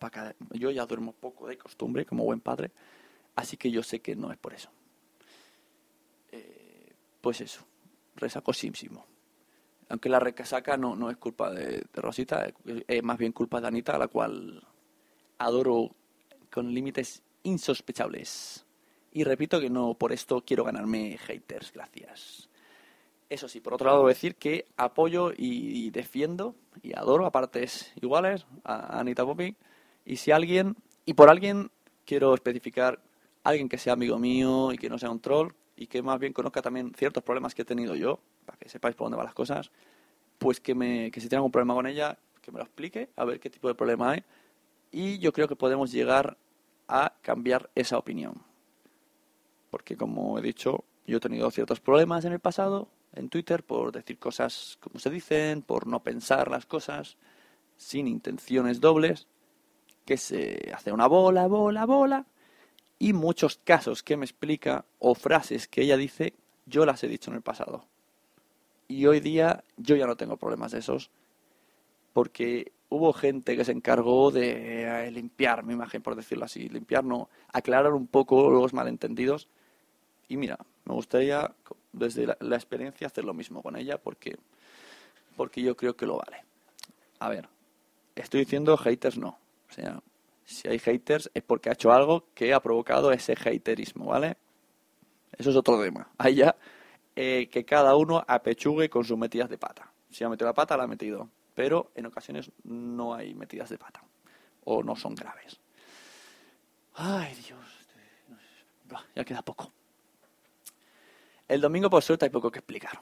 yo 0.52 0.70
ya 0.70 0.86
duermo 0.86 1.12
poco 1.12 1.48
de 1.48 1.58
costumbre 1.58 2.06
como 2.06 2.24
buen 2.24 2.40
padre, 2.40 2.70
así 3.34 3.56
que 3.56 3.70
yo 3.70 3.82
sé 3.82 4.00
que 4.00 4.14
no 4.14 4.30
es 4.30 4.38
por 4.38 4.54
eso. 4.54 4.70
Eh, 6.30 6.92
pues 7.20 7.40
eso, 7.40 7.66
resacosísimo. 8.14 9.04
Aunque 9.88 10.08
la 10.08 10.20
recasaca 10.20 10.76
no, 10.76 10.94
no 10.94 11.10
es 11.10 11.16
culpa 11.16 11.50
de, 11.50 11.84
Rosita, 11.94 12.48
es, 12.86 13.02
más 13.02 13.18
bien 13.18 13.32
culpa 13.32 13.60
de 13.60 13.66
Anita, 13.66 13.96
a 13.96 13.98
la 13.98 14.08
cual 14.08 14.62
adoro 15.38 15.90
con 16.50 16.72
límites 16.72 17.22
insospechables. 17.42 18.64
Y 19.12 19.24
repito 19.24 19.60
que 19.60 19.70
no 19.70 19.94
por 19.94 20.12
esto 20.12 20.42
quiero 20.44 20.64
ganarme 20.64 21.18
haters, 21.18 21.72
gracias. 21.72 22.48
Eso 23.28 23.48
sí, 23.48 23.60
por 23.60 23.74
otro 23.74 23.90
lado 23.90 24.06
decir 24.06 24.36
que 24.36 24.66
apoyo 24.76 25.32
y, 25.36 25.90
defiendo 25.90 26.54
y 26.82 26.96
adoro 26.96 27.26
a 27.26 27.30
partes 27.30 27.92
iguales 28.00 28.46
a 28.64 28.98
Anita 28.98 29.24
Poppy. 29.24 29.54
Y 30.06 30.16
si 30.16 30.30
alguien, 30.30 30.76
y 31.04 31.12
por 31.12 31.28
alguien 31.28 31.70
quiero 32.06 32.32
especificar 32.34 33.00
alguien 33.44 33.68
que 33.68 33.76
sea 33.76 33.92
amigo 33.92 34.18
mío 34.18 34.72
y 34.72 34.78
que 34.78 34.88
no 34.88 34.98
sea 34.98 35.10
un 35.10 35.20
troll 35.20 35.52
y 35.76 35.86
que 35.86 36.02
más 36.02 36.18
bien 36.18 36.32
conozca 36.32 36.62
también 36.62 36.92
ciertos 36.96 37.22
problemas 37.22 37.54
que 37.54 37.62
he 37.62 37.66
tenido 37.66 37.94
yo, 37.94 38.18
para 38.46 38.58
que 38.58 38.68
sepáis 38.68 38.96
por 38.96 39.06
dónde 39.06 39.18
van 39.18 39.26
las 39.26 39.34
cosas, 39.34 39.70
pues 40.38 40.60
que, 40.60 40.74
me, 40.74 41.10
que 41.10 41.20
si 41.20 41.28
tiene 41.28 41.38
algún 41.38 41.52
problema 41.52 41.74
con 41.74 41.86
ella, 41.86 42.18
que 42.40 42.50
me 42.50 42.58
lo 42.58 42.64
explique, 42.64 43.10
a 43.16 43.24
ver 43.24 43.38
qué 43.40 43.50
tipo 43.50 43.68
de 43.68 43.74
problema 43.74 44.12
hay. 44.12 44.24
Y 44.90 45.18
yo 45.18 45.32
creo 45.32 45.48
que 45.48 45.56
podemos 45.56 45.92
llegar 45.92 46.38
a 46.86 47.14
cambiar 47.22 47.70
esa 47.74 47.98
opinión. 47.98 48.42
Porque 49.70 49.96
como 49.96 50.38
he 50.38 50.42
dicho, 50.42 50.84
yo 51.06 51.18
he 51.18 51.20
tenido 51.20 51.50
ciertos 51.50 51.80
problemas 51.80 52.24
en 52.24 52.32
el 52.32 52.40
pasado, 52.40 52.88
en 53.14 53.28
Twitter, 53.28 53.62
por 53.62 53.92
decir 53.92 54.18
cosas 54.18 54.78
como 54.80 54.98
se 54.98 55.10
dicen, 55.10 55.62
por 55.62 55.86
no 55.86 56.02
pensar 56.02 56.50
las 56.50 56.66
cosas, 56.66 57.16
sin 57.76 58.08
intenciones 58.08 58.80
dobles, 58.80 59.26
que 60.04 60.16
se 60.16 60.72
hace 60.74 60.92
una 60.92 61.06
bola, 61.06 61.46
bola, 61.46 61.84
bola, 61.84 62.26
y 62.98 63.12
muchos 63.12 63.60
casos 63.62 64.02
que 64.02 64.16
me 64.16 64.24
explica 64.24 64.86
o 64.98 65.14
frases 65.14 65.68
que 65.68 65.82
ella 65.82 65.96
dice, 65.96 66.34
yo 66.66 66.84
las 66.84 67.04
he 67.04 67.08
dicho 67.08 67.30
en 67.30 67.36
el 67.36 67.42
pasado. 67.42 67.84
Y 68.88 69.06
hoy 69.06 69.20
día 69.20 69.64
yo 69.76 69.96
ya 69.96 70.06
no 70.06 70.16
tengo 70.16 70.36
problemas 70.36 70.72
de 70.72 70.78
esos, 70.78 71.10
porque 72.12 72.72
hubo 72.90 73.12
gente 73.12 73.56
que 73.56 73.64
se 73.64 73.72
encargó 73.72 74.30
de 74.30 75.06
eh, 75.06 75.10
limpiar 75.10 75.64
mi 75.64 75.74
imagen, 75.74 76.02
por 76.02 76.16
decirlo 76.16 76.44
así. 76.44 76.68
Limpiar, 76.68 77.04
no, 77.04 77.28
aclarar 77.52 77.92
un 77.92 78.06
poco 78.06 78.50
los 78.50 78.72
malentendidos. 78.72 79.48
Y 80.28 80.36
mira, 80.36 80.58
me 80.84 80.94
gustaría 80.94 81.52
desde 81.92 82.26
la, 82.40 82.56
experiencia 82.56 83.06
hacer 83.06 83.24
lo 83.24 83.34
mismo 83.34 83.62
con 83.62 83.76
ella 83.76 83.98
porque, 83.98 84.36
porque 85.36 85.62
yo 85.62 85.76
creo 85.76 85.96
que 85.96 86.06
lo 86.06 86.18
vale. 86.18 86.44
A 87.18 87.28
ver, 87.28 87.48
estoy 88.14 88.40
diciendo 88.40 88.76
haters 88.76 89.18
no. 89.18 89.38
O 89.68 89.72
sea, 89.72 90.00
si 90.44 90.68
hay 90.68 90.78
haters 90.78 91.30
es 91.34 91.42
porque 91.42 91.68
ha 91.70 91.72
hecho 91.72 91.92
algo 91.92 92.24
que 92.34 92.54
ha 92.54 92.60
provocado 92.60 93.12
ese 93.12 93.34
haterismo, 93.34 94.06
¿vale? 94.06 94.36
Eso 95.36 95.50
es 95.50 95.56
otro 95.56 95.80
tema. 95.82 96.10
Ya 96.34 96.56
eh, 97.14 97.48
que 97.50 97.64
cada 97.64 97.96
uno 97.96 98.24
apechugue 98.26 98.88
con 98.88 99.04
sus 99.04 99.18
metidas 99.18 99.50
de 99.50 99.58
pata. 99.58 99.92
Si 100.10 100.24
ha 100.24 100.28
metido 100.28 100.46
la 100.46 100.54
pata, 100.54 100.76
la 100.76 100.84
ha 100.84 100.86
metido 100.86 101.28
pero 101.58 101.90
en 101.96 102.06
ocasiones 102.06 102.52
no 102.62 103.16
hay 103.16 103.34
metidas 103.34 103.68
de 103.68 103.78
pata 103.78 104.00
o 104.62 104.80
no 104.80 104.94
son 104.94 105.16
graves. 105.16 105.58
Ay, 106.94 107.34
Dios, 107.34 107.58
ya 109.16 109.24
queda 109.24 109.42
poco. 109.42 109.72
El 111.48 111.60
domingo, 111.60 111.90
por 111.90 112.04
suerte, 112.04 112.26
hay 112.26 112.30
poco 112.30 112.52
que 112.52 112.60
explicar. 112.60 113.00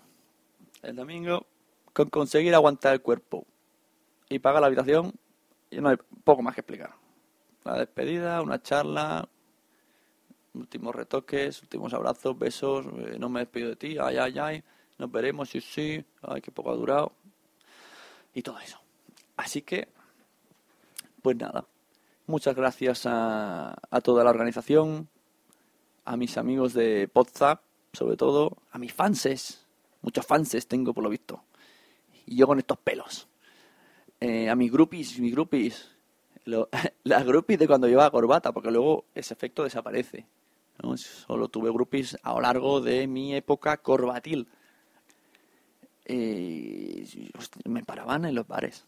El 0.80 0.96
domingo, 0.96 1.46
con 1.92 2.08
conseguir 2.08 2.54
aguantar 2.54 2.94
el 2.94 3.02
cuerpo 3.02 3.44
y 4.30 4.38
pagar 4.38 4.62
la 4.62 4.68
habitación, 4.68 5.12
no 5.72 5.90
hay 5.90 5.98
poco 6.24 6.40
más 6.40 6.54
que 6.54 6.62
explicar. 6.62 6.94
La 7.62 7.76
despedida, 7.76 8.40
una 8.40 8.62
charla, 8.62 9.28
últimos 10.54 10.94
retoques, 10.94 11.60
últimos 11.60 11.92
abrazos, 11.92 12.38
besos, 12.38 12.86
eh, 12.86 13.18
no 13.18 13.28
me 13.28 13.40
despido 13.40 13.68
de 13.68 13.76
ti, 13.76 13.98
ay, 14.00 14.16
ay, 14.16 14.38
ay, 14.38 14.64
nos 14.96 15.12
veremos, 15.12 15.50
sí, 15.50 15.60
sí, 15.60 16.02
ay, 16.22 16.40
qué 16.40 16.50
poco 16.50 16.70
ha 16.70 16.74
durado 16.74 17.12
y 18.36 18.42
todo 18.42 18.58
eso. 18.60 18.78
Así 19.38 19.62
que, 19.62 19.88
pues 21.22 21.36
nada, 21.36 21.66
muchas 22.26 22.54
gracias 22.54 23.06
a, 23.06 23.74
a 23.90 24.00
toda 24.02 24.22
la 24.24 24.30
organización, 24.30 25.08
a 26.04 26.18
mis 26.18 26.36
amigos 26.36 26.74
de 26.74 27.08
WhatsApp, 27.14 27.62
sobre 27.94 28.18
todo, 28.18 28.58
a 28.70 28.78
mis 28.78 28.92
fanses, 28.92 29.66
muchos 30.02 30.26
fanses 30.26 30.68
tengo 30.68 30.92
por 30.92 31.02
lo 31.02 31.08
visto, 31.08 31.44
y 32.26 32.36
yo 32.36 32.46
con 32.46 32.58
estos 32.58 32.76
pelos, 32.78 33.26
eh, 34.20 34.50
a 34.50 34.54
mis 34.54 34.70
groupies, 34.70 35.18
mis 35.18 35.32
groupies, 35.32 35.90
las 37.04 37.24
groupies 37.24 37.58
de 37.58 37.66
cuando 37.66 37.88
llevaba 37.88 38.10
corbata, 38.10 38.52
porque 38.52 38.70
luego 38.70 39.06
ese 39.14 39.32
efecto 39.32 39.64
desaparece. 39.64 40.26
Solo 40.96 41.48
tuve 41.48 41.70
groupies 41.70 42.18
a 42.22 42.34
lo 42.34 42.42
largo 42.42 42.82
de 42.82 43.06
mi 43.06 43.34
época 43.34 43.78
corbatil 43.78 44.46
eh, 46.08 47.04
me 47.64 47.82
paraban 47.82 48.24
en 48.24 48.34
los 48.34 48.46
bares. 48.46 48.84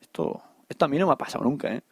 Esto, 0.00 0.40
esto 0.68 0.84
a 0.84 0.88
mí 0.88 0.98
no 0.98 1.06
me 1.06 1.12
ha 1.12 1.16
pasado 1.16 1.44
nunca, 1.44 1.74
¿eh? 1.74 1.82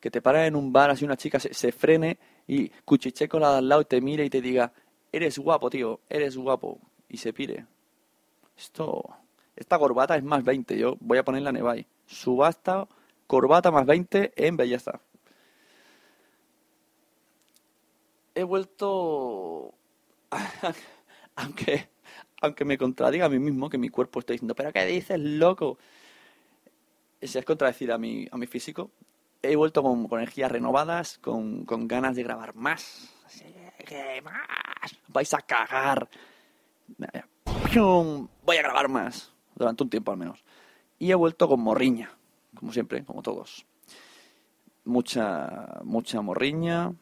Que 0.00 0.10
te 0.10 0.22
paran 0.22 0.46
en 0.46 0.56
un 0.56 0.72
bar, 0.72 0.90
así 0.90 1.04
una 1.04 1.16
chica 1.16 1.38
se, 1.38 1.72
frene 1.72 2.18
y 2.46 2.70
cuchiche 2.84 3.28
con 3.28 3.42
la 3.42 3.52
de 3.52 3.58
al 3.58 3.68
lado 3.68 3.82
y 3.82 3.84
te 3.84 4.00
mire 4.00 4.24
y 4.24 4.30
te 4.30 4.40
diga, 4.40 4.72
eres 5.12 5.38
guapo, 5.38 5.68
tío, 5.68 6.00
eres 6.08 6.38
guapo, 6.38 6.78
y 7.08 7.18
se 7.18 7.34
pire. 7.34 7.66
Esto, 8.56 9.04
esta 9.54 9.78
corbata 9.78 10.16
es 10.16 10.24
más 10.24 10.42
20, 10.42 10.78
yo 10.78 10.96
voy 11.00 11.18
a 11.18 11.24
ponerla 11.24 11.50
en 11.50 11.56
Evay. 11.56 11.86
Subasta, 12.06 12.88
corbata 13.26 13.70
más 13.70 13.84
20 13.84 14.32
en 14.36 14.56
belleza. 14.56 15.00
He 18.34 18.44
vuelto... 18.44 19.74
aunque 21.36 21.88
aunque 22.40 22.64
me 22.64 22.78
contradiga 22.78 23.26
a 23.26 23.28
mí 23.28 23.38
mismo, 23.38 23.68
que 23.68 23.78
mi 23.78 23.88
cuerpo 23.88 24.20
está 24.20 24.32
diciendo, 24.32 24.54
pero 24.54 24.72
¿qué 24.72 24.84
dices, 24.86 25.20
loco? 25.20 25.78
Si 27.20 27.38
es 27.38 27.44
contradecir 27.44 27.92
a 27.92 27.98
mi, 27.98 28.26
a 28.30 28.36
mi 28.38 28.46
físico, 28.46 28.90
he 29.42 29.56
vuelto 29.56 29.82
con, 29.82 30.08
energías 30.12 30.50
renovadas, 30.50 31.18
con, 31.18 31.64
ganas 31.86 32.16
de 32.16 32.22
grabar 32.22 32.54
más. 32.54 33.12
¿Qué 33.86 34.22
más? 34.22 34.96
Vais 35.08 35.34
a 35.34 35.38
cagar. 35.38 36.08
Voy 38.44 38.56
a 38.56 38.62
grabar 38.62 38.88
más, 38.88 39.32
durante 39.54 39.82
un 39.82 39.90
tiempo 39.90 40.12
al 40.12 40.18
menos. 40.18 40.44
Y 40.98 41.10
he 41.10 41.14
vuelto 41.14 41.48
con 41.48 41.60
morriña, 41.60 42.10
como 42.54 42.72
siempre, 42.72 43.04
como 43.04 43.22
todos. 43.22 43.66
Mucha, 44.84 45.80
mucha 45.84 46.20
morriña. 46.20 46.92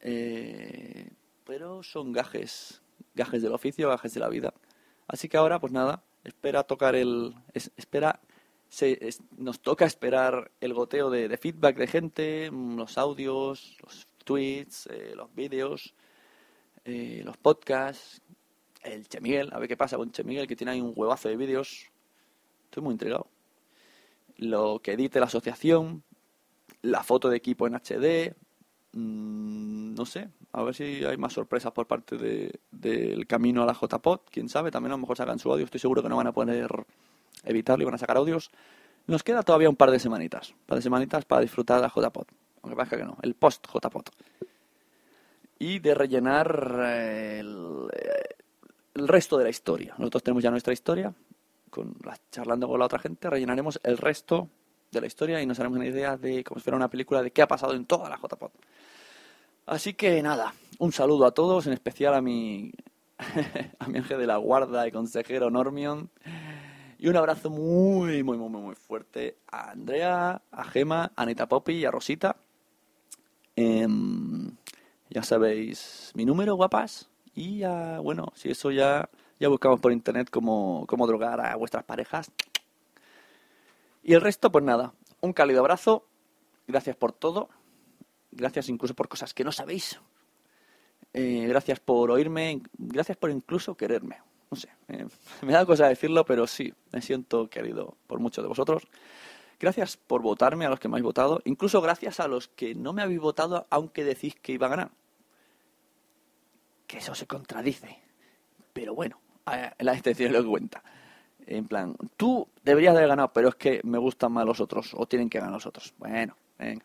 Eh, 0.00 1.10
pero 1.44 1.82
son 1.82 2.12
gajes 2.12 2.82
gajes 3.18 3.42
del 3.42 3.52
oficio, 3.52 3.90
gajes 3.90 4.14
de 4.14 4.20
la 4.20 4.28
vida. 4.28 4.54
Así 5.06 5.28
que 5.28 5.36
ahora, 5.36 5.60
pues 5.60 5.72
nada, 5.72 6.02
espera 6.24 6.64
tocar 6.64 6.94
el. 6.94 7.34
espera. 7.52 8.20
Se, 8.70 8.98
nos 9.38 9.60
toca 9.60 9.86
esperar 9.86 10.50
el 10.60 10.74
goteo 10.74 11.08
de, 11.08 11.34
feedback 11.38 11.76
de 11.78 11.86
gente, 11.86 12.50
mm, 12.50 12.76
los 12.76 12.98
audios, 12.98 13.78
los 13.82 14.06
tweets, 14.24 14.88
eh, 14.88 15.14
los 15.16 15.34
vídeos, 15.34 15.94
eh, 16.84 17.22
los 17.24 17.38
podcasts, 17.38 18.20
el 18.82 19.08
Che 19.08 19.20
Miguel, 19.22 19.48
a 19.52 19.58
ver 19.58 19.68
qué 19.68 19.76
pasa 19.78 19.96
con 19.96 20.12
Che 20.12 20.22
Miguel, 20.22 20.46
que 20.46 20.54
tiene 20.54 20.72
ahí 20.72 20.82
un 20.82 20.92
huevazo 20.94 21.30
de 21.30 21.36
vídeos. 21.36 21.86
Estoy 22.64 22.82
muy 22.82 22.92
intrigado. 22.92 23.28
Lo 24.36 24.80
que 24.82 24.92
edite 24.92 25.18
la 25.18 25.26
asociación, 25.26 26.02
la 26.82 27.02
foto 27.02 27.30
de 27.30 27.38
equipo 27.38 27.66
en 27.66 27.74
HD, 27.74 28.36
Mm, 28.92 29.94
no 29.94 30.06
sé, 30.06 30.30
a 30.52 30.62
ver 30.62 30.74
si 30.74 31.04
hay 31.04 31.16
más 31.16 31.32
sorpresas 31.32 31.72
por 31.72 31.86
parte 31.86 32.16
de- 32.16 32.58
del 32.70 33.26
camino 33.26 33.62
a 33.62 33.66
la 33.66 33.74
JPod. 33.74 34.20
Quién 34.30 34.48
sabe, 34.48 34.70
también 34.70 34.92
a 34.92 34.96
lo 34.96 35.00
mejor 35.00 35.16
sacan 35.16 35.38
su 35.38 35.52
audio. 35.52 35.64
Estoy 35.64 35.80
seguro 35.80 36.02
que 36.02 36.08
no 36.08 36.16
van 36.16 36.26
a 36.26 36.32
poder 36.32 36.68
evitarlo 37.44 37.82
y 37.82 37.84
van 37.84 37.94
a 37.94 37.98
sacar 37.98 38.16
audios. 38.16 38.50
Nos 39.06 39.22
queda 39.22 39.42
todavía 39.42 39.68
un 39.70 39.76
par 39.76 39.90
de 39.90 39.98
semanitas. 39.98 40.50
Un 40.50 40.66
par 40.66 40.78
de 40.78 40.82
semanitas 40.82 41.24
para 41.24 41.42
disfrutar 41.42 41.76
de 41.76 41.82
la 41.82 41.88
JPod. 41.94 42.26
Aunque 42.62 42.76
parezca 42.76 42.96
que 42.96 43.04
no, 43.04 43.16
el 43.22 43.34
post 43.34 43.66
JPod. 43.72 44.04
Y 45.58 45.78
de 45.80 45.94
rellenar 45.94 46.80
eh, 46.84 47.38
el, 47.40 47.88
eh, 47.92 48.34
el 48.94 49.08
resto 49.08 49.36
de 49.38 49.44
la 49.44 49.50
historia. 49.50 49.94
Nosotros 49.98 50.22
tenemos 50.22 50.42
ya 50.42 50.50
nuestra 50.50 50.72
historia. 50.72 51.12
Con 51.70 51.94
la- 52.04 52.18
charlando 52.30 52.66
con 52.68 52.78
la 52.78 52.86
otra 52.86 52.98
gente, 52.98 53.28
rellenaremos 53.28 53.78
el 53.82 53.98
resto 53.98 54.48
de 54.90 55.00
la 55.02 55.06
historia 55.06 55.42
y 55.42 55.46
nos 55.46 55.58
haremos 55.60 55.76
una 55.76 55.86
idea 55.86 56.16
de, 56.16 56.42
como 56.42 56.58
si 56.58 56.64
fuera 56.64 56.76
una 56.76 56.88
película, 56.88 57.22
de 57.22 57.30
qué 57.30 57.42
ha 57.42 57.48
pasado 57.48 57.74
en 57.74 57.84
toda 57.84 58.08
la 58.08 58.16
JPod. 58.16 58.50
Así 59.68 59.92
que 59.92 60.22
nada, 60.22 60.54
un 60.78 60.92
saludo 60.92 61.26
a 61.26 61.32
todos, 61.32 61.66
en 61.66 61.74
especial 61.74 62.14
a 62.14 62.22
mi, 62.22 62.72
a 63.78 63.86
mi 63.86 63.98
ángel 63.98 64.18
de 64.18 64.26
la 64.26 64.38
guarda 64.38 64.88
y 64.88 64.90
consejero 64.90 65.50
Normion. 65.50 66.08
Y 66.98 67.08
un 67.08 67.16
abrazo 67.16 67.50
muy, 67.50 68.22
muy, 68.22 68.38
muy, 68.38 68.48
muy, 68.48 68.74
fuerte 68.74 69.36
a 69.46 69.72
Andrea, 69.72 70.40
a 70.50 70.64
Gema, 70.64 71.12
a 71.14 71.22
Anita 71.22 71.46
Poppy 71.50 71.74
y 71.74 71.84
a 71.84 71.90
Rosita. 71.90 72.36
Em, 73.56 74.56
ya 75.10 75.22
sabéis 75.22 76.12
mi 76.14 76.24
número, 76.24 76.54
guapas. 76.54 77.10
Y 77.34 77.58
ya, 77.58 78.00
bueno, 78.00 78.32
si 78.36 78.50
eso 78.50 78.70
ya, 78.70 79.10
ya 79.38 79.48
buscamos 79.48 79.80
por 79.80 79.92
internet 79.92 80.30
cómo, 80.30 80.86
cómo 80.88 81.06
drogar 81.06 81.42
a 81.42 81.54
vuestras 81.56 81.84
parejas. 81.84 82.32
Y 84.02 84.14
el 84.14 84.22
resto, 84.22 84.50
pues 84.50 84.64
nada, 84.64 84.94
un 85.20 85.34
cálido 85.34 85.60
abrazo. 85.60 86.06
Gracias 86.66 86.96
por 86.96 87.12
todo. 87.12 87.50
Gracias 88.38 88.68
incluso 88.68 88.94
por 88.94 89.08
cosas 89.08 89.34
que 89.34 89.42
no 89.42 89.50
sabéis. 89.50 90.00
Eh, 91.12 91.46
gracias 91.48 91.80
por 91.80 92.12
oírme. 92.12 92.62
Gracias 92.78 93.16
por 93.16 93.30
incluso 93.30 93.76
quererme. 93.76 94.18
No 94.50 94.56
sé, 94.56 94.68
eh, 94.88 95.06
me 95.42 95.52
da 95.52 95.66
cosa 95.66 95.88
decirlo, 95.88 96.24
pero 96.24 96.46
sí, 96.46 96.72
me 96.92 97.02
siento 97.02 97.50
querido 97.50 97.96
por 98.06 98.20
muchos 98.20 98.44
de 98.44 98.48
vosotros. 98.48 98.86
Gracias 99.58 99.96
por 99.96 100.22
votarme 100.22 100.66
a 100.66 100.70
los 100.70 100.78
que 100.78 100.86
me 100.86 100.94
habéis 100.94 101.04
votado. 101.04 101.42
Incluso 101.44 101.80
gracias 101.80 102.20
a 102.20 102.28
los 102.28 102.46
que 102.46 102.76
no 102.76 102.92
me 102.92 103.02
habéis 103.02 103.20
votado, 103.20 103.66
aunque 103.70 104.04
decís 104.04 104.36
que 104.36 104.52
iba 104.52 104.68
a 104.68 104.70
ganar. 104.70 104.90
Que 106.86 106.98
eso 106.98 107.14
se 107.16 107.26
contradice. 107.26 107.98
Pero 108.72 108.94
bueno, 108.94 109.20
la 109.80 109.94
extensión 109.94 110.28
es 110.28 110.36
lo 110.36 110.44
que 110.44 110.48
cuenta. 110.48 110.84
En 111.44 111.66
plan, 111.66 111.96
tú 112.16 112.46
deberías 112.62 112.92
de 112.94 112.98
haber 112.98 113.08
ganado, 113.08 113.32
pero 113.32 113.48
es 113.48 113.56
que 113.56 113.80
me 113.82 113.98
gustan 113.98 114.30
más 114.30 114.46
los 114.46 114.60
otros, 114.60 114.92
o 114.94 115.06
tienen 115.06 115.28
que 115.28 115.38
ganar 115.38 115.54
los 115.54 115.66
otros. 115.66 115.92
Bueno, 115.98 116.36
venga. 116.56 116.84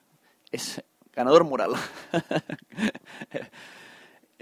Es 0.51 0.83
ganador 1.13 1.43
moral. 1.43 1.73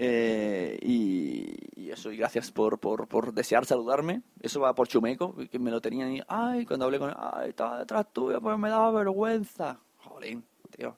Eh, 0.04 0.80
y, 0.82 1.80
y 1.80 1.90
eso, 1.92 2.10
y 2.10 2.16
gracias 2.16 2.50
por, 2.50 2.80
por, 2.80 3.06
por 3.06 3.32
desear 3.32 3.64
saludarme. 3.64 4.22
Eso 4.40 4.60
va 4.60 4.74
por 4.74 4.88
Chumeco, 4.88 5.36
que 5.48 5.60
me 5.60 5.70
lo 5.70 5.80
tenía 5.80 6.06
ahí. 6.06 6.20
Ay, 6.26 6.66
cuando 6.66 6.86
hablé 6.86 6.98
con 6.98 7.10
él, 7.10 7.16
ay, 7.16 7.50
estaba 7.50 7.78
detrás 7.78 8.12
tuyo, 8.12 8.40
pues 8.40 8.58
me 8.58 8.68
daba 8.68 8.90
vergüenza. 8.90 9.78
Jolín, 9.98 10.44
tío. 10.76 10.96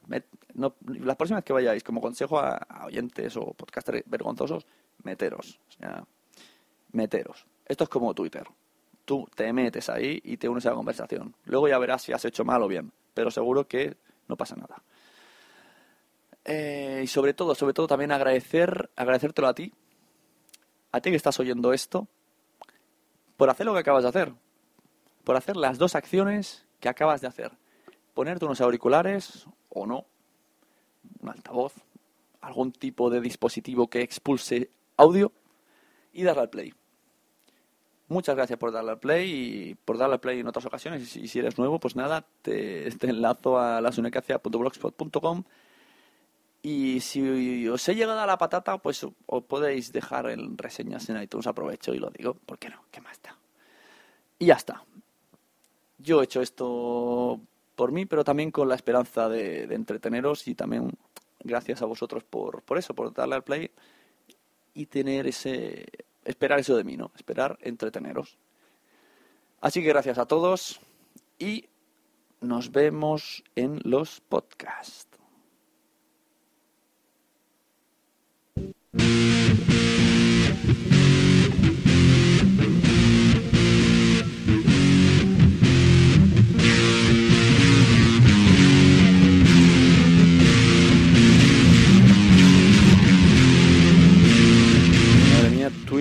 las 0.55 1.16
próximas 1.16 1.45
que 1.45 1.53
vayáis, 1.53 1.85
como 1.85 2.01
consejo 2.01 2.39
a, 2.39 2.57
a 2.57 2.87
oyentes 2.87 3.37
o 3.37 3.53
podcasters 3.53 4.05
vergonzosos, 4.07 4.66
meteros. 5.03 5.61
O 5.68 5.72
sea, 5.72 6.05
meteros. 6.93 7.47
Esto 7.66 7.85
es 7.85 7.91
como 7.91 8.14
Twitter. 8.14 8.47
Tú 9.05 9.29
te 9.35 9.53
metes 9.53 9.91
ahí 9.91 10.20
y 10.25 10.39
te 10.39 10.49
unes 10.49 10.64
a 10.64 10.70
la 10.70 10.77
conversación. 10.77 11.35
Luego 11.45 11.68
ya 11.68 11.79
verás 11.79 12.01
si 12.01 12.12
has 12.12 12.25
hecho 12.25 12.45
mal 12.45 12.62
o 12.62 12.68
bien, 12.68 12.91
pero 13.12 13.31
seguro 13.31 13.68
que 13.68 13.99
no 14.29 14.37
pasa 14.37 14.57
nada. 14.57 14.83
Eh, 16.45 17.03
y 17.05 17.07
sobre 17.07 17.33
todo, 17.33 17.55
sobre 17.55 17.73
todo 17.73 17.87
también 17.87 18.13
agradecer, 18.13 18.91
agradecértelo 18.97 19.49
a 19.49 19.55
ti, 19.55 19.73
a 20.93 21.01
ti 21.01 21.11
que 21.11 21.17
estás 21.17 21.41
oyendo 21.41 21.73
esto, 21.73 22.07
por 23.37 23.51
hacer 23.51 23.67
lo 23.67 23.73
que 23.73 23.81
acabas 23.81 24.03
de 24.03 24.11
hacer, 24.11 24.33
por 25.25 25.37
hacer 25.37 25.57
las 25.57 25.79
dos 25.79 25.95
acciones 25.95 26.67
que 26.81 26.89
acabas 26.89 27.21
de 27.21 27.29
hacer. 27.29 27.53
Ponerte 28.13 28.45
unos 28.45 28.61
auriculares 28.61 29.47
o 29.71 29.87
no, 29.87 30.07
un 31.21 31.31
altavoz, 31.31 31.73
algún 32.41 32.73
tipo 32.73 33.11
de 33.11 33.21
dispositivo 33.21 33.89
que 33.89 34.03
expulse 34.03 34.71
audio 34.97 35.33
y 36.13 36.23
darle 36.23 36.43
al 36.43 36.51
play. 36.51 36.75
Muchas 38.09 38.37
gracias 38.37 38.59
por 38.59 38.71
darle 38.71 38.93
al 38.93 39.01
play 39.01 39.31
y 39.31 39.75
por 39.75 39.97
darle 39.97 40.15
al 40.15 40.21
play 40.21 40.41
en 40.41 40.47
otras 40.47 40.67
ocasiones. 40.67 41.17
Y 41.17 41.27
si, 41.27 41.39
eres 41.39 41.59
nuevo, 41.59 41.81
pues 41.81 41.97
nada, 41.97 42.27
te, 42.43 42.91
te 42.91 43.09
enlazo 43.09 43.59
a 43.59 43.81
lasunecacia.blogspot.com 43.81 45.45
y 46.67 47.01
si 47.01 47.69
os 47.69 47.87
he 47.91 47.95
llegado 47.95 48.19
a 48.19 48.27
la 48.27 48.39
patata, 48.39 48.79
pues 48.79 49.07
os 49.27 49.45
podéis 49.45 49.93
dejar 49.93 50.31
en 50.31 50.57
reseñas 50.57 51.07
en 51.11 51.21
iTunes. 51.21 51.47
Aprovecho 51.47 51.93
y 51.93 51.99
lo 51.99 52.09
digo, 52.09 52.33
¿por 52.33 52.59
qué 52.59 52.71
no? 52.71 52.87
¿Qué 52.91 53.03
más 53.03 53.21
da? 53.23 53.37
Y 54.39 54.47
ya 54.47 54.55
está. 54.55 54.83
Yo 55.99 56.23
he 56.23 56.25
hecho 56.25 56.41
esto 56.41 57.39
por 57.77 57.93
mí, 57.93 58.07
pero 58.07 58.25
también 58.25 58.51
con 58.51 58.67
la 58.67 58.77
esperanza 58.77 59.29
de, 59.29 59.67
de 59.67 59.75
entreteneros 59.75 60.49
y 60.49 60.55
también 60.55 60.91
gracias 61.41 61.83
a 61.83 61.85
vosotros 61.85 62.25
por, 62.25 62.62
por 62.62 62.79
eso, 62.79 62.95
por 62.95 63.12
darle 63.12 63.35
al 63.35 63.45
play 63.45 63.71
y 64.73 64.87
tener 64.87 65.27
ese... 65.27 65.85
Esperar 66.25 66.61
eso 66.61 66.79
de 66.79 66.85
mí, 66.85 66.97
¿no? 66.97 67.12
Esperar 67.15 67.59
entreteneros. 67.61 68.39
Así 69.61 69.83
que 69.83 69.89
gracias 69.89 70.17
a 70.17 70.25
todos 70.25 70.81
y 71.39 71.69
nos 72.41 72.73
vemos 72.73 73.45
en 73.55 73.81
los 73.85 74.23
podcasts. 74.23 75.14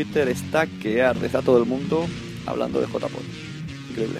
Twitter 0.04 0.28
está 0.28 0.68
que 0.68 1.02
arde. 1.02 1.28
Está 1.28 1.42
todo 1.42 1.58
el 1.58 1.66
mundo 1.66 2.06
hablando 2.46 2.82
de 2.82 2.88
JPod. 2.88 3.24
Increíble. 3.90 4.20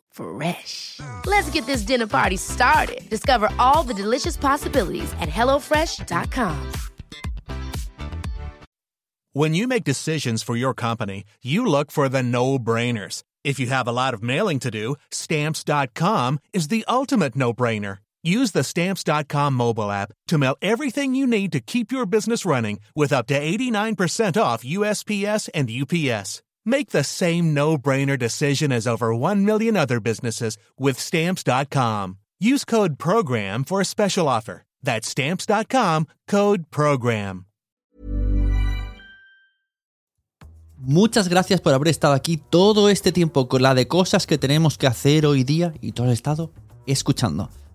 Fresh. 0.11 0.99
Let's 1.25 1.49
get 1.51 1.65
this 1.65 1.83
dinner 1.83 2.07
party 2.07 2.37
started. 2.37 3.01
Discover 3.09 3.49
all 3.59 3.83
the 3.83 3.93
delicious 3.93 4.37
possibilities 4.37 5.11
at 5.19 5.29
hellofresh.com. 5.29 6.71
When 9.33 9.55
you 9.55 9.65
make 9.65 9.85
decisions 9.85 10.43
for 10.43 10.57
your 10.57 10.73
company, 10.73 11.23
you 11.41 11.65
look 11.65 11.89
for 11.89 12.09
the 12.09 12.21
no 12.21 12.59
brainers. 12.59 13.23
If 13.45 13.59
you 13.59 13.67
have 13.67 13.87
a 13.87 13.93
lot 13.93 14.13
of 14.13 14.21
mailing 14.21 14.59
to 14.59 14.69
do, 14.69 14.95
stamps.com 15.09 16.39
is 16.51 16.67
the 16.67 16.83
ultimate 16.87 17.37
no 17.37 17.53
brainer. 17.53 17.99
Use 18.23 18.51
the 18.51 18.63
stamps.com 18.63 19.53
mobile 19.53 19.89
app 19.89 20.11
to 20.27 20.37
mail 20.37 20.57
everything 20.61 21.15
you 21.15 21.25
need 21.25 21.53
to 21.53 21.61
keep 21.61 21.93
your 21.93 22.05
business 22.05 22.45
running 22.45 22.79
with 22.93 23.13
up 23.13 23.25
to 23.27 23.39
89% 23.39 24.41
off 24.41 24.63
USPS 24.65 25.49
and 25.53 25.71
UPS. 25.71 26.43
Make 26.65 26.91
the 26.91 27.03
same 27.03 27.53
no 27.53 27.77
brainer 27.77 28.17
decision 28.17 28.71
as 28.71 28.87
over 28.87 29.13
1 29.13 29.45
million 29.45 29.75
other 29.75 29.99
businesses 29.99 30.57
with 30.77 30.99
stamps.com. 30.99 32.17
Use 32.39 32.65
code 32.65 32.97
PROGRAM 32.97 33.63
for 33.65 33.81
a 33.81 33.85
special 33.85 34.27
offer. 34.27 34.63
That's 34.81 35.07
stamps.com 35.09 36.07
code 36.27 36.71
PROGRAM. 36.71 37.45
Muchas 40.83 41.29
gracias 41.29 41.61
por 41.61 41.73
haber 41.73 41.89
estado 41.89 42.15
aquí 42.15 42.37
todo 42.37 42.89
este 42.89 43.11
tiempo 43.11 43.47
con 43.47 43.61
la 43.61 43.75
de 43.75 43.87
cosas 43.87 44.25
que 44.25 44.39
tenemos 44.39 44.79
que 44.79 44.87
hacer 44.87 45.27
hoy 45.27 45.43
día 45.43 45.73
y 45.79 45.91
todo 45.91 46.07
el 46.07 46.13
estado 46.13 46.51
escuchando. 46.87 47.51